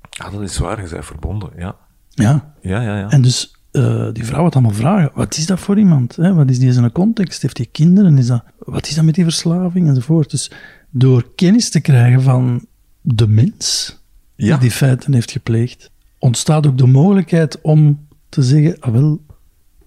ja, 0.09 0.29
dat 0.29 0.41
is 0.41 0.57
waar, 0.57 0.83
je 0.83 0.89
bent 0.89 1.05
verbonden. 1.05 1.49
Ja, 1.57 1.75
Ja, 2.09 2.53
ja, 2.61 2.81
ja. 2.81 2.97
ja. 2.97 3.09
en 3.09 3.21
dus 3.21 3.55
eh, 3.71 4.07
die 4.13 4.25
vrouw 4.25 4.43
had 4.43 4.53
allemaal 4.53 4.71
vragen. 4.73 5.11
Wat 5.13 5.37
is 5.37 5.45
dat 5.45 5.59
voor 5.59 5.77
iemand? 5.79 6.15
Hè? 6.15 6.33
Wat 6.33 6.49
is 6.49 6.57
die 6.59 6.67
in 6.67 6.73
zijn 6.73 6.91
context? 6.91 7.41
Heeft 7.41 7.57
hij 7.57 7.67
kinderen? 7.71 8.17
Is 8.17 8.27
dat, 8.27 8.43
wat 8.59 8.87
is 8.87 8.95
dat 8.95 9.05
met 9.05 9.15
die 9.15 9.23
verslaving? 9.23 9.87
Enzovoort. 9.87 10.29
Dus 10.31 10.51
door 10.89 11.31
kennis 11.35 11.69
te 11.69 11.79
krijgen 11.79 12.21
van 12.21 12.65
de 13.01 13.27
mens 13.27 13.97
Ja. 14.35 14.51
die 14.51 14.57
die 14.59 14.71
feiten 14.71 15.13
heeft 15.13 15.31
gepleegd, 15.31 15.91
ontstaat 16.17 16.67
ook 16.67 16.77
de 16.77 16.87
mogelijkheid 16.87 17.61
om 17.61 18.07
te 18.29 18.43
zeggen, 18.43 18.79
ah 18.79 18.91
wel, 18.93 19.21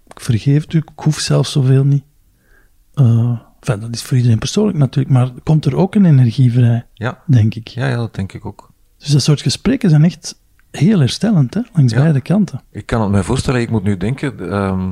ik 0.07 0.21
vergeef 0.21 0.63
het 0.63 0.73
u, 0.73 0.79
ik 0.79 0.89
hoef 0.95 1.19
zelfs 1.19 1.53
zoveel 1.53 1.85
niet. 1.85 2.05
Enfin, 2.95 3.81
dat 3.81 3.95
is 3.95 4.03
voor 4.03 4.17
iedereen 4.17 4.39
persoonlijk 4.39 4.79
natuurlijk, 4.79 5.15
maar 5.15 5.31
komt 5.43 5.65
er 5.65 5.77
ook 5.77 5.95
een 5.95 6.05
energie 6.05 6.53
vrij, 6.53 6.87
ja. 6.95 7.23
denk 7.27 7.55
ik. 7.55 7.69
Ja, 7.69 7.89
ja, 7.89 7.97
dat 7.97 8.15
denk 8.15 8.33
ik 8.33 8.45
ook. 8.47 8.71
Dus 8.99 9.09
dat 9.09 9.23
soort 9.23 9.41
gesprekken 9.41 9.91
zijn 9.91 10.05
echt 10.05 10.41
heel 10.71 10.99
herstellend, 10.99 11.55
hè? 11.55 11.61
langs 11.73 11.93
Ja. 11.93 12.01
beide 12.01 12.21
kanten. 12.21 12.63
Ik 12.71 12.87
kan 12.87 13.03
het 13.03 13.11
me 13.11 13.23
voorstellen, 13.23 13.61
ik 13.61 13.71
moet 13.71 13.83
nu 13.83 13.97
denken... 13.97 14.51
ehm 14.51 14.91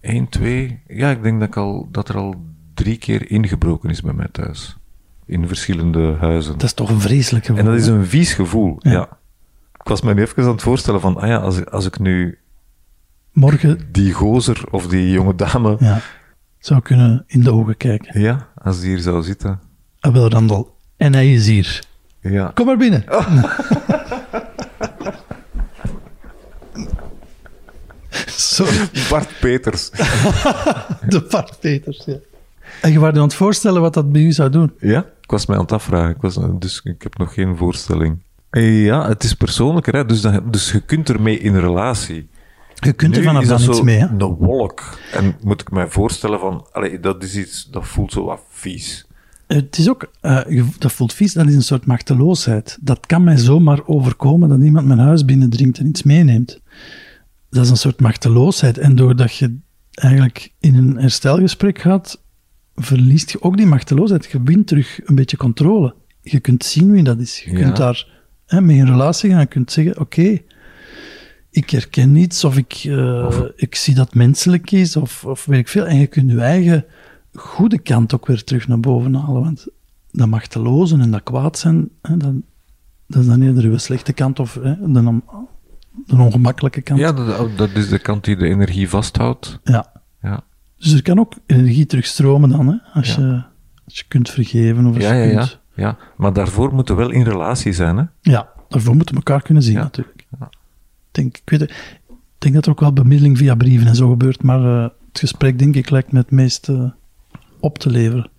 1, 0.00 0.28
2... 0.28 0.80
Ja, 0.88 1.10
ik 1.10 1.22
denk 1.22 1.38
dat, 1.40 1.48
ik 1.48 1.56
al, 1.56 1.88
dat 1.92 2.08
er 2.08 2.16
al 2.16 2.34
drie 2.76 2.96
keer 2.96 3.30
ingebroken 3.30 3.90
is 3.90 4.00
bij 4.02 4.12
mij 4.12 4.28
thuis. 4.32 4.76
In 5.26 5.46
verschillende 5.48 6.16
huizen. 6.20 6.52
Dat 6.52 6.62
is 6.62 6.72
toch 6.72 6.90
een 6.90 7.00
vreselijk 7.00 7.44
gevoel. 7.46 7.60
En 7.60 7.66
dat 7.70 7.74
is 7.80 7.86
een 7.86 8.06
vies 8.06 8.32
gevoel, 8.34 8.76
ja. 8.78 8.90
Ja. 8.90 9.08
Ik 9.80 9.88
was 9.88 10.00
me 10.00 10.14
nu 10.14 10.20
even 10.22 10.42
aan 10.42 10.48
het 10.50 10.62
voorstellen 10.62 11.00
van, 11.00 11.16
ah 11.16 11.28
ja, 11.28 11.36
als, 11.36 11.56
ik- 11.58 11.68
als 11.68 11.86
ik 11.86 11.98
nu 11.98 12.38
Morgen 13.32 13.88
die 13.92 14.12
gozer 14.12 14.64
of 14.70 14.86
die 14.86 15.10
jonge 15.10 15.34
dame, 15.34 15.76
ja, 15.80 16.00
zou 16.58 16.80
kunnen 16.80 17.24
in 17.26 17.40
de 17.42 17.52
ogen 17.52 17.76
kijken. 17.76 18.20
ja, 18.20 18.48
als 18.62 18.80
die 18.80 18.88
hier 18.88 18.98
zou 18.98 19.22
zitten, 19.22 19.60
Ah, 20.00 20.12
wel, 20.12 20.28
Randal. 20.28 20.76
En 20.96 21.12
hij 21.12 21.32
is 21.32 21.46
hier. 21.46 21.82
ja. 22.20 22.50
Kom 22.54 22.66
maar 22.66 22.76
binnen. 22.76 23.04
Sorry, 28.26 28.88
Bart 29.10 29.28
Peters. 29.40 29.90
de 31.12 31.26
Bart 31.30 31.60
Peters. 31.60 32.02
Ja. 32.04 32.16
En 32.82 32.92
je 32.92 32.98
was 32.98 33.10
je 33.12 33.16
aan 33.16 33.22
het 33.22 33.34
voorstellen 33.34 33.80
wat 33.80 33.94
dat 33.94 34.12
bij 34.12 34.22
u 34.22 34.32
zou 34.32 34.50
doen. 34.50 34.72
Ja, 34.78 34.98
ik 35.20 35.30
was 35.30 35.46
mij 35.46 35.56
aan 35.56 35.62
het 35.62 35.72
afvragen, 35.72 36.10
ik 36.14 36.20
was, 36.20 36.38
dus 36.58 36.80
ik 36.84 37.02
heb 37.02 37.18
nog 37.18 37.34
geen 37.34 37.56
voorstelling. 37.56 38.22
Eh, 38.50 38.84
Ja, 38.84 39.08
het 39.08 39.24
is 39.24 39.34
persoonlijker, 39.34 39.94
hè? 39.94 40.04
Dus, 40.04 40.26
dus 40.50 40.72
je 40.72 40.80
kunt 40.80 41.08
ermee 41.08 41.38
in 41.38 41.56
relatie. 41.56 42.28
Je 42.74 42.92
kunt 42.92 43.16
er 43.16 43.22
vanaf 43.22 43.42
is 43.42 43.48
dan 43.48 43.60
iets 43.60 43.82
mee. 43.82 43.98
Hè? 43.98 44.06
Een 44.06 44.34
wolk. 44.34 44.98
En 45.12 45.36
moet 45.42 45.60
ik 45.60 45.70
mij 45.70 45.88
voorstellen 45.88 46.38
van, 46.38 46.66
allee, 46.72 47.00
dat 47.00 47.22
is 47.22 47.36
iets, 47.36 47.68
dat 47.70 47.86
voelt 47.86 48.12
zo 48.12 48.24
wat 48.24 48.40
vies. 48.48 49.06
Het 49.46 49.78
is 49.78 49.88
ook, 49.88 50.10
eh, 50.20 50.62
dat 50.78 50.92
voelt 50.92 51.12
vies, 51.14 51.32
dat 51.32 51.46
is 51.46 51.54
een 51.54 51.62
soort 51.62 51.86
machteloosheid. 51.86 52.78
Dat 52.80 53.06
kan 53.06 53.24
mij 53.24 53.36
zomaar 53.36 53.80
overkomen 53.86 54.48
dat 54.48 54.60
iemand 54.60 54.86
mijn 54.86 54.98
huis 54.98 55.24
binnendringt 55.24 55.78
en 55.78 55.86
iets 55.86 56.02
meeneemt. 56.02 56.60
Dat 57.50 57.64
is 57.64 57.70
een 57.70 57.76
soort 57.76 58.00
machteloosheid. 58.00 58.78
En 58.78 58.94
doordat 58.94 59.36
je 59.36 59.58
eigenlijk 59.94 60.52
in 60.60 60.74
een 60.74 60.96
herstelgesprek 60.96 61.78
gaat, 61.78 62.22
verliest 62.76 63.30
je 63.30 63.42
ook 63.42 63.56
die 63.56 63.66
machteloosheid. 63.66 64.26
Je 64.30 64.42
wint 64.42 64.66
terug 64.66 65.00
een 65.04 65.14
beetje 65.14 65.36
controle. 65.36 65.94
Je 66.20 66.40
kunt 66.40 66.64
zien 66.64 66.90
wie 66.90 67.02
dat 67.02 67.18
is. 67.18 67.42
Je 67.44 67.50
Ja. 67.50 67.62
kunt 67.62 67.76
daar 67.76 68.08
hè, 68.46 68.60
mee 68.60 68.76
in 68.76 68.86
relatie 68.86 69.30
gaan. 69.30 69.40
Je 69.40 69.46
kunt 69.46 69.72
zeggen, 69.72 70.00
oké, 70.00 70.38
ik 71.50 71.70
herken 71.70 72.16
iets 72.16 72.44
of 72.44 72.56
ik, 72.56 72.72
eh, 72.84 73.40
ik 73.56 73.74
zie 73.74 73.94
dat 73.94 74.14
menselijk 74.14 74.70
is 74.70 74.96
of, 74.96 75.24
of 75.24 75.44
weet 75.44 75.58
ik 75.58 75.68
veel. 75.68 75.86
En 75.86 75.96
je 75.96 76.06
kunt 76.06 76.30
je 76.30 76.40
eigen 76.40 76.84
goede 77.34 77.78
kant 77.78 78.14
ook 78.14 78.26
weer 78.26 78.44
terug 78.44 78.68
naar 78.68 78.80
boven 78.80 79.14
halen. 79.14 79.42
Want 79.42 79.66
dat 80.10 80.28
machtelozen 80.28 81.00
en 81.00 81.10
dat 81.10 81.22
kwaad 81.22 81.58
zijn, 81.58 81.88
hè, 82.02 82.16
dat, 82.16 82.32
dat 83.06 83.20
is 83.22 83.28
dan 83.28 83.42
eerder 83.42 83.64
uw 83.64 83.78
slechte 83.78 84.12
kant 84.12 84.38
of 84.40 84.54
hè, 84.54 84.92
de, 84.92 85.20
de 86.06 86.16
ongemakkelijke 86.16 86.80
kant. 86.80 87.00
Ja, 87.00 87.12
dat, 87.12 87.58
dat 87.58 87.70
is 87.74 87.88
de 87.88 87.98
kant 87.98 88.24
die 88.24 88.36
de 88.36 88.46
energie 88.48 88.88
vasthoudt. 88.88 89.58
Ja. 89.64 89.92
Ja. 90.22 90.44
Dus 90.78 90.92
er 90.92 91.02
kan 91.02 91.18
ook 91.18 91.32
energie 91.46 91.86
terugstromen 91.86 92.50
dan, 92.50 92.66
hè, 92.66 92.76
als 92.92 93.14
Ja. 93.14 93.22
je 93.22 93.42
Als 93.84 93.98
je 93.98 94.04
kunt 94.08 94.30
vergeven 94.30 94.86
of 94.86 94.94
als 94.94 95.04
Ja, 95.04 95.12
je 95.12 95.24
ja, 95.24 95.30
ja, 95.30 95.36
kunt... 95.38 95.60
ja. 95.74 95.96
Maar 96.16 96.32
daarvoor 96.32 96.74
moeten 96.74 96.96
we 96.96 97.02
wel 97.02 97.10
in 97.10 97.22
relatie 97.22 97.72
zijn, 97.72 97.96
hè? 97.96 98.04
Ja, 98.20 98.48
daarvoor 98.68 98.94
moeten 98.96 99.14
we 99.14 99.20
elkaar 99.24 99.42
kunnen 99.42 99.62
zien 99.62 99.74
Ja. 99.74 99.82
natuurlijk. 99.82 100.24
Ik 100.40 100.48
denk, 101.10 101.36
ik, 101.36 101.42
weet, 101.50 101.62
ik 101.62 101.72
denk 102.38 102.54
dat 102.54 102.64
er 102.64 102.70
ook 102.70 102.80
wel 102.80 102.92
bemiddeling 102.92 103.38
via 103.38 103.54
brieven 103.54 103.86
en 103.86 103.94
zo 103.96 104.08
gebeurt, 104.10 104.42
maar 104.42 104.64
eh, 104.64 104.82
het 105.08 105.18
gesprek 105.18 105.58
denk 105.58 105.74
ik 105.74 105.90
lijkt 105.90 106.12
me 106.12 106.18
het 106.18 106.30
meest 106.30 106.68
eh, 106.68 106.90
op 107.60 107.78
te 107.78 107.90
leveren. 107.90 108.30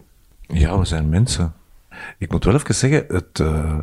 Ja, 0.48 0.80
we 0.80 0.86
zijn 0.86 1.10
mensen. 1.10 1.54
Ik 2.18 2.32
moet 2.32 2.44
wel 2.44 2.54
even 2.54 2.76
zeggen, 2.76 3.06
het, 3.08 3.40
eh, 3.40 3.78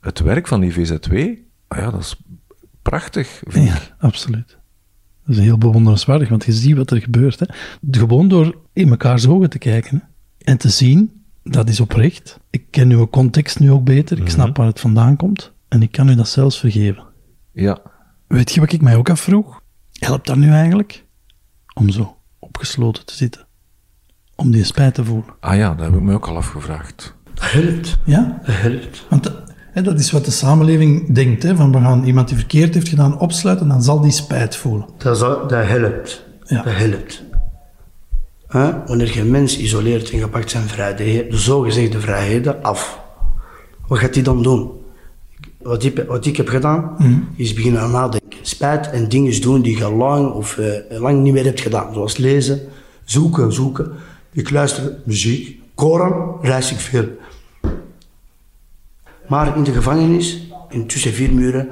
het 0.00 0.18
werk 0.20 0.46
van 0.46 0.60
die 0.60 0.72
VZW, 0.72 1.14
ah 1.68 1.78
ja, 1.78 1.90
dat 1.90 2.00
is 2.00 2.16
prachtig. 2.82 3.42
Ja, 3.50 3.78
absoluut. 3.98 4.58
Dat 5.30 5.38
is 5.38 5.44
heel 5.44 5.58
bewonderenswaardig, 5.58 6.28
want 6.28 6.44
je 6.44 6.52
ziet 6.52 6.76
wat 6.76 6.90
er 6.90 7.00
gebeurt. 7.00 7.40
Hè. 7.40 7.46
Gewoon 7.90 8.28
door 8.28 8.58
in 8.72 8.88
mekaars 8.88 9.26
ogen 9.26 9.50
te 9.50 9.58
kijken 9.58 9.96
hè. 9.96 10.50
en 10.52 10.58
te 10.58 10.68
zien, 10.68 11.22
dat 11.42 11.68
is 11.68 11.80
oprecht. 11.80 12.40
Ik 12.50 12.64
ken 12.70 12.90
uw 12.90 13.08
context 13.08 13.58
nu 13.58 13.70
ook 13.70 13.84
beter, 13.84 14.18
ik 14.18 14.30
snap 14.30 14.56
waar 14.56 14.66
het 14.66 14.80
vandaan 14.80 15.16
komt 15.16 15.52
en 15.68 15.82
ik 15.82 15.92
kan 15.92 16.08
u 16.08 16.14
dat 16.14 16.28
zelfs 16.28 16.58
vergeven. 16.58 17.04
Ja, 17.52 17.78
Weet 18.26 18.52
je 18.52 18.60
wat 18.60 18.72
ik 18.72 18.82
mij 18.82 18.96
ook 18.96 19.10
afvroeg? 19.10 19.60
Helpt 19.98 20.26
dat 20.26 20.36
nu 20.36 20.50
eigenlijk? 20.50 21.04
Om 21.74 21.90
zo 21.90 22.16
opgesloten 22.38 23.06
te 23.06 23.14
zitten. 23.14 23.46
Om 24.36 24.50
die 24.50 24.64
spijt 24.64 24.94
te 24.94 25.04
voelen. 25.04 25.34
ah 25.40 25.56
ja, 25.56 25.74
dat 25.74 25.86
heb 25.86 25.94
ik 25.94 26.00
me 26.00 26.14
ook 26.14 26.26
al 26.26 26.36
afgevraagd. 26.36 27.14
Dat 27.34 27.50
helpt. 27.52 27.98
Ja? 28.04 28.40
Dat 28.46 28.54
helpt. 28.54 29.06
Want 29.08 29.32
dat 29.74 29.98
is 29.98 30.10
wat 30.10 30.24
de 30.24 30.30
samenleving 30.30 31.12
denkt. 31.14 31.42
Hè, 31.42 31.56
van 31.56 31.72
we 31.72 31.78
gaan 31.78 32.04
iemand 32.04 32.28
die 32.28 32.36
verkeerd 32.36 32.74
heeft 32.74 32.88
gedaan 32.88 33.18
opsluiten, 33.18 33.68
dan 33.68 33.82
zal 33.82 34.00
die 34.00 34.10
spijt 34.12 34.56
voelen. 34.56 34.86
Dat, 34.98 35.18
zal- 35.18 35.46
dat 35.46 35.66
helpt. 35.66 36.24
Ja. 36.44 36.62
Dat 36.62 36.74
helpt. 36.76 37.22
Wanneer 38.86 39.14
je 39.14 39.20
een 39.20 39.30
mens 39.30 39.58
isoleert 39.58 40.10
en 40.10 40.18
je 40.18 40.28
pakt 40.28 40.50
zijn 40.50 40.68
vrijheden, 40.68 41.30
de 41.30 41.36
zogezegde 41.38 42.00
vrijheden, 42.00 42.62
af. 42.62 43.00
Wat 43.86 43.98
gaat 43.98 44.14
hij 44.14 44.22
dan 44.24 44.42
doen? 44.42 44.70
Wat 45.62 45.84
ik, 45.84 46.04
wat 46.08 46.26
ik 46.26 46.36
heb 46.36 46.48
gedaan, 46.48 46.96
is 47.36 47.52
beginnen 47.52 47.80
aan 47.80 47.90
nadenken. 47.90 48.38
Spijt 48.42 48.90
en 48.90 49.08
dingen 49.08 49.40
doen 49.40 49.62
die 49.62 49.76
je 49.78 49.90
lang 49.92 50.32
of 50.32 50.58
eh, 50.58 51.00
lang 51.00 51.22
niet 51.22 51.32
meer 51.32 51.44
hebt 51.44 51.60
gedaan. 51.60 51.94
Zoals 51.94 52.16
lezen, 52.16 52.60
zoeken, 53.04 53.52
zoeken. 53.52 53.92
Ik 54.32 54.50
luister 54.50 54.92
muziek. 55.04 55.60
Koran 55.74 56.36
reis 56.42 56.72
ik 56.72 56.78
veel. 56.78 57.04
Maar 59.30 59.56
in 59.56 59.62
de 59.62 59.72
gevangenis, 59.72 60.40
in 60.68 60.86
tussen 60.86 61.12
vier 61.12 61.32
muren, 61.32 61.68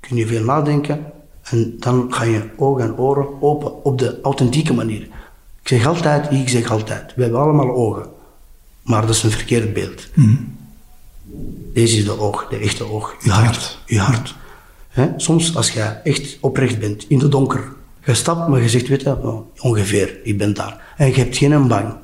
kun 0.00 0.16
je 0.16 0.26
veel 0.26 0.44
nadenken. 0.44 1.12
En 1.42 1.76
dan 1.78 2.06
gaan 2.14 2.30
je 2.30 2.42
ogen 2.56 2.82
en 2.82 2.98
oren 2.98 3.42
open 3.42 3.84
op 3.84 3.98
de 3.98 4.18
authentieke 4.22 4.74
manier. 4.74 5.02
Ik 5.62 5.68
zeg 5.68 5.86
altijd, 5.86 6.32
ik 6.32 6.48
zeg 6.48 6.70
altijd, 6.70 7.14
we 7.14 7.22
hebben 7.22 7.40
allemaal 7.40 7.74
ogen. 7.74 8.06
Maar 8.82 9.00
dat 9.00 9.14
is 9.14 9.22
een 9.22 9.30
verkeerd 9.30 9.72
beeld. 9.72 10.08
Deze 11.72 11.96
is 11.96 12.04
de 12.04 12.18
oog, 12.18 12.46
de 12.48 12.56
echte 12.56 12.90
oog. 12.90 13.16
Je 13.22 13.30
hart. 13.30 13.78
Je 13.86 13.98
hart. 13.98 14.34
Soms 15.16 15.56
als 15.56 15.70
je 15.70 15.80
echt 15.82 16.38
oprecht 16.40 16.78
bent, 16.78 17.04
in 17.08 17.18
de 17.18 17.28
donker. 17.28 17.72
Je 18.04 18.14
stapt, 18.14 18.48
maar 18.48 18.62
je 18.62 18.68
zegt, 18.68 18.88
weet 18.88 19.02
je, 19.02 19.16
nou, 19.22 19.42
ongeveer, 19.60 20.18
ik 20.22 20.38
ben 20.38 20.54
daar. 20.54 20.94
En 20.96 21.06
je 21.06 21.14
hebt 21.14 21.36
geen 21.36 21.68
bang. 21.68 21.94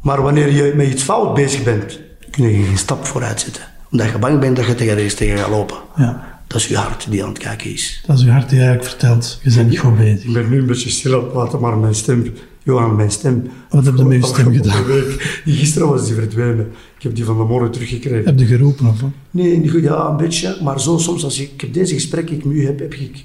Maar 0.00 0.22
wanneer 0.22 0.50
je 0.50 0.72
met 0.74 0.88
iets 0.88 1.02
fout 1.02 1.34
bezig 1.34 1.62
bent, 1.62 2.00
kun 2.30 2.48
je 2.48 2.64
geen 2.64 2.78
stap 2.78 3.06
vooruit 3.06 3.40
zetten. 3.40 3.62
Omdat 3.90 4.10
je 4.10 4.18
bang 4.18 4.40
bent 4.40 4.56
dat 4.56 4.66
je 4.66 4.74
tegen 4.74 4.94
rechts 4.94 5.14
tegen 5.14 5.38
gaat 5.38 5.48
lopen. 5.48 5.76
Ja. 5.96 6.38
Dat 6.46 6.60
is 6.60 6.66
je 6.66 6.76
hart 6.76 7.06
die 7.10 7.22
aan 7.22 7.28
het 7.28 7.38
kijken 7.38 7.72
is. 7.72 8.02
Dat 8.06 8.18
is 8.18 8.24
uw 8.24 8.30
hart 8.30 8.48
die 8.48 8.58
eigenlijk 8.58 8.88
vertelt. 8.88 9.40
Je 9.42 9.54
bent 9.54 9.68
niet 9.68 9.78
goed 9.78 9.96
bezig. 9.96 10.24
Ik 10.24 10.32
ben 10.32 10.50
nu 10.50 10.58
een 10.58 10.66
beetje 10.66 10.90
stil 10.90 11.14
aan 11.14 11.20
het 11.20 11.32
praten, 11.32 11.60
maar 11.60 11.78
mijn 11.78 11.94
stem, 11.94 12.32
Johan, 12.62 12.96
mijn 12.96 13.10
stem. 13.10 13.50
Wat 13.68 13.84
heb 13.84 13.96
je 13.96 14.04
met 14.04 14.20
je 14.20 14.26
stem 14.26 14.52
gedaan? 14.52 14.84
week, 14.84 15.42
gisteren 15.44 15.88
was 15.88 16.06
die 16.06 16.14
verdwenen. 16.14 16.70
Ik 16.96 17.02
heb 17.02 17.14
die 17.14 17.24
van 17.24 17.36
de 17.36 17.44
morgen 17.44 17.70
teruggekregen. 17.70 18.24
Heb 18.24 18.38
je 18.38 18.46
geroepen 18.46 18.86
of 18.86 19.00
wat? 19.00 19.10
Nee, 19.30 19.58
niet 19.58 19.70
goed, 19.70 19.82
ja, 19.82 20.08
een 20.08 20.16
beetje. 20.16 20.58
Maar 20.62 20.80
zo 20.80 20.98
soms, 20.98 21.24
als 21.24 21.40
ik, 21.40 21.50
ik 21.52 21.60
heb 21.60 21.72
deze 21.72 21.94
gesprekken 21.94 22.36
ik 22.36 22.44
nu 22.44 22.66
heb, 22.66 22.78
heb 22.78 22.94
ik... 22.94 23.24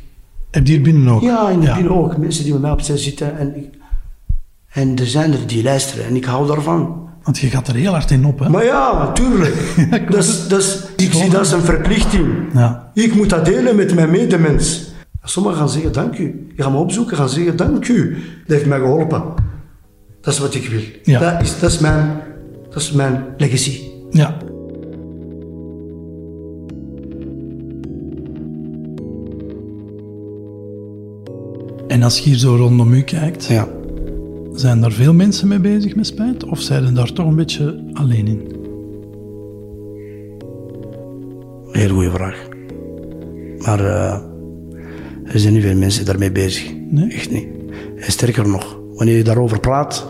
Heb 0.51 0.67
je 0.67 0.73
hier 0.73 0.81
binnen 0.81 1.07
ook? 1.13 1.21
Ja, 1.21 1.49
in 1.49 1.59
de 1.59 1.71
binnen 1.73 1.95
ook. 1.95 2.17
Mensen 2.17 2.43
die 2.43 2.53
met 2.53 2.61
mij 2.61 2.71
op 2.71 2.81
zitten. 2.81 3.37
En, 3.37 3.73
en 4.69 4.95
er 4.95 5.07
zijn 5.07 5.33
er 5.33 5.47
die 5.47 5.63
luisteren. 5.63 6.05
En 6.05 6.15
ik 6.15 6.25
hou 6.25 6.47
daarvan. 6.47 7.04
Want 7.25 7.37
je 7.37 7.47
gaat 7.49 7.67
er 7.67 7.75
heel 7.75 7.91
hard 7.91 8.11
in 8.11 8.25
op, 8.25 8.39
hè? 8.39 8.49
Maar 8.49 8.63
ja, 8.63 8.97
natuurlijk. 8.97 10.11
dat 10.11 10.59
is, 10.59 10.83
ik 10.95 11.13
zie 11.13 11.29
dat 11.29 11.39
als 11.39 11.51
een 11.51 11.61
verplichting. 11.61 12.27
Ja. 12.53 12.91
Ik 12.93 13.15
moet 13.15 13.29
dat 13.29 13.45
delen 13.45 13.75
met 13.75 13.95
mijn 13.95 14.09
medemens. 14.09 14.93
Sommigen 15.23 15.57
gaan 15.57 15.69
zeggen, 15.69 15.91
dank 15.91 16.17
u. 16.17 16.47
Je 16.55 16.63
gaat 16.63 16.71
me 16.71 16.77
opzoeken, 16.77 17.17
gaan 17.17 17.29
zeggen, 17.29 17.55
dank 17.55 17.87
u. 17.87 18.17
Dat 18.47 18.57
heeft 18.57 18.65
mij 18.65 18.79
geholpen. 18.79 19.23
Dat 20.21 20.33
is 20.33 20.39
wat 20.39 20.53
ik 20.53 20.67
wil. 20.69 20.81
Ja. 21.03 21.19
Dat, 21.19 21.41
is, 21.41 21.59
dat, 21.59 21.71
is 21.71 21.79
mijn, 21.79 22.21
dat 22.69 22.81
is 22.81 22.91
mijn 22.91 23.23
legacy. 23.37 23.81
Ja. 24.09 24.37
En 31.87 32.03
als 32.03 32.17
je 32.17 32.23
hier 32.23 32.37
zo 32.37 32.55
rondom 32.55 32.93
u 32.93 33.01
kijkt, 33.01 33.45
Ja. 33.45 33.67
Zijn 34.55 34.81
daar 34.81 34.91
veel 34.91 35.13
mensen 35.13 35.47
mee 35.47 35.59
bezig 35.59 35.95
met 35.95 36.05
spijt? 36.05 36.43
Of 36.43 36.59
zijn 36.59 36.87
ze 36.87 36.93
daar 36.93 37.13
toch 37.13 37.27
een 37.27 37.35
beetje 37.35 37.83
alleen 37.93 38.27
in? 38.27 38.41
Heel 41.71 41.89
goede 41.89 42.11
vraag. 42.11 42.47
Maar 43.57 43.79
eh, 43.79 44.19
er 45.23 45.39
zijn 45.39 45.53
niet 45.53 45.63
veel 45.63 45.75
mensen 45.75 46.05
daarmee 46.05 46.31
bezig. 46.31 46.73
Nee? 46.89 47.11
Echt 47.11 47.31
niet. 47.31 47.47
En 47.95 48.11
sterker 48.11 48.47
nog, 48.47 48.79
wanneer 48.93 49.17
je 49.17 49.23
daarover 49.23 49.59
praat, 49.59 50.05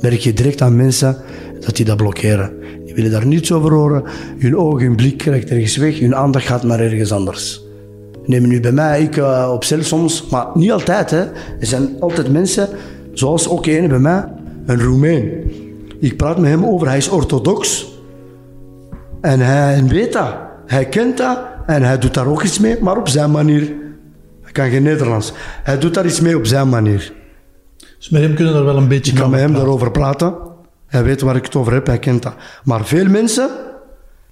merk 0.00 0.18
je 0.18 0.32
direct 0.32 0.62
aan 0.62 0.76
mensen 0.76 1.16
dat 1.60 1.76
die 1.76 1.84
dat 1.84 1.96
blokkeren. 1.96 2.52
Die 2.84 2.94
willen 2.94 3.10
daar 3.10 3.26
niets 3.26 3.52
over 3.52 3.72
horen. 3.72 4.02
Hun 4.38 4.56
oog, 4.56 4.80
hun 4.80 4.96
blik 4.96 5.16
krijgt 5.16 5.50
ergens 5.50 5.76
weg. 5.76 5.98
Hun 5.98 6.14
aandacht 6.14 6.46
gaat 6.46 6.62
naar 6.62 6.80
ergens 6.80 7.12
anders. 7.12 7.64
Neem 8.24 8.48
nu 8.48 8.60
bij 8.60 8.72
mij, 8.72 9.02
ik 9.02 9.16
eh, 9.16 9.50
op 9.54 9.64
cel 9.64 9.82
soms, 9.82 10.26
maar 10.26 10.46
niet 10.54 10.70
altijd. 10.70 11.10
Hè. 11.10 11.20
Er 11.20 11.66
zijn 11.66 11.88
altijd 12.00 12.32
mensen, 12.32 12.68
zoals 13.20 13.48
ook 13.48 13.66
een 13.66 13.88
bij 13.88 13.98
mij, 13.98 14.24
een 14.66 14.82
Roemeen. 14.82 15.52
Ik 15.98 16.16
praat 16.16 16.38
met 16.38 16.50
hem 16.50 16.64
over, 16.64 16.86
hij 16.88 16.96
is 16.96 17.08
orthodox. 17.08 17.88
En 19.20 19.40
hij 19.40 19.84
weet 19.84 20.12
dat. 20.12 20.34
Hij 20.66 20.86
kent 20.88 21.16
dat 21.16 21.38
en 21.66 21.82
hij 21.82 21.98
doet 21.98 22.14
daar 22.14 22.26
ook 22.26 22.42
iets 22.42 22.58
mee, 22.58 22.76
maar 22.80 22.96
op 22.96 23.08
zijn 23.08 23.30
manier. 23.30 23.72
Hij 24.42 24.52
kan 24.52 24.70
geen 24.70 24.82
Nederlands. 24.82 25.32
Hij 25.62 25.78
doet 25.78 25.94
daar 25.94 26.06
iets 26.06 26.20
mee 26.20 26.36
op 26.36 26.46
zijn 26.46 26.68
manier. 26.68 27.12
Dus 27.98 28.08
met 28.08 28.22
hem 28.22 28.34
kunnen 28.34 28.52
we 28.52 28.58
er 28.58 28.64
wel 28.64 28.76
een 28.76 28.88
beetje 28.88 29.12
Ik 29.12 29.18
kan 29.18 29.30
met 29.30 29.40
hem 29.40 29.48
praten. 29.48 29.64
daarover 29.64 29.90
praten. 29.90 30.34
Hij 30.86 31.04
weet 31.04 31.20
waar 31.20 31.36
ik 31.36 31.44
het 31.44 31.56
over 31.56 31.72
heb, 31.72 31.86
hij 31.86 31.98
kent 31.98 32.22
dat. 32.22 32.34
Maar 32.64 32.84
veel 32.86 33.08
mensen, 33.08 33.48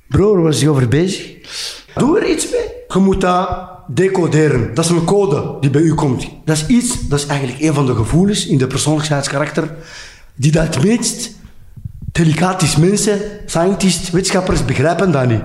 broer, 0.09 0.40
waar 0.42 0.51
is 0.53 0.61
hij 0.61 0.70
over 0.70 0.88
bezig? 0.88 1.37
Doe 1.94 2.20
er 2.20 2.31
iets 2.31 2.51
mee. 2.51 2.66
Je 2.88 2.98
moet 2.98 3.20
dat 3.20 3.70
decoderen. 3.88 4.74
Dat 4.74 4.85
is 4.85 4.90
een 4.90 5.05
code 5.05 5.57
die 5.61 5.70
bij 5.70 5.81
u 5.81 5.94
komt. 5.94 6.29
Dat 6.44 6.57
is 6.57 6.66
iets, 6.66 7.09
dat 7.09 7.18
is 7.18 7.27
eigenlijk 7.27 7.61
een 7.61 7.74
van 7.74 7.87
de 7.87 7.94
gevoelens 7.94 8.46
in 8.46 8.59
de 8.59 8.66
persoonlijkheidskarakter 8.66 9.74
die 10.35 10.53
dat 10.53 10.74
het 10.74 10.85
meest 10.85 11.37
delicaat 12.12 12.62
is. 12.62 12.77
Mensen, 12.77 13.20
scientists, 13.46 14.11
wetenschappers 14.11 14.64
begrijpen 14.64 15.12
dat 15.12 15.29
niet. 15.29 15.42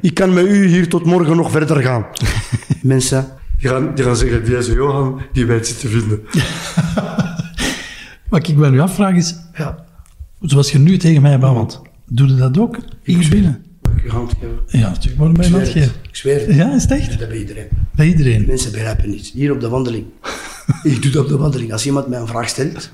Ik 0.00 0.14
kan 0.14 0.34
met 0.34 0.46
u 0.46 0.66
hier 0.66 0.88
tot 0.88 1.04
morgen 1.04 1.36
nog 1.36 1.50
verder 1.50 1.82
gaan. 1.82 2.06
Mensen, 2.82 3.28
die 3.58 3.68
gaan, 3.68 3.94
die 3.94 4.04
gaan 4.04 4.16
zeggen, 4.16 4.44
deze 4.44 4.72
Johan, 4.72 5.20
die 5.32 5.46
weet 5.46 5.66
ze 5.66 5.76
te 5.76 5.88
vinden. 5.88 6.20
Wat 8.28 8.48
ik 8.48 8.56
bij 8.56 8.70
u 8.70 8.80
afvraag 8.80 9.14
is, 9.14 9.36
Ja, 9.54 9.84
zoals 10.40 10.72
je 10.72 10.78
nu 10.78 10.96
tegen 10.96 11.22
mij 11.22 11.38
babbelt, 11.38 11.82
doe 12.06 12.28
je 12.28 12.34
dat 12.34 12.58
ook 12.58 12.76
hier 13.02 13.28
binnen? 13.30 13.65
Je 14.06 14.12
hand 14.12 14.32
geven? 14.32 14.80
Ja, 14.80 14.88
natuurlijk. 14.88 15.16
Waarom 15.16 15.36
ben 15.36 15.50
je 15.50 15.52
Ik 15.52 15.58
dat 15.58 15.68
zweer 15.68 15.82
geven? 15.82 15.96
het. 16.00 16.08
Ik 16.08 16.16
zweer 16.16 16.46
het. 16.46 16.54
Ja, 16.56 16.74
is 16.74 16.82
het 16.82 16.90
echt? 16.90 17.18
Dat 17.18 17.28
bij 17.28 17.38
iedereen. 17.38 17.68
Bij 17.94 18.06
iedereen. 18.06 18.44
Mensen 18.46 18.72
begrijpen 18.72 19.10
niet. 19.10 19.26
Hier 19.34 19.52
op 19.52 19.60
de 19.60 19.68
wandeling. 19.68 20.04
ik 20.82 21.02
doe 21.02 21.10
dat 21.10 21.22
op 21.22 21.28
de 21.28 21.36
wandeling. 21.36 21.72
Als 21.72 21.86
iemand 21.86 22.06
mij 22.08 22.18
een 22.18 22.26
vraag 22.26 22.48
stelt, 22.48 22.90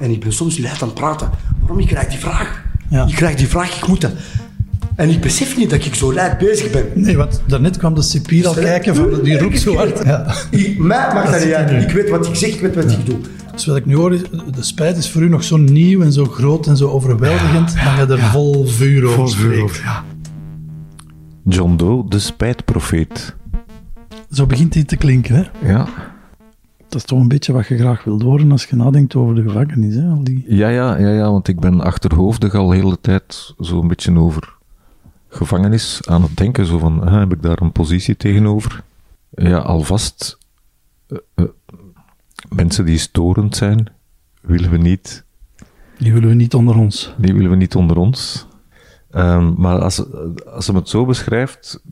en 0.00 0.10
ik 0.10 0.20
ben 0.20 0.32
soms 0.32 0.58
luid 0.58 0.82
aan 0.82 0.88
het 0.88 0.94
praten, 0.98 1.30
waarom 1.60 1.78
ik 1.78 1.86
krijg 1.86 2.06
die 2.08 2.18
vraag? 2.18 2.62
Ja. 2.90 3.06
Ik 3.06 3.14
krijg 3.14 3.36
die 3.36 3.48
vraag, 3.48 3.76
ik 3.76 3.86
moet 3.86 4.00
dat. 4.00 4.12
En 4.96 5.08
ik 5.10 5.20
besef 5.20 5.56
niet 5.56 5.70
dat 5.70 5.84
ik 5.84 5.94
zo 5.94 6.12
luid 6.14 6.38
bezig 6.38 6.70
ben. 6.70 6.84
Nee, 6.94 7.16
want 7.16 7.42
daarnet 7.46 7.76
kwam 7.76 7.94
de 7.94 8.02
cipier 8.02 8.46
al 8.46 8.54
kijken 8.54 8.94
van, 8.94 9.20
die 9.22 9.38
roept 9.38 9.60
zo 9.60 9.76
hard. 9.76 10.04
Ja. 10.06 10.34
Ik, 10.50 10.78
mij 10.78 11.10
maakt 11.14 11.30
dat 11.32 11.44
niet 11.44 11.52
uit. 11.54 11.82
Ik 11.82 11.90
weet 11.90 12.10
wat 12.10 12.26
ik 12.26 12.34
zeg, 12.34 12.50
ik 12.54 12.60
weet 12.60 12.74
wat 12.74 12.90
ik 12.90 13.06
doe. 13.06 13.16
Dus 13.52 13.66
wat 13.66 13.76
ik 13.76 13.86
nu 13.86 13.94
hoor, 13.96 14.10
de 14.10 14.62
spijt 14.62 14.96
is 14.96 15.10
voor 15.10 15.22
u 15.22 15.28
nog 15.28 15.44
zo 15.44 15.56
nieuw 15.56 16.02
en 16.02 16.12
zo 16.12 16.24
groot 16.24 16.66
en 16.66 16.76
zo 16.76 16.88
overweldigend, 16.88 17.74
dat 17.74 18.08
je 18.08 18.14
er 18.14 18.18
vol 18.18 18.66
vuur 18.66 19.04
over 19.04 19.28
spreekt. 19.28 19.76
ja. 19.76 20.04
John 21.44 21.76
Doe, 21.76 22.08
de 22.08 22.18
spijtprofeet. 22.18 23.36
Zo 24.30 24.46
begint 24.46 24.74
hij 24.74 24.84
te 24.84 24.96
klinken, 24.96 25.34
hè? 25.34 25.68
Ja. 25.68 25.88
Dat 26.88 27.00
is 27.00 27.04
toch 27.04 27.18
een 27.18 27.28
beetje 27.28 27.52
wat 27.52 27.66
je 27.66 27.78
graag 27.78 28.04
wilt 28.04 28.22
horen 28.22 28.52
als 28.52 28.64
je 28.64 28.76
nadenkt 28.76 29.14
over 29.14 29.34
de 29.34 29.42
gevangenis, 29.42 29.94
hè? 29.94 30.08
Al 30.08 30.24
die... 30.24 30.44
Ja, 30.46 30.68
ja, 30.68 30.98
ja, 30.98 31.08
ja, 31.08 31.30
want 31.30 31.48
ik 31.48 31.60
ben 31.60 31.80
achterhoofdig 31.80 32.54
al 32.54 32.66
de 32.66 32.76
hele 32.76 33.00
tijd 33.00 33.54
zo'n 33.58 33.88
beetje 33.88 34.18
over 34.18 34.54
gevangenis 35.28 36.00
aan 36.08 36.22
het 36.22 36.36
denken. 36.36 36.66
Zo 36.66 36.78
van, 36.78 37.02
ah, 37.02 37.18
heb 37.18 37.32
ik 37.32 37.42
daar 37.42 37.62
een 37.62 37.72
positie 37.72 38.16
tegenover? 38.16 38.82
Ja, 39.30 39.58
alvast 39.58 40.38
eh, 41.06 41.18
eh, 41.34 41.44
mensen 42.48 42.84
die 42.84 42.98
storend 42.98 43.56
zijn, 43.56 43.88
willen 44.40 44.70
we 44.70 44.78
niet 44.78 45.24
Die 45.98 46.12
willen 46.12 46.28
we 46.28 46.34
niet 46.34 46.54
onder 46.54 46.76
ons. 46.76 47.14
Die 47.18 47.34
willen 47.34 47.50
we 47.50 47.56
niet 47.56 47.74
onder 47.74 47.96
ons. 47.96 48.46
Ehm, 49.12 49.52
maar 49.56 49.78
als, 49.80 50.02
als 50.46 50.66
hem 50.66 50.76
het 50.76 50.88
zo 50.88 51.04
beschrijft, 51.04 51.82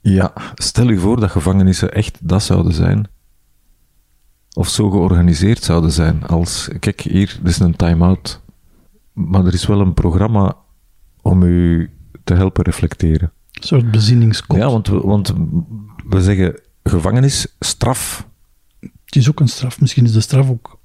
ja, 0.00 0.32
stel 0.54 0.88
u 0.88 0.98
voor 0.98 1.20
dat 1.20 1.30
gevangenissen 1.30 1.92
echt 1.92 2.18
dat 2.28 2.42
zouden 2.42 2.72
zijn. 2.72 3.08
Of 4.52 4.68
zo 4.68 4.90
georganiseerd 4.90 5.62
zouden 5.62 5.92
zijn 5.92 6.26
als, 6.26 6.68
kijk 6.80 7.00
hier, 7.00 7.38
dit 7.42 7.50
is 7.52 7.58
een 7.58 7.76
time-out. 7.76 8.40
Maar 9.12 9.46
er 9.46 9.54
is 9.54 9.66
wel 9.66 9.80
een 9.80 9.94
programma 9.94 10.56
om 11.22 11.42
u 11.42 11.90
te 12.24 12.34
helpen 12.34 12.64
reflecteren. 12.64 13.32
Een 13.52 13.62
soort 13.62 13.90
bezinningskot. 13.90 14.56
Ja, 14.56 14.70
want 14.70 14.88
we, 14.88 15.00
want 15.00 15.32
we 16.08 16.22
zeggen 16.22 16.60
gevangenis, 16.82 17.56
straf 17.60 18.28
Het 18.80 19.16
is 19.16 19.28
ook 19.28 19.40
een 19.40 19.48
straf. 19.48 19.80
Misschien 19.80 20.04
is 20.04 20.12
de 20.12 20.20
straf 20.20 20.48
ook 20.50 20.78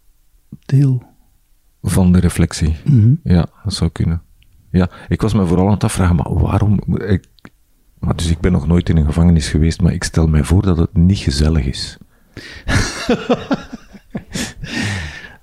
deel. 0.66 1.04
van 1.82 2.12
de 2.12 2.20
reflectie. 2.20 2.76
Mhm. 2.86 3.14
Ja, 3.24 3.48
dat 3.64 3.74
zou 3.74 3.90
kunnen. 3.90 4.22
Ja, 4.72 4.90
ik 5.08 5.22
was 5.22 5.34
me 5.34 5.46
vooral 5.46 5.66
aan 5.66 5.74
het 5.74 5.84
afvragen, 5.84 6.16
maar 6.16 6.34
waarom... 6.34 6.80
Ik, 7.08 7.28
maar 8.00 8.16
dus 8.16 8.30
ik 8.30 8.40
ben 8.40 8.52
nog 8.52 8.68
nooit 8.68 8.90
in 8.90 8.98
een 8.98 9.06
gevangenis 9.06 9.50
geweest, 9.50 9.82
maar 9.82 9.94
ik 9.94 10.04
stel 10.04 10.28
mij 10.28 10.44
voor 10.44 10.62
dat 10.62 10.78
het 10.78 10.94
niet 10.94 11.18
gezellig 11.18 11.66
is. 11.66 11.98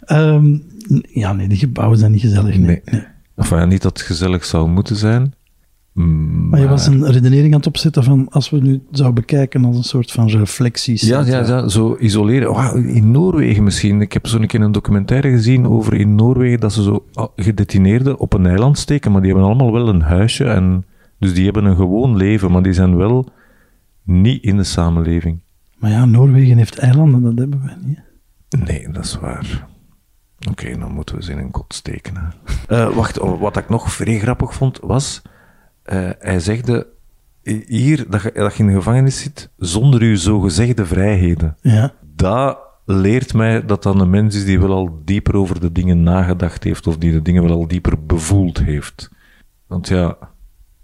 Ehm, 0.08 0.58
ja, 1.02 1.32
nee, 1.32 1.48
die 1.48 1.58
gebouwen 1.58 1.98
zijn 1.98 2.12
niet 2.12 2.20
gezellig. 2.20 2.56
Nee. 2.56 2.82
Nee. 2.84 3.02
Enfin, 3.36 3.58
ja, 3.58 3.64
niet 3.64 3.82
dat 3.82 3.98
het 3.98 4.06
gezellig 4.06 4.44
zou 4.44 4.68
moeten 4.68 4.96
zijn. 4.96 5.34
Maar 6.50 6.60
je 6.60 6.68
was 6.68 6.86
een 6.86 7.10
redenering 7.10 7.52
aan 7.52 7.58
het 7.58 7.66
opzetten 7.66 8.04
van 8.04 8.26
als 8.30 8.50
we 8.50 8.58
nu 8.58 8.82
zouden 8.90 9.20
bekijken 9.20 9.64
als 9.64 9.76
een 9.76 9.82
soort 9.82 10.12
van 10.12 10.28
reflecties. 10.28 11.02
Ja, 11.02 11.20
ja, 11.20 11.46
ja, 11.46 11.68
zo 11.68 11.96
isoleren. 11.98 12.50
Oh, 12.50 12.74
in 12.74 13.10
Noorwegen 13.10 13.64
misschien. 13.64 14.00
Ik 14.00 14.12
heb 14.12 14.26
zo 14.26 14.38
een 14.38 14.46
keer 14.46 14.60
een 14.60 14.72
documentaire 14.72 15.30
gezien 15.30 15.66
over 15.66 15.94
in 15.94 16.14
Noorwegen 16.14 16.60
dat 16.60 16.72
ze 16.72 16.82
zo 16.82 17.04
ah, 17.12 17.28
gedetineerden 17.36 18.18
op 18.18 18.32
een 18.32 18.46
eiland 18.46 18.78
steken, 18.78 19.12
maar 19.12 19.20
die 19.20 19.30
hebben 19.30 19.48
allemaal 19.48 19.72
wel 19.72 19.88
een 19.88 20.02
huisje 20.02 20.44
en 20.44 20.84
dus 21.18 21.34
die 21.34 21.44
hebben 21.44 21.64
een 21.64 21.76
gewoon 21.76 22.16
leven, 22.16 22.50
maar 22.50 22.62
die 22.62 22.72
zijn 22.72 22.96
wel 22.96 23.28
niet 24.02 24.42
in 24.42 24.56
de 24.56 24.64
samenleving. 24.64 25.40
Maar 25.78 25.90
ja, 25.90 26.04
Noorwegen 26.04 26.56
heeft 26.56 26.78
eilanden, 26.78 27.22
dat 27.22 27.38
hebben 27.38 27.62
wij 27.64 27.76
niet. 27.84 28.00
Nee, 28.68 28.88
dat 28.92 29.04
is 29.04 29.18
waar. 29.18 29.66
Oké, 30.50 30.78
dan 30.78 30.92
moeten 30.92 31.16
we 31.16 31.22
ze 31.22 31.32
in 31.32 31.38
een 31.38 31.50
kot 31.50 31.74
steken. 31.74 32.32
Eh, 32.68 32.94
wacht, 32.94 33.18
oh, 33.18 33.40
wat 33.40 33.56
ik 33.56 33.68
nog 33.68 33.92
vrij 33.92 34.18
grappig 34.18 34.54
vond, 34.54 34.78
was... 34.82 35.22
eh, 35.88 36.10
hij 36.18 36.40
zegde 36.40 36.86
hier 37.66 38.04
dat 38.10 38.22
je, 38.22 38.32
dat 38.34 38.54
je 38.54 38.62
in 38.62 38.68
de 38.68 38.74
gevangenis 38.74 39.22
zit 39.22 39.50
zonder 39.56 40.00
uw 40.00 40.16
zogezegde 40.16 40.86
vrijheden. 40.86 41.56
Ja. 41.60 41.92
Dat 42.14 42.58
leert 42.84 43.34
mij 43.34 43.64
dat 43.64 43.82
dat 43.82 44.00
een 44.00 44.10
mens 44.10 44.36
is 44.36 44.44
die 44.44 44.60
wel 44.60 44.72
al 44.72 45.00
dieper 45.04 45.34
over 45.34 45.60
de 45.60 45.72
dingen 45.72 46.02
nagedacht 46.02 46.64
heeft 46.64 46.86
of 46.86 46.96
die 46.96 47.12
de 47.12 47.22
dingen 47.22 47.42
wel 47.42 47.56
al 47.56 47.68
dieper 47.68 48.04
bevoeld 48.04 48.58
heeft. 48.58 49.10
Want 49.66 49.88
ja, 49.88 50.16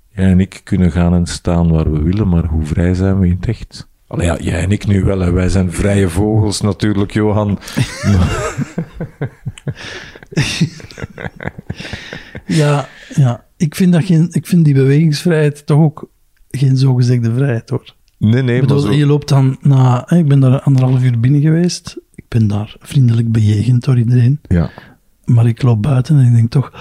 jij 0.08 0.30
en 0.30 0.40
ik 0.40 0.60
kunnen 0.64 0.92
gaan 0.92 1.14
en 1.14 1.26
staan 1.26 1.70
waar 1.70 1.92
we 1.92 2.02
willen, 2.02 2.28
maar 2.28 2.44
hoe 2.44 2.64
vrij 2.64 2.94
zijn 2.94 3.18
we 3.18 3.26
in 3.26 3.36
het 3.36 3.48
echt? 3.48 3.88
Allee, 4.14 4.26
ja, 4.26 4.38
jij 4.40 4.62
en 4.62 4.70
ik 4.70 4.86
nu 4.86 5.04
wel, 5.04 5.20
hè. 5.20 5.32
wij 5.32 5.48
zijn 5.48 5.72
vrije 5.72 6.08
vogels 6.08 6.60
natuurlijk, 6.60 7.12
Johan. 7.12 7.58
Ja, 12.46 12.88
ja. 13.14 13.44
Ik, 13.56 13.74
vind 13.74 13.92
dat 13.92 14.04
geen, 14.04 14.28
ik 14.30 14.46
vind 14.46 14.64
die 14.64 14.74
bewegingsvrijheid 14.74 15.66
toch 15.66 15.78
ook 15.78 16.10
geen 16.50 16.76
zogezegde 16.76 17.34
vrijheid 17.34 17.70
hoor. 17.70 17.94
Nee, 18.18 18.42
nee, 18.42 18.60
bedoel, 18.60 18.82
maar 18.82 18.92
zo... 18.92 18.98
je 18.98 19.06
loopt 19.06 19.28
dan 19.28 19.56
na, 19.60 20.02
hè, 20.06 20.16
ik 20.16 20.28
ben 20.28 20.40
daar 20.40 20.60
anderhalf 20.60 21.02
uur 21.02 21.20
binnen 21.20 21.40
geweest. 21.40 21.96
Ik 22.14 22.24
ben 22.28 22.48
daar 22.48 22.76
vriendelijk 22.78 23.32
bejegend 23.32 23.84
door 23.84 23.98
iedereen. 23.98 24.40
Ja, 24.42 24.70
Maar 25.24 25.46
ik 25.46 25.62
loop 25.62 25.82
buiten 25.82 26.18
en 26.18 26.26
ik 26.26 26.34
denk 26.34 26.50
toch, 26.50 26.72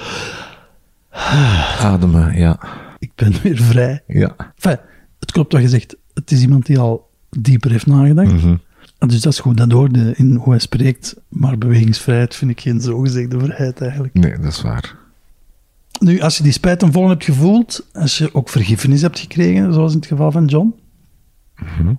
ademen, 1.79 2.37
ja. 2.37 2.59
ik 2.99 3.11
ben 3.15 3.33
weer 3.43 3.57
vrij. 3.57 4.03
Ja. 4.07 4.35
Enfin, 4.55 4.79
het 5.19 5.31
klopt 5.31 5.53
wat 5.53 5.61
je 5.61 5.69
zegt. 5.69 5.97
Het 6.13 6.31
is 6.31 6.41
iemand 6.41 6.65
die 6.65 6.79
al 6.79 7.11
dieper 7.39 7.71
heeft 7.71 7.85
nagedacht. 7.87 8.31
Mhm. 8.33 8.55
Dus 8.99 9.21
dat 9.21 9.33
is 9.33 9.39
goed, 9.39 9.57
dat 9.57 9.71
hoorde 9.71 10.13
in 10.15 10.35
hoe 10.35 10.49
hij 10.49 10.59
spreekt. 10.59 11.15
Maar 11.27 11.57
bewegingsvrijheid 11.57 12.35
vind 12.35 12.51
ik 12.51 12.61
geen 12.61 12.81
zogezegde 12.81 13.39
vrijheid 13.39 13.81
eigenlijk. 13.81 14.13
Nee, 14.13 14.37
dat 14.37 14.51
is 14.51 14.61
waar. 14.61 14.95
Nu, 15.99 16.19
als 16.21 16.37
je 16.37 16.43
die 16.43 16.51
spijt 16.51 16.79
ten 16.79 16.91
volle 16.91 17.09
hebt 17.09 17.23
gevoeld, 17.23 17.87
als 17.93 18.17
je 18.17 18.33
ook 18.33 18.49
vergiffenis 18.49 19.01
hebt 19.01 19.19
gekregen, 19.19 19.73
zoals 19.73 19.91
in 19.91 19.97
het 19.97 20.07
geval 20.07 20.31
van 20.31 20.45
John, 20.45 20.73
Mhm. 21.55 21.93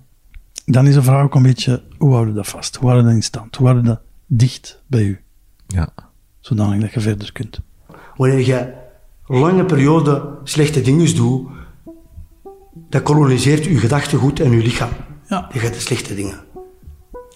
dan 0.65 0.87
is 0.87 0.93
de 0.93 1.03
vraag 1.03 1.23
ook 1.23 1.35
een 1.35 1.41
beetje, 1.43 1.81
hoe 1.97 2.11
houden 2.11 2.33
we 2.33 2.39
dat 2.39 2.47
vast? 2.49 2.75
Hoe 2.75 2.87
houden 2.89 3.03
we 3.05 3.09
dat 3.13 3.21
in 3.21 3.27
stand? 3.27 3.55
Hoe 3.55 3.67
houden 3.67 3.85
we 3.91 3.97
dat 3.97 4.01
dicht 4.25 4.81
bij 4.87 5.03
u? 5.03 5.19
Ja. 5.67 5.89
Zodanig 6.39 6.81
dat 6.81 6.93
je 6.93 6.99
verder 6.99 7.31
kunt. 7.31 7.59
Wanneer 8.15 8.45
je 8.45 8.73
lange 9.27 9.65
periode 9.65 10.37
slechte 10.43 10.81
dingen 10.81 11.15
doet, 11.15 11.47
dat 12.89 13.03
koloniseert 13.03 13.63
je 13.65 13.77
gedachtegoed 13.77 14.39
en 14.39 14.51
je 14.51 14.61
lichaam. 14.63 14.89
Ja. 15.27 15.49
Je 15.53 15.59
gaat 15.59 15.73
de 15.73 15.79
slechte 15.79 16.15
dingen. 16.15 16.39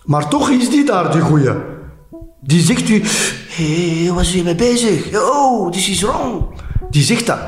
Maar 0.03 0.29
toch 0.29 0.49
is 0.49 0.69
die 0.69 0.85
daar, 0.85 1.11
die 1.11 1.21
goeie. 1.21 1.51
Die 2.41 2.61
zegt 2.61 2.89
u, 2.89 3.03
hé, 3.49 4.03
hey, 4.03 4.13
was 4.13 4.33
je 4.33 4.43
mee 4.43 4.55
bezig? 4.55 5.21
Oh, 5.21 5.71
this 5.71 5.89
is 5.89 6.01
wrong. 6.01 6.45
Die 6.89 7.03
zegt 7.03 7.25
dat. 7.25 7.39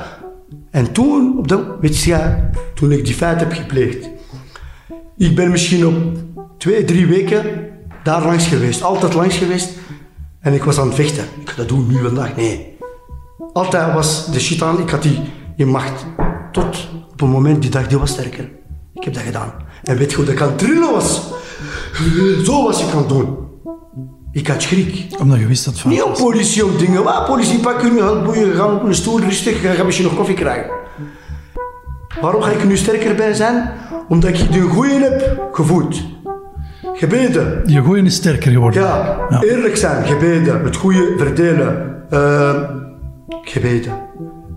En 0.71 0.91
toen, 0.91 1.37
op 1.37 1.47
dat, 1.47 1.61
weet 1.81 1.99
je, 1.99 2.49
toen 2.73 2.91
ik 2.91 3.05
die 3.05 3.13
feit 3.13 3.39
heb 3.39 3.53
gepleegd, 3.53 4.09
ik 5.17 5.35
ben 5.35 5.51
misschien 5.51 5.87
op 5.87 5.95
twee, 6.57 6.83
drie 6.83 7.07
weken 7.07 7.69
daar 8.03 8.25
langs 8.25 8.47
geweest. 8.47 8.83
Altijd 8.83 9.13
langs 9.13 9.37
geweest. 9.37 9.69
En 10.39 10.53
ik 10.53 10.63
was 10.63 10.79
aan 10.79 10.87
het 10.87 10.95
vechten. 10.95 11.25
Ik 11.41 11.49
ga 11.49 11.55
dat 11.55 11.67
doen 11.67 11.87
nu 11.87 12.01
vandaag. 12.01 12.35
Nee. 12.35 12.77
Altijd 13.53 13.93
was 13.93 14.31
de 14.31 14.39
shit 14.39 14.61
aan. 14.61 14.79
Ik 14.79 14.89
had 14.89 15.01
die 15.01 15.19
in 15.55 15.67
macht. 15.67 16.05
Tot 16.51 16.89
op 17.11 17.21
een 17.21 17.29
moment, 17.29 17.61
die 17.61 17.71
dag, 17.71 17.87
die 17.87 17.97
was 17.97 18.11
sterker. 18.11 18.49
Ik 18.93 19.03
heb 19.03 19.13
dat 19.13 19.23
gedaan. 19.23 19.53
En 19.83 19.97
weet 19.97 20.11
je 20.11 20.15
hoe 20.17 20.25
dat 20.25 20.39
het 20.39 20.57
trillen 20.57 20.91
was? 20.91 21.21
Zo 22.43 22.63
was 22.63 22.83
ik 22.87 22.91
aan 22.93 22.97
het 22.97 23.09
doen. 23.09 23.37
Ik 24.31 24.47
had 24.47 24.61
schrik. 24.61 25.05
Omdat 25.19 25.39
je 25.39 25.45
wist 25.45 25.65
dat 25.65 25.79
van. 25.79 25.91
Niet 25.91 26.03
op 26.03 26.13
politie 26.13 26.65
om 26.65 26.77
dingen. 26.77 27.03
Waar 27.03 27.25
politie 27.25 27.59
pakken, 27.59 27.93
nu 27.93 28.01
gaan 28.01 28.23
boeien, 28.23 28.53
gaan 28.55 28.73
op 28.75 28.83
een 28.83 28.95
stoel 28.95 29.19
rustig, 29.19 29.61
ga, 29.61 29.73
ga 29.73 29.83
misschien 29.83 30.05
nog 30.07 30.15
koffie 30.15 30.35
krijgen. 30.35 30.71
Waarom 32.21 32.41
ga 32.41 32.49
ik 32.51 32.59
er 32.61 32.67
nu 32.67 32.77
sterker 32.77 33.15
bij 33.15 33.33
zijn? 33.33 33.71
Omdat 34.09 34.29
ik 34.29 34.51
de 34.51 34.61
goeie 34.61 34.99
heb 34.99 35.47
gevoed. 35.51 36.03
Gebeden. 36.93 37.61
Je 37.65 37.81
goeie 37.81 38.03
is 38.03 38.15
sterker 38.15 38.51
geworden. 38.51 38.81
Ja, 38.81 39.17
Ja. 39.29 39.41
eerlijk 39.41 39.77
zijn, 39.77 40.05
gebeden. 40.05 40.63
Het 40.63 40.75
goede 40.75 41.13
verdelen. 41.17 42.03
Eh, 42.09 42.61
gebeden. 43.41 43.93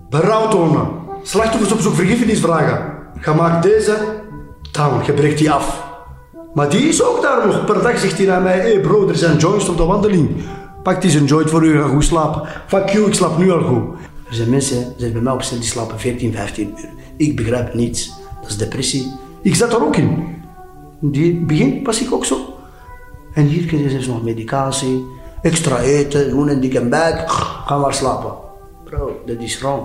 Berouw 0.09 0.47
tonen. 0.47 0.87
Slachtoffers 1.23 1.71
op 1.71 1.79
zoek 1.79 1.95
vergiffenis 1.95 2.39
vragen. 2.39 2.93
Ga 3.19 3.33
maak 3.33 3.63
deze, 3.63 3.95
dan, 4.75 5.01
je 5.05 5.13
breekt 5.13 5.37
die 5.37 5.51
af. 5.51 5.83
Maar 6.53 6.69
die 6.69 6.87
is 6.87 7.03
ook 7.03 7.21
daar 7.21 7.47
nog. 7.47 7.65
Per 7.65 7.81
dag 7.81 7.99
zegt 7.99 8.17
hij 8.17 8.25
naar 8.25 8.41
mij, 8.41 8.57
hé 8.57 8.71
hey 8.71 8.79
bro, 8.79 9.07
er 9.07 9.15
zijn 9.15 9.37
joints 9.37 9.69
op 9.69 9.77
de 9.77 9.83
wandeling. 9.83 10.29
Pak 10.83 11.01
die 11.01 11.17
een 11.17 11.25
joint 11.25 11.49
voor 11.49 11.65
u, 11.65 11.81
ga 11.81 11.87
goed 11.87 12.03
slapen. 12.03 12.41
Fuck 12.67 12.89
you, 12.89 13.07
ik 13.07 13.13
slaap 13.13 13.37
nu 13.37 13.51
al 13.51 13.61
goed. 13.61 13.97
Er 14.27 14.35
zijn 14.35 14.49
mensen, 14.49 14.77
die 14.77 14.93
zijn 14.97 15.13
bij 15.13 15.21
mij 15.21 15.33
op 15.33 15.49
die 15.49 15.63
slapen 15.63 15.99
14, 15.99 16.33
15 16.33 16.69
uur. 16.69 16.89
Ik 17.17 17.35
begrijp 17.35 17.73
niets. 17.73 18.13
Dat 18.41 18.49
is 18.49 18.57
depressie. 18.57 19.11
Ik 19.41 19.55
zat 19.55 19.73
er 19.73 19.85
ook 19.85 19.95
in. 19.95 20.35
In 21.11 21.23
het 21.23 21.47
begin 21.47 21.83
was 21.83 22.01
ik 22.01 22.13
ook 22.13 22.25
zo. 22.25 22.37
En 23.33 23.45
hier 23.45 23.65
krijg 23.65 23.83
je 23.83 23.89
zelfs 23.89 24.07
nog 24.07 24.23
medicatie, 24.23 25.05
extra 25.41 25.79
eten, 25.79 26.29
doen 26.29 26.49
een 26.49 26.59
dikke 26.59 26.81
buik, 26.81 27.29
ga 27.65 27.77
maar 27.77 27.93
slapen. 27.93 28.33
Bro, 28.83 29.21
dat 29.25 29.39
is 29.39 29.59
wrong. 29.59 29.83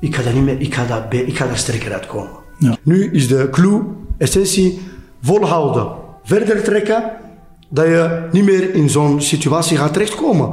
Ik 0.00 0.16
ga 0.16 0.22
daar 0.22 0.34
niet 0.34 0.44
meer, 0.44 0.60
ik 0.60 0.74
ga 0.74 0.86
daar, 0.86 1.14
ik 1.14 1.36
ga 1.36 1.46
daar 1.46 1.56
sterker 1.56 1.92
uitkomen. 1.92 2.43
Ja. 2.58 2.76
Nu 2.82 3.10
is 3.12 3.28
de 3.28 3.48
clue, 3.50 3.82
essentie, 4.18 4.80
volhouden. 5.22 5.86
Verder 6.24 6.62
trekken, 6.62 7.10
dat 7.68 7.84
je 7.86 8.28
niet 8.32 8.44
meer 8.44 8.74
in 8.74 8.90
zo'n 8.90 9.20
situatie 9.20 9.76
gaat 9.76 9.92
terechtkomen. 9.92 10.50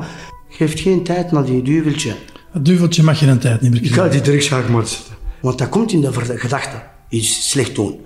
Geef 0.49 0.81
geen 0.81 1.03
tijd 1.03 1.31
naar 1.31 1.45
die 1.45 1.61
duveltje. 1.61 2.13
Het 2.51 2.65
duveltje 2.65 3.03
mag 3.03 3.19
je 3.19 3.27
een 3.27 3.39
tijd 3.39 3.61
niet 3.61 3.71
meer 3.71 3.81
Ik 3.81 3.87
ga 3.87 3.93
krijgen. 3.93 4.13
die 4.13 4.21
direct 4.21 4.43
schaakmat 4.43 4.89
zetten. 4.89 5.13
Want 5.41 5.57
dat 5.57 5.69
komt 5.69 5.91
in 5.91 6.01
de 6.01 6.11
gedachte. 6.35 6.81
Iets 7.09 7.49
slecht 7.49 7.75
doen. 7.75 7.99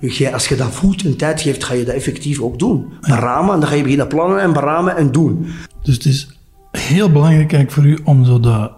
Ja. 0.00 0.30
Als 0.30 0.48
je 0.48 0.56
dat 0.56 0.70
voelt 0.70 1.04
en 1.04 1.16
tijd 1.16 1.40
geeft, 1.40 1.64
ga 1.64 1.74
je 1.74 1.84
dat 1.84 1.94
effectief 1.94 2.40
ook 2.40 2.58
doen. 2.58 2.92
Beramen, 3.00 3.54
en 3.54 3.60
dan 3.60 3.68
ga 3.68 3.74
je 3.74 3.82
beginnen 3.82 4.08
plannen 4.08 4.40
en 4.40 4.52
beramen 4.52 4.96
en 4.96 5.12
doen. 5.12 5.46
Dus 5.82 5.94
het 5.94 6.04
is 6.04 6.28
heel 6.70 7.10
belangrijk 7.12 7.52
eigenlijk 7.52 7.70
voor 7.72 7.84
u 7.84 7.98
om 8.04 8.24
zo 8.24 8.40
de 8.40 8.70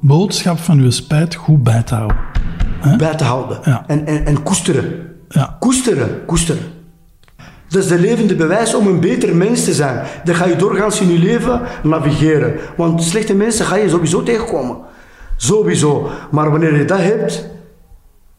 boodschap 0.00 0.58
van 0.58 0.78
uw 0.78 0.90
spijt 0.90 1.34
goed 1.34 1.62
bij 1.62 1.82
te 1.82 1.94
houden. 1.94 2.16
Bij 2.96 3.14
te 3.14 3.24
houden. 3.24 3.58
Ja. 3.64 3.84
En, 3.86 4.06
en, 4.06 4.26
en 4.26 4.42
koesteren. 4.42 5.08
Ja. 5.28 5.56
Koesteren, 5.60 6.24
koesteren. 6.26 6.62
Dat 7.68 7.82
is 7.82 7.88
de 7.88 7.98
levende 7.98 8.34
bewijs 8.34 8.74
om 8.74 8.86
een 8.86 9.00
beter 9.00 9.36
mens 9.36 9.64
te 9.64 9.74
zijn. 9.74 10.06
Dan 10.24 10.34
ga 10.34 10.46
je 10.46 10.56
doorgaans 10.56 11.00
in 11.00 11.12
je 11.12 11.18
leven 11.18 11.60
navigeren. 11.82 12.54
Want 12.76 13.02
slechte 13.02 13.34
mensen 13.34 13.66
ga 13.66 13.76
je 13.76 13.88
sowieso 13.88 14.22
tegenkomen. 14.22 14.76
Sowieso. 15.36 16.10
Maar 16.30 16.50
wanneer 16.50 16.76
je 16.76 16.84
dat 16.84 16.98
hebt, 16.98 17.48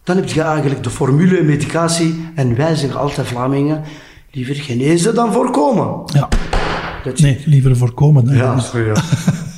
dan 0.04 0.16
heb 0.16 0.26
je 0.26 0.42
eigenlijk 0.42 0.84
de 0.84 0.90
formule 0.90 1.44
medicatie. 1.44 2.30
En 2.36 2.56
wij 2.56 2.76
zeggen 2.76 3.00
altijd 3.00 3.28
Vlamingen, 3.28 3.84
liever 4.32 4.56
genezen 4.56 5.16
dan 5.16 5.34
voorkomen. 5.34 6.02
Ja. 6.06 6.28
Dat 7.04 7.20
Nee, 7.20 7.42
liever 7.46 7.78
voorkomen. 7.78 8.26
Dan 8.26 8.36
Ja, 8.36 8.60
sorry, 8.60 8.88
ja. 8.88 8.94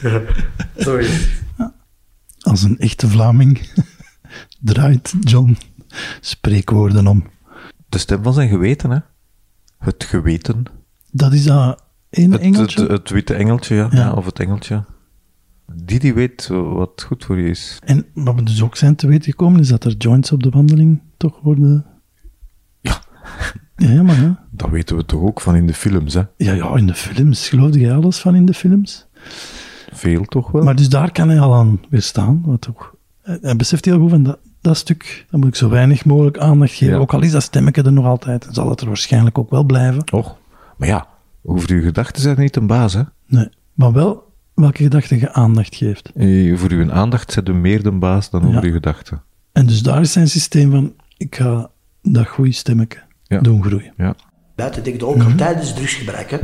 Het. 0.73 1.29
Als 2.41 2.63
een 2.63 2.77
echte 2.79 3.07
Vlaming 3.07 3.69
draait 4.61 5.13
John 5.19 5.57
spreekwoorden 6.21 7.07
om. 7.07 7.23
De 7.89 7.97
stem 7.97 8.23
van 8.23 8.33
zijn 8.33 8.49
geweten, 8.49 8.89
hè? 8.89 8.99
Het 9.77 10.03
geweten. 10.03 10.63
Dat 11.11 11.33
is 11.33 11.43
dat 11.43 11.83
Het, 12.09 12.37
engeltje? 12.37 12.81
het, 12.81 12.91
het 12.91 13.09
witte 13.09 13.33
engeltje, 13.33 13.75
ja. 13.75 13.87
Ja. 13.91 14.13
Of 14.13 14.25
het 14.25 14.39
engeltje. 14.39 14.85
Die 15.73 15.99
die 15.99 16.13
weet 16.13 16.47
wat 16.47 17.03
goed 17.07 17.25
voor 17.25 17.39
je 17.39 17.49
is. 17.49 17.79
En 17.85 18.05
wat 18.13 18.35
we 18.35 18.43
dus 18.43 18.61
ook 18.61 18.75
zijn 18.75 18.95
te 18.95 19.07
weten 19.07 19.31
gekomen, 19.31 19.59
is 19.59 19.67
dat 19.67 19.83
er 19.83 19.95
joints 19.97 20.31
op 20.31 20.43
de 20.43 20.49
wandeling 20.49 21.01
toch 21.17 21.39
worden... 21.41 21.85
Ja. 22.81 23.01
Ja, 23.75 24.03
maar 24.03 24.21
ja. 24.21 24.45
Dat 24.51 24.69
weten 24.69 24.95
we 24.95 25.05
toch 25.05 25.21
ook 25.21 25.41
van 25.41 25.55
in 25.55 25.67
de 25.67 25.73
films, 25.73 26.13
hè? 26.13 26.23
Ja, 26.37 26.53
ja, 26.53 26.75
in 26.75 26.87
de 26.87 26.93
films. 26.93 27.49
Geloofde 27.49 27.79
jij 27.79 27.95
alles 27.95 28.19
van 28.19 28.35
in 28.35 28.45
de 28.45 28.53
films? 28.53 29.07
Veel 29.91 30.25
toch 30.25 30.51
wel? 30.51 30.63
Maar 30.63 30.75
dus 30.75 30.89
daar 30.89 31.11
kan 31.11 31.29
hij 31.29 31.39
al 31.39 31.55
aan 31.55 31.81
weerstaan. 31.89 32.41
Wat 32.45 32.65
hij 32.65 33.37
hij 33.41 33.55
beseft 33.55 33.85
heel 33.85 33.99
goed 33.99 34.09
van 34.09 34.23
dat, 34.23 34.39
dat 34.67 34.77
stuk, 34.77 35.25
dat 35.29 35.39
moet 35.39 35.49
ik 35.49 35.55
zo 35.55 35.69
weinig 35.69 36.05
mogelijk 36.05 36.37
aandacht 36.37 36.73
geven. 36.73 36.93
Ja. 36.93 36.99
Ook 36.99 37.13
al 37.13 37.21
is 37.21 37.31
dat 37.31 37.43
stemmetje 37.43 37.83
er 37.83 37.91
nog 37.93 38.05
altijd, 38.05 38.45
en 38.47 38.53
zal 38.53 38.69
het 38.69 38.81
er 38.81 38.87
waarschijnlijk 38.87 39.37
ook 39.37 39.49
wel 39.49 39.63
blijven. 39.63 40.11
Och. 40.11 40.37
Maar 40.77 40.87
ja, 40.87 41.07
over 41.43 41.71
uw 41.71 41.81
gedachten 41.81 42.21
zijn 42.21 42.39
niet 42.39 42.55
een 42.55 42.67
baas, 42.67 42.93
hè? 42.93 43.01
Nee. 43.27 43.49
Maar 43.73 43.91
wel 43.93 44.25
welke 44.53 44.83
gedachte 44.83 45.19
je 45.19 45.33
aandacht 45.33 45.75
geeft. 45.75 46.11
Eh, 46.15 46.57
Voor 46.57 46.69
uw 46.71 46.91
aandacht 46.91 47.31
zet 47.31 47.49
u 47.49 47.53
meer 47.53 47.83
de 47.83 47.91
baas 47.91 48.29
dan 48.29 48.41
over 48.47 48.53
Ja. 48.61 48.67
uw 48.67 48.73
gedachten. 48.73 49.21
En 49.51 49.65
dus 49.65 49.81
daar 49.81 50.01
is 50.01 50.11
zijn 50.11 50.27
systeem 50.27 50.71
van, 50.71 50.93
ik 51.17 51.35
ga 51.35 51.69
dat 52.01 52.27
goede 52.27 52.51
stemmetje 52.51 52.99
Ja. 53.23 53.39
doen 53.39 53.63
groeien. 53.63 53.93
Ja. 53.97 54.15
Buiten 54.55 54.83
denk 54.83 54.95
ik 54.95 55.01
dat 55.01 55.09
ook 55.09 55.23
al 55.23 55.35
tijdens 55.35 55.73
drugsgebruik. 55.73 56.31
Hè. 56.31 56.37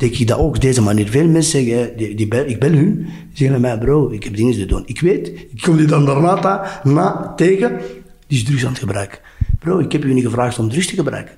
Denk 0.00 0.14
ik 0.14 0.26
dat 0.26 0.38
ook 0.38 0.54
op 0.54 0.60
deze 0.60 0.82
manier. 0.82 1.08
Veel 1.08 1.28
mensen 1.28 1.64
zeggen, 1.64 1.96
die, 1.96 2.14
die 2.14 2.28
bel, 2.28 2.46
ik 2.46 2.60
bel 2.60 2.70
hun, 2.70 3.08
zeggen 3.32 3.60
mij, 3.60 3.78
bro, 3.78 4.10
ik 4.10 4.24
heb 4.24 4.36
dingen 4.36 4.52
te 4.52 4.66
doen. 4.66 4.82
Ik 4.86 5.00
weet, 5.00 5.28
ik 5.28 5.60
kom 5.60 5.76
die 5.76 5.86
dan 5.86 6.04
daarna 6.04 6.80
na 6.84 7.32
tegen, 7.36 7.80
die 8.26 8.38
is 8.38 8.44
drugs 8.44 8.64
aan 8.64 8.70
het 8.70 8.78
gebruiken. 8.78 9.18
Bro, 9.58 9.78
ik 9.78 9.92
heb 9.92 10.04
u 10.04 10.12
niet 10.12 10.24
gevraagd 10.24 10.58
om 10.58 10.68
drugs 10.68 10.86
te 10.86 10.94
gebruiken. 10.94 11.34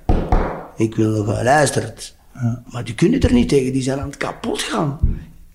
Ik 0.76 0.94
wil 0.94 1.10
nog 1.10 1.42
luisteren. 1.42 1.94
Maar 2.70 2.84
die 2.84 2.94
kunnen 2.94 3.20
er 3.20 3.32
niet 3.32 3.48
tegen, 3.48 3.72
die 3.72 3.82
zijn 3.82 4.00
aan 4.00 4.06
het 4.06 4.16
kapot 4.16 4.62
gaan. 4.62 4.98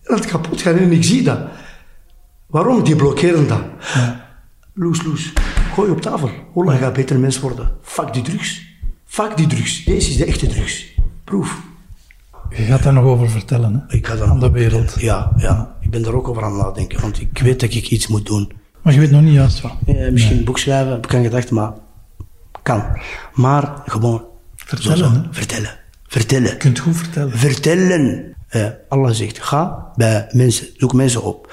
Aan 0.03 0.15
het 0.15 0.25
kapot 0.25 0.61
gaan 0.61 0.77
en 0.77 0.91
ik 0.91 1.03
zie 1.03 1.23
dat. 1.23 1.39
Waarom? 2.47 2.83
Die 2.83 2.95
blokkeren 2.95 3.47
dat. 3.47 3.63
Loes, 4.73 5.03
loes. 5.03 5.33
Gooi 5.73 5.91
op 5.91 6.01
tafel. 6.01 6.29
Holla 6.53 6.75
gaat 6.75 6.93
beter 6.93 7.19
mens 7.19 7.39
worden. 7.39 7.71
Fuck 7.81 8.13
die 8.13 8.23
drugs. 8.23 8.67
Fuck 9.05 9.37
die 9.37 9.47
drugs. 9.47 9.83
Deze 9.83 10.09
is 10.09 10.17
de 10.17 10.25
echte 10.25 10.47
drugs. 10.47 10.85
Proef. 11.23 11.61
Je 12.49 12.63
gaat 12.63 12.83
daar 12.83 12.93
nog 12.93 13.03
over 13.03 13.29
vertellen, 13.29 13.85
hè? 13.87 13.95
Ik 13.95 14.07
ga 14.07 14.15
dan 14.15 14.29
Aan 14.29 14.39
de 14.39 14.51
wereld. 14.51 14.95
Ja, 14.99 15.31
ja. 15.37 15.75
Ik 15.81 15.89
ben 15.89 16.01
daar 16.01 16.13
ook 16.13 16.27
over 16.27 16.43
aan 16.43 16.53
het 16.53 16.61
nadenken. 16.61 17.01
Want 17.01 17.19
ik 17.21 17.39
weet 17.39 17.59
dat 17.59 17.73
ik 17.73 17.89
iets 17.89 18.07
moet 18.07 18.25
doen. 18.25 18.51
Maar 18.81 18.93
je 18.93 18.99
weet 18.99 19.11
nog 19.11 19.21
niet 19.21 19.33
juist 19.33 19.59
van. 19.59 19.71
Eh, 19.85 20.11
misschien 20.11 20.37
een 20.37 20.43
boek 20.43 20.57
schrijven, 20.59 20.91
heb 20.91 21.05
ik 21.05 21.13
aan 21.13 21.23
gedacht, 21.23 21.51
maar 21.51 21.73
kan. 22.63 22.83
Maar 23.33 23.81
gewoon 23.85 24.25
Vertellen, 24.55 24.97
zo, 24.97 25.03
zo. 25.03 25.11
hè? 25.11 25.21
Vertellen. 25.31 25.77
Vertellen. 26.07 26.49
Je 26.49 26.57
kunt 26.57 26.79
goed 26.79 26.97
vertellen. 26.97 27.37
Vertellen. 27.37 28.35
Eh, 28.47 28.65
Allah 28.89 29.11
zegt, 29.11 29.43
ga 29.43 29.91
bij 29.95 30.29
mensen, 30.31 30.67
zoek 30.77 30.93
mensen 30.93 31.23
op. 31.23 31.51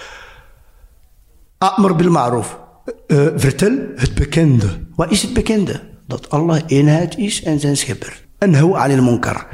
Amr 1.59 1.97
bil 1.97 2.11
ma'ruf. 2.11 2.59
Eh, 3.07 3.27
vertel 3.37 3.79
het 3.97 4.15
bekende. 4.15 4.67
Wat 4.95 5.11
is 5.11 5.23
het 5.23 5.33
bekende? 5.33 5.81
Dat 6.07 6.31
Allah 6.31 6.61
eenheid 6.67 7.19
is 7.19 7.43
en 7.43 7.61
zijn 7.61 7.77
schepper. 7.77 8.25
En 8.39 8.55
hou 8.55 8.77
anil 8.77 9.03
munkar. 9.03 9.47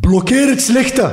Blokkeer 0.00 0.48
het 0.48 0.62
slechte. 0.62 1.12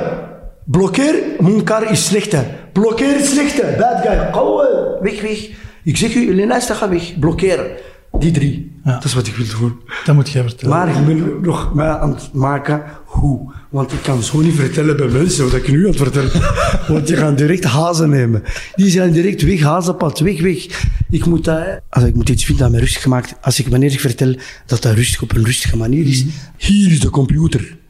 Blokkeer, 0.64 1.14
munkar 1.40 1.90
is 1.90 2.06
slechte. 2.06 2.44
Blokkeer 2.72 3.16
het 3.16 3.24
slechte. 3.24 3.74
Bad 3.78 4.02
guy. 4.02 4.32
Gauw, 4.32 4.62
weg, 5.00 5.20
weg. 5.22 5.48
Ik 5.84 5.96
zeg 5.96 6.14
u, 6.14 6.34
Lenijster, 6.34 6.74
ga 6.74 6.88
weg. 6.88 7.18
Blokkeren. 7.18 7.66
Die 8.18 8.30
drie. 8.30 8.80
Ja. 8.84 8.92
Dat 8.92 9.04
is 9.04 9.14
wat 9.14 9.26
ik 9.26 9.36
wil 9.36 9.46
doen. 9.58 9.80
Dat 10.04 10.14
moet 10.14 10.30
jij 10.30 10.42
vertellen. 10.42 10.76
Maar 10.76 10.88
ik 10.88 11.06
ben 11.06 11.40
nog 11.42 11.74
mij 11.74 11.88
aan 11.88 12.10
het 12.10 12.32
maken 12.32 12.82
hoe. 13.04 13.52
Want 13.70 13.92
ik 13.92 14.02
kan 14.02 14.22
zo 14.22 14.40
niet 14.40 14.54
vertellen 14.54 14.96
bij 14.96 15.08
mensen 15.08 15.44
wat 15.44 15.54
ik 15.54 15.68
nu 15.68 15.80
aan 15.80 15.90
het 15.90 15.96
vertellen 15.96 16.30
Want 16.88 17.06
die 17.06 17.16
gaan 17.16 17.34
direct 17.34 17.64
hazen 17.64 18.10
nemen. 18.10 18.42
Die 18.74 18.90
zijn 18.90 19.12
direct 19.12 19.42
weg, 19.42 19.60
hazenpad, 19.60 20.18
weg, 20.18 20.40
weg. 20.40 20.86
Ik 21.10 21.26
moet, 21.26 21.44
dat, 21.44 21.80
als 21.90 22.04
ik 22.04 22.14
moet 22.14 22.28
iets 22.28 22.44
vinden 22.44 22.62
dat 22.62 22.72
mij 22.72 22.80
rustig 22.80 23.06
maakt, 23.06 23.34
als 23.40 23.60
ik 23.60 23.68
wanneer 23.68 23.92
ik 23.92 24.00
vertel 24.00 24.34
dat 24.66 24.82
dat 24.82 24.94
rustig 24.94 25.22
op 25.22 25.34
een 25.34 25.44
rustige 25.44 25.76
manier 25.76 26.06
is, 26.06 26.24
hier 26.56 26.90
is 26.90 27.00
de 27.00 27.10
computer. 27.10 27.82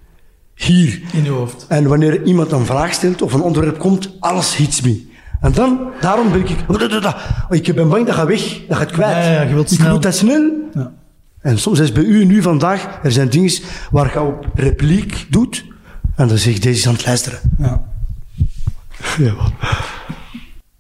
Hier. 0.55 1.01
In 1.13 1.25
je 1.25 1.31
hoofd. 1.31 1.67
En 1.69 1.89
wanneer 1.89 2.23
iemand 2.23 2.53
een 2.53 2.67
vraag 2.67 2.93
stelt 2.93 3.23
of 3.23 3.33
een 3.33 3.41
onderwerp 3.43 3.79
komt, 3.79 4.17
alles 4.21 4.57
hits 4.57 4.81
me. 4.81 5.13
En 5.41 5.53
dan, 5.53 5.81
daarom 6.01 6.31
ben 6.33 6.41
ik, 6.41 7.69
ik 7.69 7.75
ben 7.75 7.89
bang 7.89 8.07
dat 8.07 8.15
gaat 8.15 8.27
weg, 8.27 8.61
dat 8.69 8.77
gaat 8.77 8.91
kwijt. 8.91 9.25
Ja, 9.25 9.33
ja, 9.33 9.43
je 9.43 9.55
wilt 9.55 9.71
ik 9.71 9.79
snel. 9.79 9.93
moet 9.93 10.03
dat 10.03 10.15
snel. 10.15 10.71
Ja. 10.75 10.93
En 11.41 11.59
soms 11.59 11.79
is 11.79 11.93
bij 11.93 12.03
u 12.03 12.25
nu 12.25 12.43
vandaag, 12.43 12.99
er 13.03 13.13
zijn 13.13 13.29
dingen 13.29 13.53
waar 13.91 14.13
je 14.13 14.21
op 14.21 14.47
repliek 14.55 15.27
doet. 15.31 15.65
En 16.17 16.29
dan 16.29 16.39
zeg 16.39 16.55
ik, 16.55 16.63
deze 16.63 16.79
is 16.79 16.87
aan 16.87 16.93
het 16.95 17.07
luisteren. 17.07 17.39
Ja. 17.59 17.83
Ja, 19.19 19.35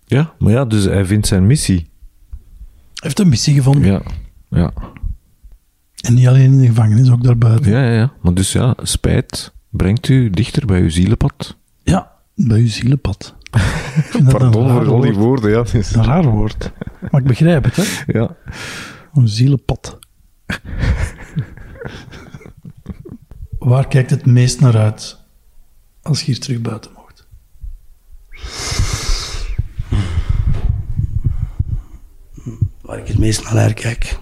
Ja, 0.06 0.32
maar 0.38 0.52
ja, 0.52 0.64
dus 0.64 0.84
hij 0.84 1.04
vindt 1.04 1.26
zijn 1.26 1.46
missie. 1.46 1.76
Hij 1.76 1.86
heeft 2.94 3.18
een 3.18 3.28
missie 3.28 3.54
gevonden. 3.54 3.92
Ja. 3.92 4.02
Ja. 4.48 4.72
En 6.00 6.14
niet 6.14 6.26
alleen 6.26 6.52
in 6.52 6.60
de 6.60 6.66
gevangenis, 6.66 7.10
ook 7.10 7.22
daarbuiten. 7.24 7.70
Ja, 7.70 7.84
ja, 7.84 7.90
ja. 7.92 8.12
Maar 8.20 8.34
dus 8.34 8.52
ja, 8.52 8.74
spijt 8.82 9.52
brengt 9.76 10.08
u 10.08 10.30
dichter 10.30 10.66
bij 10.66 10.80
uw 10.80 10.90
zielenpad. 10.90 11.56
Ja, 11.82 12.12
bij 12.34 12.58
uw 12.60 12.66
zielenpad. 12.68 13.34
Pardon 14.28 14.52
voor 14.70 14.86
al 14.88 15.00
die 15.00 15.12
woord. 15.12 15.14
woorden, 15.16 15.50
ja. 15.50 15.58
het 15.58 15.74
is- 15.74 15.94
Een 15.94 16.04
raar 16.04 16.24
woord. 16.26 16.72
Maar 17.10 17.20
ik 17.20 17.26
begrijp 17.26 17.64
het, 17.64 17.76
hè. 17.76 18.12
Ja. 18.18 18.36
Een 19.14 19.28
zielenpad. 19.28 19.98
Waar 23.58 23.88
kijkt 23.88 24.10
het 24.10 24.26
meest 24.26 24.60
naar 24.60 24.76
uit 24.76 25.18
als 26.02 26.18
je 26.20 26.24
hier 26.26 26.40
terug 26.40 26.60
buiten 26.60 26.90
mocht? 26.96 27.26
waar 32.80 32.98
ik 32.98 33.06
het 33.08 33.18
meest 33.18 33.44
naar 33.44 33.56
uitkijk. 33.56 34.18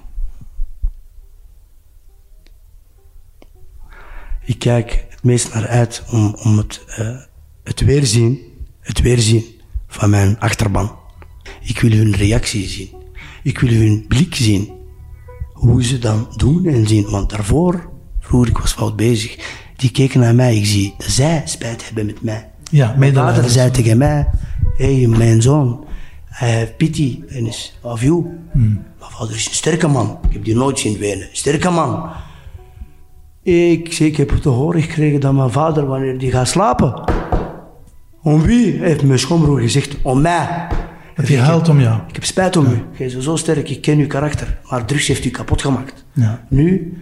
Ik 4.44 4.58
kijk 4.58 5.06
het 5.22 5.30
meest 5.30 5.54
naar 5.54 5.66
uit 5.66 6.02
om, 6.10 6.36
om 6.42 6.56
het, 6.58 6.84
eh, 6.86 7.16
het, 7.64 7.80
weerzien, 7.80 8.40
het 8.80 9.00
weerzien 9.00 9.44
van 9.86 10.10
mijn 10.10 10.40
achterban. 10.40 10.92
Ik 11.60 11.80
wil 11.80 11.90
hun 11.90 12.12
reactie 12.12 12.68
zien. 12.68 12.88
Ik 13.42 13.58
wil 13.58 13.70
hun 13.70 14.04
blik 14.08 14.34
zien. 14.34 14.70
Hoe 15.52 15.84
ze 15.84 15.98
dan 15.98 16.28
doen 16.36 16.66
en 16.66 16.86
zien. 16.86 17.10
Want 17.10 17.30
daarvoor, 17.30 17.88
vroeger 18.20 18.48
ik 18.48 18.58
was 18.58 18.72
fout 18.72 18.96
bezig, 18.96 19.38
die 19.76 19.90
keken 19.90 20.20
naar 20.20 20.34
mij. 20.34 20.56
Ik 20.56 20.66
zie 20.66 20.94
dat 20.98 21.10
zij 21.10 21.42
spijt 21.44 21.84
hebben 21.84 22.06
met 22.06 22.22
mij. 22.22 22.50
Ja, 22.70 22.94
Mijn 22.98 23.14
vader 23.14 23.50
zei 23.50 23.70
tegen 23.70 23.98
mij, 23.98 24.30
hé, 24.76 24.98
hey, 24.98 25.06
mijn 25.06 25.42
zoon, 25.42 25.84
I 26.42 26.44
have 26.44 26.74
pity 26.76 27.22
of 27.80 28.02
you. 28.02 28.26
Mijn 28.52 28.84
vader 28.98 29.34
is 29.34 29.46
een 29.46 29.54
sterke 29.54 29.88
man. 29.88 30.18
Ik 30.26 30.32
heb 30.32 30.44
die 30.44 30.54
nooit 30.56 30.78
zien 30.78 30.98
wenen. 30.98 31.28
Sterke 31.32 31.70
man. 31.70 32.10
Ik, 33.42 33.98
ik 33.98 34.16
heb 34.16 34.28
te 34.30 34.48
horen 34.48 34.82
gekregen 34.82 35.20
dat 35.20 35.32
mijn 35.32 35.50
vader, 35.50 35.86
wanneer 35.86 36.18
die 36.18 36.30
gaat 36.30 36.48
slapen, 36.48 37.04
om 38.22 38.42
wie? 38.42 38.72
Heeft 38.72 39.02
mijn 39.02 39.18
schoonbroer 39.18 39.60
gezegd, 39.60 39.96
om 40.02 40.20
mij. 40.20 40.68
Dat 41.14 41.28
hij 41.28 41.36
huilt 41.36 41.68
om 41.68 41.80
jou. 41.80 42.00
Ik 42.08 42.14
heb 42.14 42.24
spijt 42.24 42.56
om 42.56 42.66
u. 42.66 42.82
Jij 42.98 43.08
bent 43.08 43.22
zo 43.22 43.36
sterk, 43.36 43.70
ik 43.70 43.80
ken 43.80 43.98
uw 43.98 44.06
karakter. 44.06 44.58
Maar 44.70 44.84
drugs 44.84 45.06
heeft 45.06 45.24
u 45.24 45.30
kapot 45.30 45.62
gemaakt. 45.62 46.04
Ja. 46.12 46.46
Nu, 46.48 46.96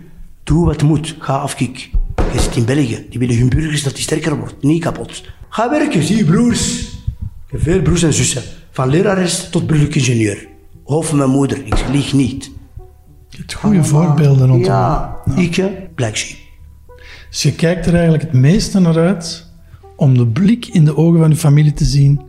doe 0.44 0.66
wat 0.66 0.82
moet. 0.82 1.16
Ga 1.18 1.36
afkik. 1.36 1.90
Je 2.32 2.40
zit 2.40 2.56
in 2.56 2.64
België. 2.64 3.06
Die 3.10 3.18
willen 3.18 3.38
hun 3.38 3.48
burgers 3.48 3.82
dat 3.82 3.94
die 3.94 4.02
sterker 4.02 4.38
wordt. 4.38 4.62
Niet 4.62 4.82
kapot. 4.82 5.24
Ga 5.48 5.70
werken, 5.70 6.02
zie 6.02 6.16
je 6.16 6.24
broers. 6.24 6.80
Ik 7.46 7.50
heb 7.50 7.62
veel 7.62 7.82
broers 7.82 8.02
en 8.02 8.12
zussen. 8.12 8.42
Van 8.70 8.88
lerares 8.88 9.50
tot 9.50 9.66
burgerlijk 9.66 9.96
ingenieur. 9.96 10.48
Hoofd 10.84 11.08
van 11.08 11.18
mijn 11.18 11.30
moeder. 11.30 11.58
Ik 11.64 11.88
lieg 11.92 12.12
niet. 12.12 12.50
Je 13.30 13.38
hebt 13.38 13.52
goede 13.52 13.84
voorbeelden 13.84 14.46
rondom. 14.46 14.64
Ja, 14.64 15.16
ik, 15.36 15.94
black 15.94 16.16
sheep. 16.16 16.38
Dus 17.30 17.42
je 17.42 17.52
kijkt 17.52 17.86
er 17.86 17.92
eigenlijk 17.92 18.22
het 18.22 18.32
meeste 18.32 18.80
naar 18.80 18.98
uit 18.98 19.46
om 19.96 20.18
de 20.18 20.26
blik 20.26 20.66
in 20.66 20.84
de 20.84 20.96
ogen 20.96 21.18
van 21.18 21.30
je 21.30 21.36
familie 21.36 21.72
te 21.72 21.84
zien, 21.84 22.20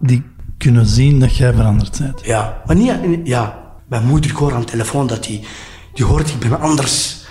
die 0.00 0.22
kunnen 0.58 0.86
zien 0.86 1.20
dat 1.20 1.36
jij 1.36 1.52
veranderd 1.52 1.98
bent. 1.98 2.24
Ja, 2.24 2.62
maar 2.66 2.76
niet... 2.76 3.20
Ja, 3.24 3.62
mijn 3.88 4.06
moeder, 4.06 4.30
ik 4.30 4.36
hoor 4.36 4.54
aan 4.54 4.60
de 4.60 4.66
telefoon 4.66 5.06
dat 5.06 5.24
die... 5.24 5.40
Die 5.92 6.04
hoort, 6.04 6.28
ik 6.28 6.38
ben 6.38 6.60
anders. 6.60 7.24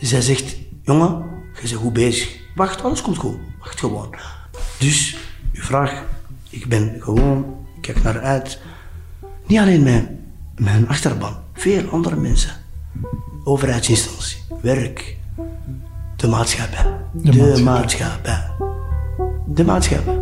Zij 0.00 0.20
zegt, 0.20 0.56
jongen, 0.82 1.24
je 1.54 1.60
bent 1.62 1.72
goed 1.74 1.92
bezig. 1.92 2.38
Wacht, 2.54 2.82
alles 2.82 3.02
komt 3.02 3.18
goed. 3.18 3.36
Wacht 3.60 3.80
gewoon. 3.80 4.14
Dus, 4.78 5.16
uw 5.52 5.62
vraag, 5.62 6.04
ik 6.50 6.66
ben 6.66 6.96
gewoon... 6.98 7.44
Ik 7.76 7.82
kijk 7.82 8.02
naar 8.02 8.20
uit. 8.20 8.60
Niet 9.46 9.58
alleen 9.58 9.82
mijn, 9.82 10.18
mijn 10.56 10.88
achterban 10.88 11.39
veel 11.60 11.82
andere 11.90 12.16
mensen. 12.16 12.50
Overheidsinstantie, 13.44 14.36
werk, 14.62 15.16
de 16.16 16.28
maatschappij. 16.28 16.84
De, 17.12 17.60
maatschappij. 17.64 18.40
De 19.46 19.64
maatschappij. 19.64 20.18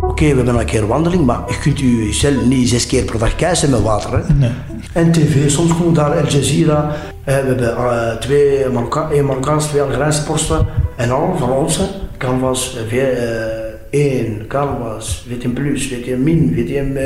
Oké, 0.00 0.28
we 0.28 0.36
hebben 0.36 0.58
een 0.58 0.66
keer 0.66 0.86
wandeling, 0.86 1.26
maar 1.26 1.40
je 1.48 1.58
kunt 1.58 1.80
u 1.80 2.12
zelf 2.12 2.44
niet 2.44 2.68
zes 2.68 2.86
keer 2.86 3.04
per 3.04 3.18
dag 3.18 3.34
keizen 3.34 3.70
met 3.70 3.82
water. 3.82 4.34
Nee. 4.34 4.50
En 4.92 5.12
tv, 5.12 5.50
soms 5.50 5.76
komen 5.76 5.94
daar 5.94 6.20
Al 6.20 6.28
Jazeera. 6.28 6.96
we 7.24 7.32
hebben 7.32 7.76
eh, 7.76 8.16
twee 8.16 8.68
Marokka 8.68 9.56
twee 9.56 9.82
Algerijnse 9.82 10.24
posten 10.24 10.66
en 10.96 11.10
al 11.10 11.36
van 11.38 11.50
ons. 11.50 11.80
Canvas, 12.18 12.78
uh, 12.92 13.00
één, 13.90 14.46
Canvas, 14.48 15.26
VTM 15.28 15.52
Plus, 15.52 15.86
VTM 15.86 16.22
Min, 16.22 16.52
VTM 16.54 16.96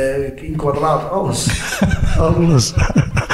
in 0.45 0.57
kwadraat, 0.57 1.11
alles. 1.11 1.47
alles. 2.19 2.73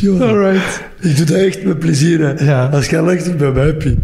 Joh. 0.00 0.20
Alright. 0.20 0.82
Ik 1.00 1.16
doe 1.16 1.26
dat 1.26 1.36
echt 1.36 1.64
met 1.64 1.78
plezier. 1.78 2.20
Hè. 2.20 2.44
Ja. 2.44 2.66
Als 2.66 2.84
ik 2.88 2.92
echt 2.92 3.26
ik 3.26 3.36
ben 3.36 3.56
happy. 3.56 3.96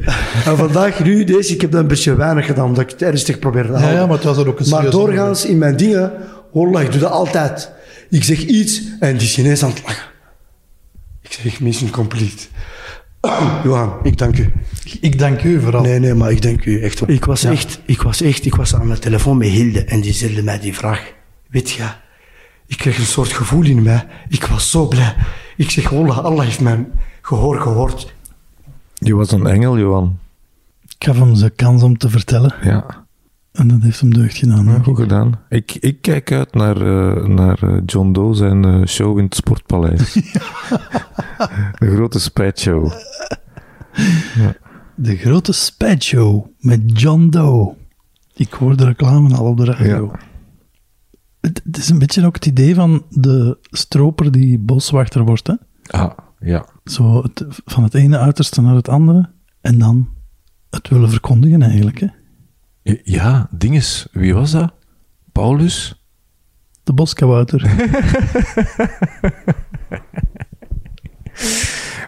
en 0.45 0.57
vandaag, 0.57 1.05
nu, 1.05 1.25
deze, 1.25 1.55
ik 1.55 1.61
heb 1.61 1.71
dat 1.71 1.81
een 1.81 1.87
beetje 1.87 2.15
weinig 2.15 2.47
gedaan, 2.47 2.67
omdat 2.67 2.83
ik 2.83 2.91
het 2.91 3.03
ernstig 3.03 3.39
probeer 3.39 3.63
te 3.63 3.69
houden. 3.69 3.91
Ja, 3.91 3.97
ja, 3.97 4.07
maar 4.07 4.17
het 4.17 4.25
was 4.25 4.37
er 4.37 4.49
ook 4.49 4.61
een 4.61 4.69
Maar 4.69 4.91
doorgaans 4.91 5.45
in 5.45 5.59
mijn 5.59 5.77
dingen, 5.77 6.13
wallah, 6.53 6.83
ik 6.83 6.91
doe 6.93 7.01
dat 7.01 7.11
altijd. 7.11 7.71
Ik 8.11 8.25
zeg 8.25 8.39
iets 8.39 8.83
en 9.01 9.17
die 9.17 9.29
Chinees 9.29 9.63
aan 9.63 9.71
het 9.71 9.83
lachen. 9.87 10.07
Ik 11.23 11.33
zeg 11.33 11.61
mission 11.61 11.91
complete. 11.91 12.45
Johan, 13.65 13.93
ik 14.03 14.19
dank 14.19 14.39
u. 14.39 14.53
Ik 15.01 15.19
dank 15.19 15.43
u 15.43 15.61
vooral. 15.61 15.83
Nee, 15.83 15.99
nee, 15.99 16.15
maar 16.15 16.31
ik 16.31 16.43
dank 16.43 16.65
u 16.65 16.83
echt. 16.83 17.09
Ik 17.09 17.25
was 17.25 17.45
echt, 17.45 17.81
ik 17.85 18.03
was 18.03 18.21
echt, 18.21 18.45
ik 18.45 18.55
was 18.55 18.75
aan 18.75 18.89
de 18.89 18.99
telefoon 18.99 19.37
met 19.37 19.49
Hilde 19.49 19.85
en 19.85 20.01
die 20.01 20.13
stelde 20.13 20.43
mij 20.43 20.59
die 20.59 20.75
vraag. 20.75 21.13
Weet 21.49 21.71
je, 21.71 21.85
ik 22.67 22.77
kreeg 22.77 22.99
een 22.99 23.05
soort 23.05 23.33
gevoel 23.33 23.65
in 23.65 23.83
mij. 23.83 24.07
Ik 24.29 24.45
was 24.45 24.71
zo 24.71 24.87
blij. 24.89 25.15
Ik 25.57 25.71
zeg, 25.71 25.89
wallah, 25.89 26.19
Allah 26.19 26.45
heeft 26.45 26.61
mijn 26.61 26.93
gehoor 27.23 27.61
gehoord. 27.61 28.15
Je 28.95 29.15
was 29.15 29.33
een 29.33 29.47
engel, 29.47 29.79
Johan. 29.79 30.19
Ik 30.99 31.07
gaf 31.07 31.19
hem 31.19 31.35
zijn 31.35 31.55
kans 31.55 31.83
om 31.83 31.99
te 31.99 32.11
vertellen. 32.11 32.55
Ja. 32.63 33.06
En 33.57 33.69
dat 33.69 33.83
heeft 33.83 34.01
hem 34.01 34.15
deugd 34.15 34.37
gedaan. 34.37 34.65
Ja, 34.65 34.79
goed 34.79 34.97
gedaan. 34.97 35.41
Ik, 35.49 35.75
ik 35.75 36.01
kijk 36.03 36.33
uit 36.33 36.55
naar, 36.55 36.77
eh, 36.77 37.27
naar 37.27 37.63
eh, 37.63 37.81
John 37.87 38.13
Doe 38.13 38.35
zijn 38.35 38.65
eh, 38.65 38.87
show 38.87 39.19
in 39.19 39.25
het 39.25 39.35
Sportpaleis. 39.35 40.13
De 41.79 41.95
grote 41.95 42.21
spijtshow. 42.21 42.93
De 44.95 45.17
grote 45.17 45.53
spijtshow 45.53 46.47
met 46.59 47.01
John 47.01 47.29
Doe. 47.29 47.75
Ik 48.35 48.53
hoor 48.53 48.77
de 48.77 48.85
reclame 48.85 49.37
al 49.37 49.47
op 49.47 49.57
de 49.57 49.65
radio. 49.65 50.11
Ja. 50.13 50.19
Het, 51.41 51.61
het 51.65 51.77
is 51.77 51.89
een 51.89 51.99
beetje 51.99 52.27
ook 52.27 52.35
het 52.35 52.47
idee 52.47 52.75
van 52.75 53.05
de 53.11 53.59
stroper 53.61 54.33
die 54.33 54.59
boswachter 54.59 55.25
wordt. 55.25 55.47
Hè? 55.47 55.55
Ah, 55.87 56.11
ja. 56.39 56.67
Zo 56.85 57.23
het, 57.23 57.45
van 57.65 57.83
het 57.83 57.95
ene 57.95 58.19
uiterste 58.19 58.63
naar 58.63 58.75
het 58.75 58.89
andere. 58.89 59.31
En 59.61 59.79
dan 59.79 60.09
het 60.71 60.89
willen 60.89 61.11
verkondigen 61.11 61.63
eigenlijk. 61.63 62.01
Hè? 62.01 62.07
Ja, 63.05 63.49
dinges. 63.51 64.07
Wie 64.13 64.35
was 64.35 64.51
dat? 64.51 64.73
Paulus? 65.33 66.05
De 66.83 66.93
boskabouter. 66.93 67.61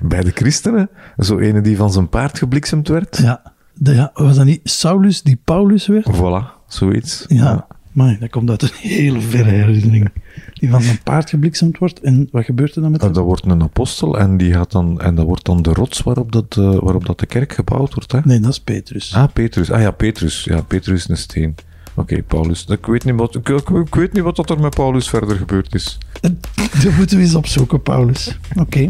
Bij 0.03 0.23
de 0.23 0.31
christenen? 0.35 0.91
Zo 1.17 1.39
ene 1.39 1.61
die 1.61 1.77
van 1.77 1.93
zijn 1.93 2.09
paard 2.09 2.39
gebliksemd 2.39 2.89
werd? 2.89 3.17
ja. 3.17 3.43
De, 3.75 3.95
ja. 3.95 4.11
Was 4.15 4.37
dat 4.37 4.45
niet 4.45 4.71
Saulus 4.71 5.23
die 5.23 5.41
Paulus 5.45 5.87
werd? 5.87 6.07
Voilà, 6.17 6.67
zoiets. 6.67 7.25
Ja. 7.29 7.67
Maar 7.99 8.17
dat 8.21 8.31
komt 8.31 8.51
uit 8.51 8.63
een 8.63 8.69
hele 8.99 9.21
verre 9.21 9.51
herinnering. 9.51 10.11
Die 10.53 10.71
van 10.71 10.83
zijn 10.83 10.99
paard 11.03 11.31
gebliksemd 11.31 11.79
wordt. 11.79 12.01
En 12.01 12.29
wat 12.33 12.45
gebeurt 12.45 12.75
er 12.77 12.83
dan 12.83 12.91
met 12.91 13.01
En 13.01 13.07
hem? 13.07 13.15
dat 13.15 13.25
wordt 13.25 13.45
een 13.45 13.63
apostel 13.63 14.19
en, 14.19 14.37
die 14.37 14.53
gaat 14.53 14.73
dan, 14.73 15.01
en 15.01 15.15
dat 15.15 15.25
wordt 15.25 15.45
dan 15.45 15.63
de 15.63 15.73
rots 15.73 16.01
waarop, 16.03 16.33
dat, 16.33 16.57
eh, 16.59 16.65
waarop 16.65 17.07
dat 17.07 17.19
de 17.19 17.27
kerk 17.27 17.53
gebouwd 17.53 17.95
wordt. 17.95 18.13
Hè? 18.13 18.21
Nee, 18.25 18.41
dat 18.41 18.51
is 18.51 18.61
Petrus. 18.61 19.15
Ah, 19.15 19.33
Petrus. 19.33 19.71
Ah 19.71 19.81
ja, 19.81 19.91
Petrus. 19.91 20.45
Ja, 20.45 20.61
Petrus 20.63 20.99
is 21.03 21.09
een 21.09 21.17
steen. 21.17 21.55
Oké, 21.95 22.23
Paulus. 22.23 22.65
Ik 22.65 22.87
weet, 22.87 23.05
niet 23.05 23.15
wat, 23.15 23.35
ik, 23.35 23.49
ik- 23.49 23.69
ik 23.69 23.95
weet 23.95 24.13
niet 24.13 24.23
wat 24.23 24.37
dat 24.37 24.51
er 24.51 24.61
met 24.61 24.75
Paulus 24.75 25.09
verder 25.09 25.37
gebeurd 25.37 25.75
is. 25.75 25.99
Dat 26.21 26.97
moeten 26.97 27.17
we 27.17 27.23
eens 27.23 27.35
opzoeken, 27.35 27.83
Paulus. 27.83 28.39
Oké. 28.57 28.89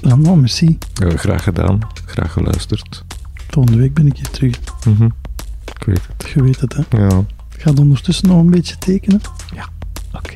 Dan 0.00 0.20
nou, 0.20 0.36
merci. 0.38 0.78
Eh, 1.02 1.08
graag 1.08 1.42
gedaan. 1.42 1.78
Graag 2.04 2.32
geluisterd. 2.32 3.04
Volgende 3.48 3.78
week 3.78 3.94
ben 3.94 4.06
ik 4.06 4.16
hier 4.16 4.30
terug. 4.30 4.58
Mhm. 4.86 5.04
Ik 5.78 5.84
weet 5.86 6.00
het. 6.16 6.30
Je 6.34 6.42
weet 6.42 6.60
het, 6.60 6.76
hè. 6.76 6.98
Ja. 6.98 7.24
Gaat 7.66 7.78
ondertussen 7.78 8.28
nog 8.28 8.38
een 8.38 8.50
beetje 8.50 8.78
tekenen? 8.78 9.20
Oké. 10.12 10.34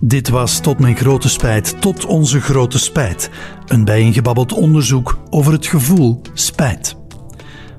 Dit 0.00 0.28
was 0.28 0.60
tot 0.60 0.78
mijn 0.78 0.96
grote 0.96 1.28
spijt, 1.28 1.80
tot 1.80 2.04
onze 2.04 2.40
grote 2.40 2.78
spijt. 2.78 3.30
Een 3.66 3.84
bijeengebabbeld 3.84 4.52
onderzoek 4.52 5.18
over 5.30 5.52
het 5.52 5.66
gevoel 5.66 6.22
spijt. 6.34 6.96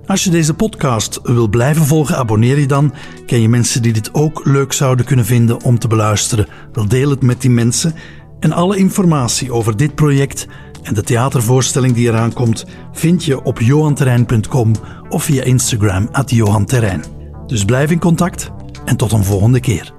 Als 0.05 0.23
je 0.23 0.29
deze 0.29 0.53
podcast 0.53 1.19
wil 1.23 1.47
blijven 1.47 1.85
volgen, 1.85 2.17
abonneer 2.17 2.59
je 2.59 2.67
dan. 2.67 2.93
Ken 3.25 3.41
je 3.41 3.49
mensen 3.49 3.81
die 3.81 3.93
dit 3.93 4.13
ook 4.13 4.45
leuk 4.45 4.73
zouden 4.73 5.05
kunnen 5.05 5.25
vinden 5.25 5.63
om 5.63 5.79
te 5.79 5.87
beluisteren? 5.87 6.47
Wel 6.71 6.87
deel 6.87 7.09
het 7.09 7.21
met 7.21 7.41
die 7.41 7.51
mensen. 7.51 7.93
En 8.39 8.51
alle 8.51 8.77
informatie 8.77 9.51
over 9.51 9.77
dit 9.77 9.95
project 9.95 10.47
en 10.83 10.93
de 10.93 11.03
theatervoorstelling 11.03 11.93
die 11.93 12.07
eraan 12.07 12.33
komt, 12.33 12.65
vind 12.91 13.25
je 13.25 13.43
op 13.43 13.59
johanterrein.com 13.59 14.71
of 15.09 15.23
via 15.23 15.43
Instagram 15.43 16.09
at 16.11 16.29
johanterrein. 16.29 17.16
Dus 17.47 17.65
blijf 17.65 17.91
in 17.91 17.99
contact 17.99 18.51
en 18.85 18.97
tot 18.97 19.11
een 19.11 19.23
volgende 19.23 19.59
keer. 19.59 19.96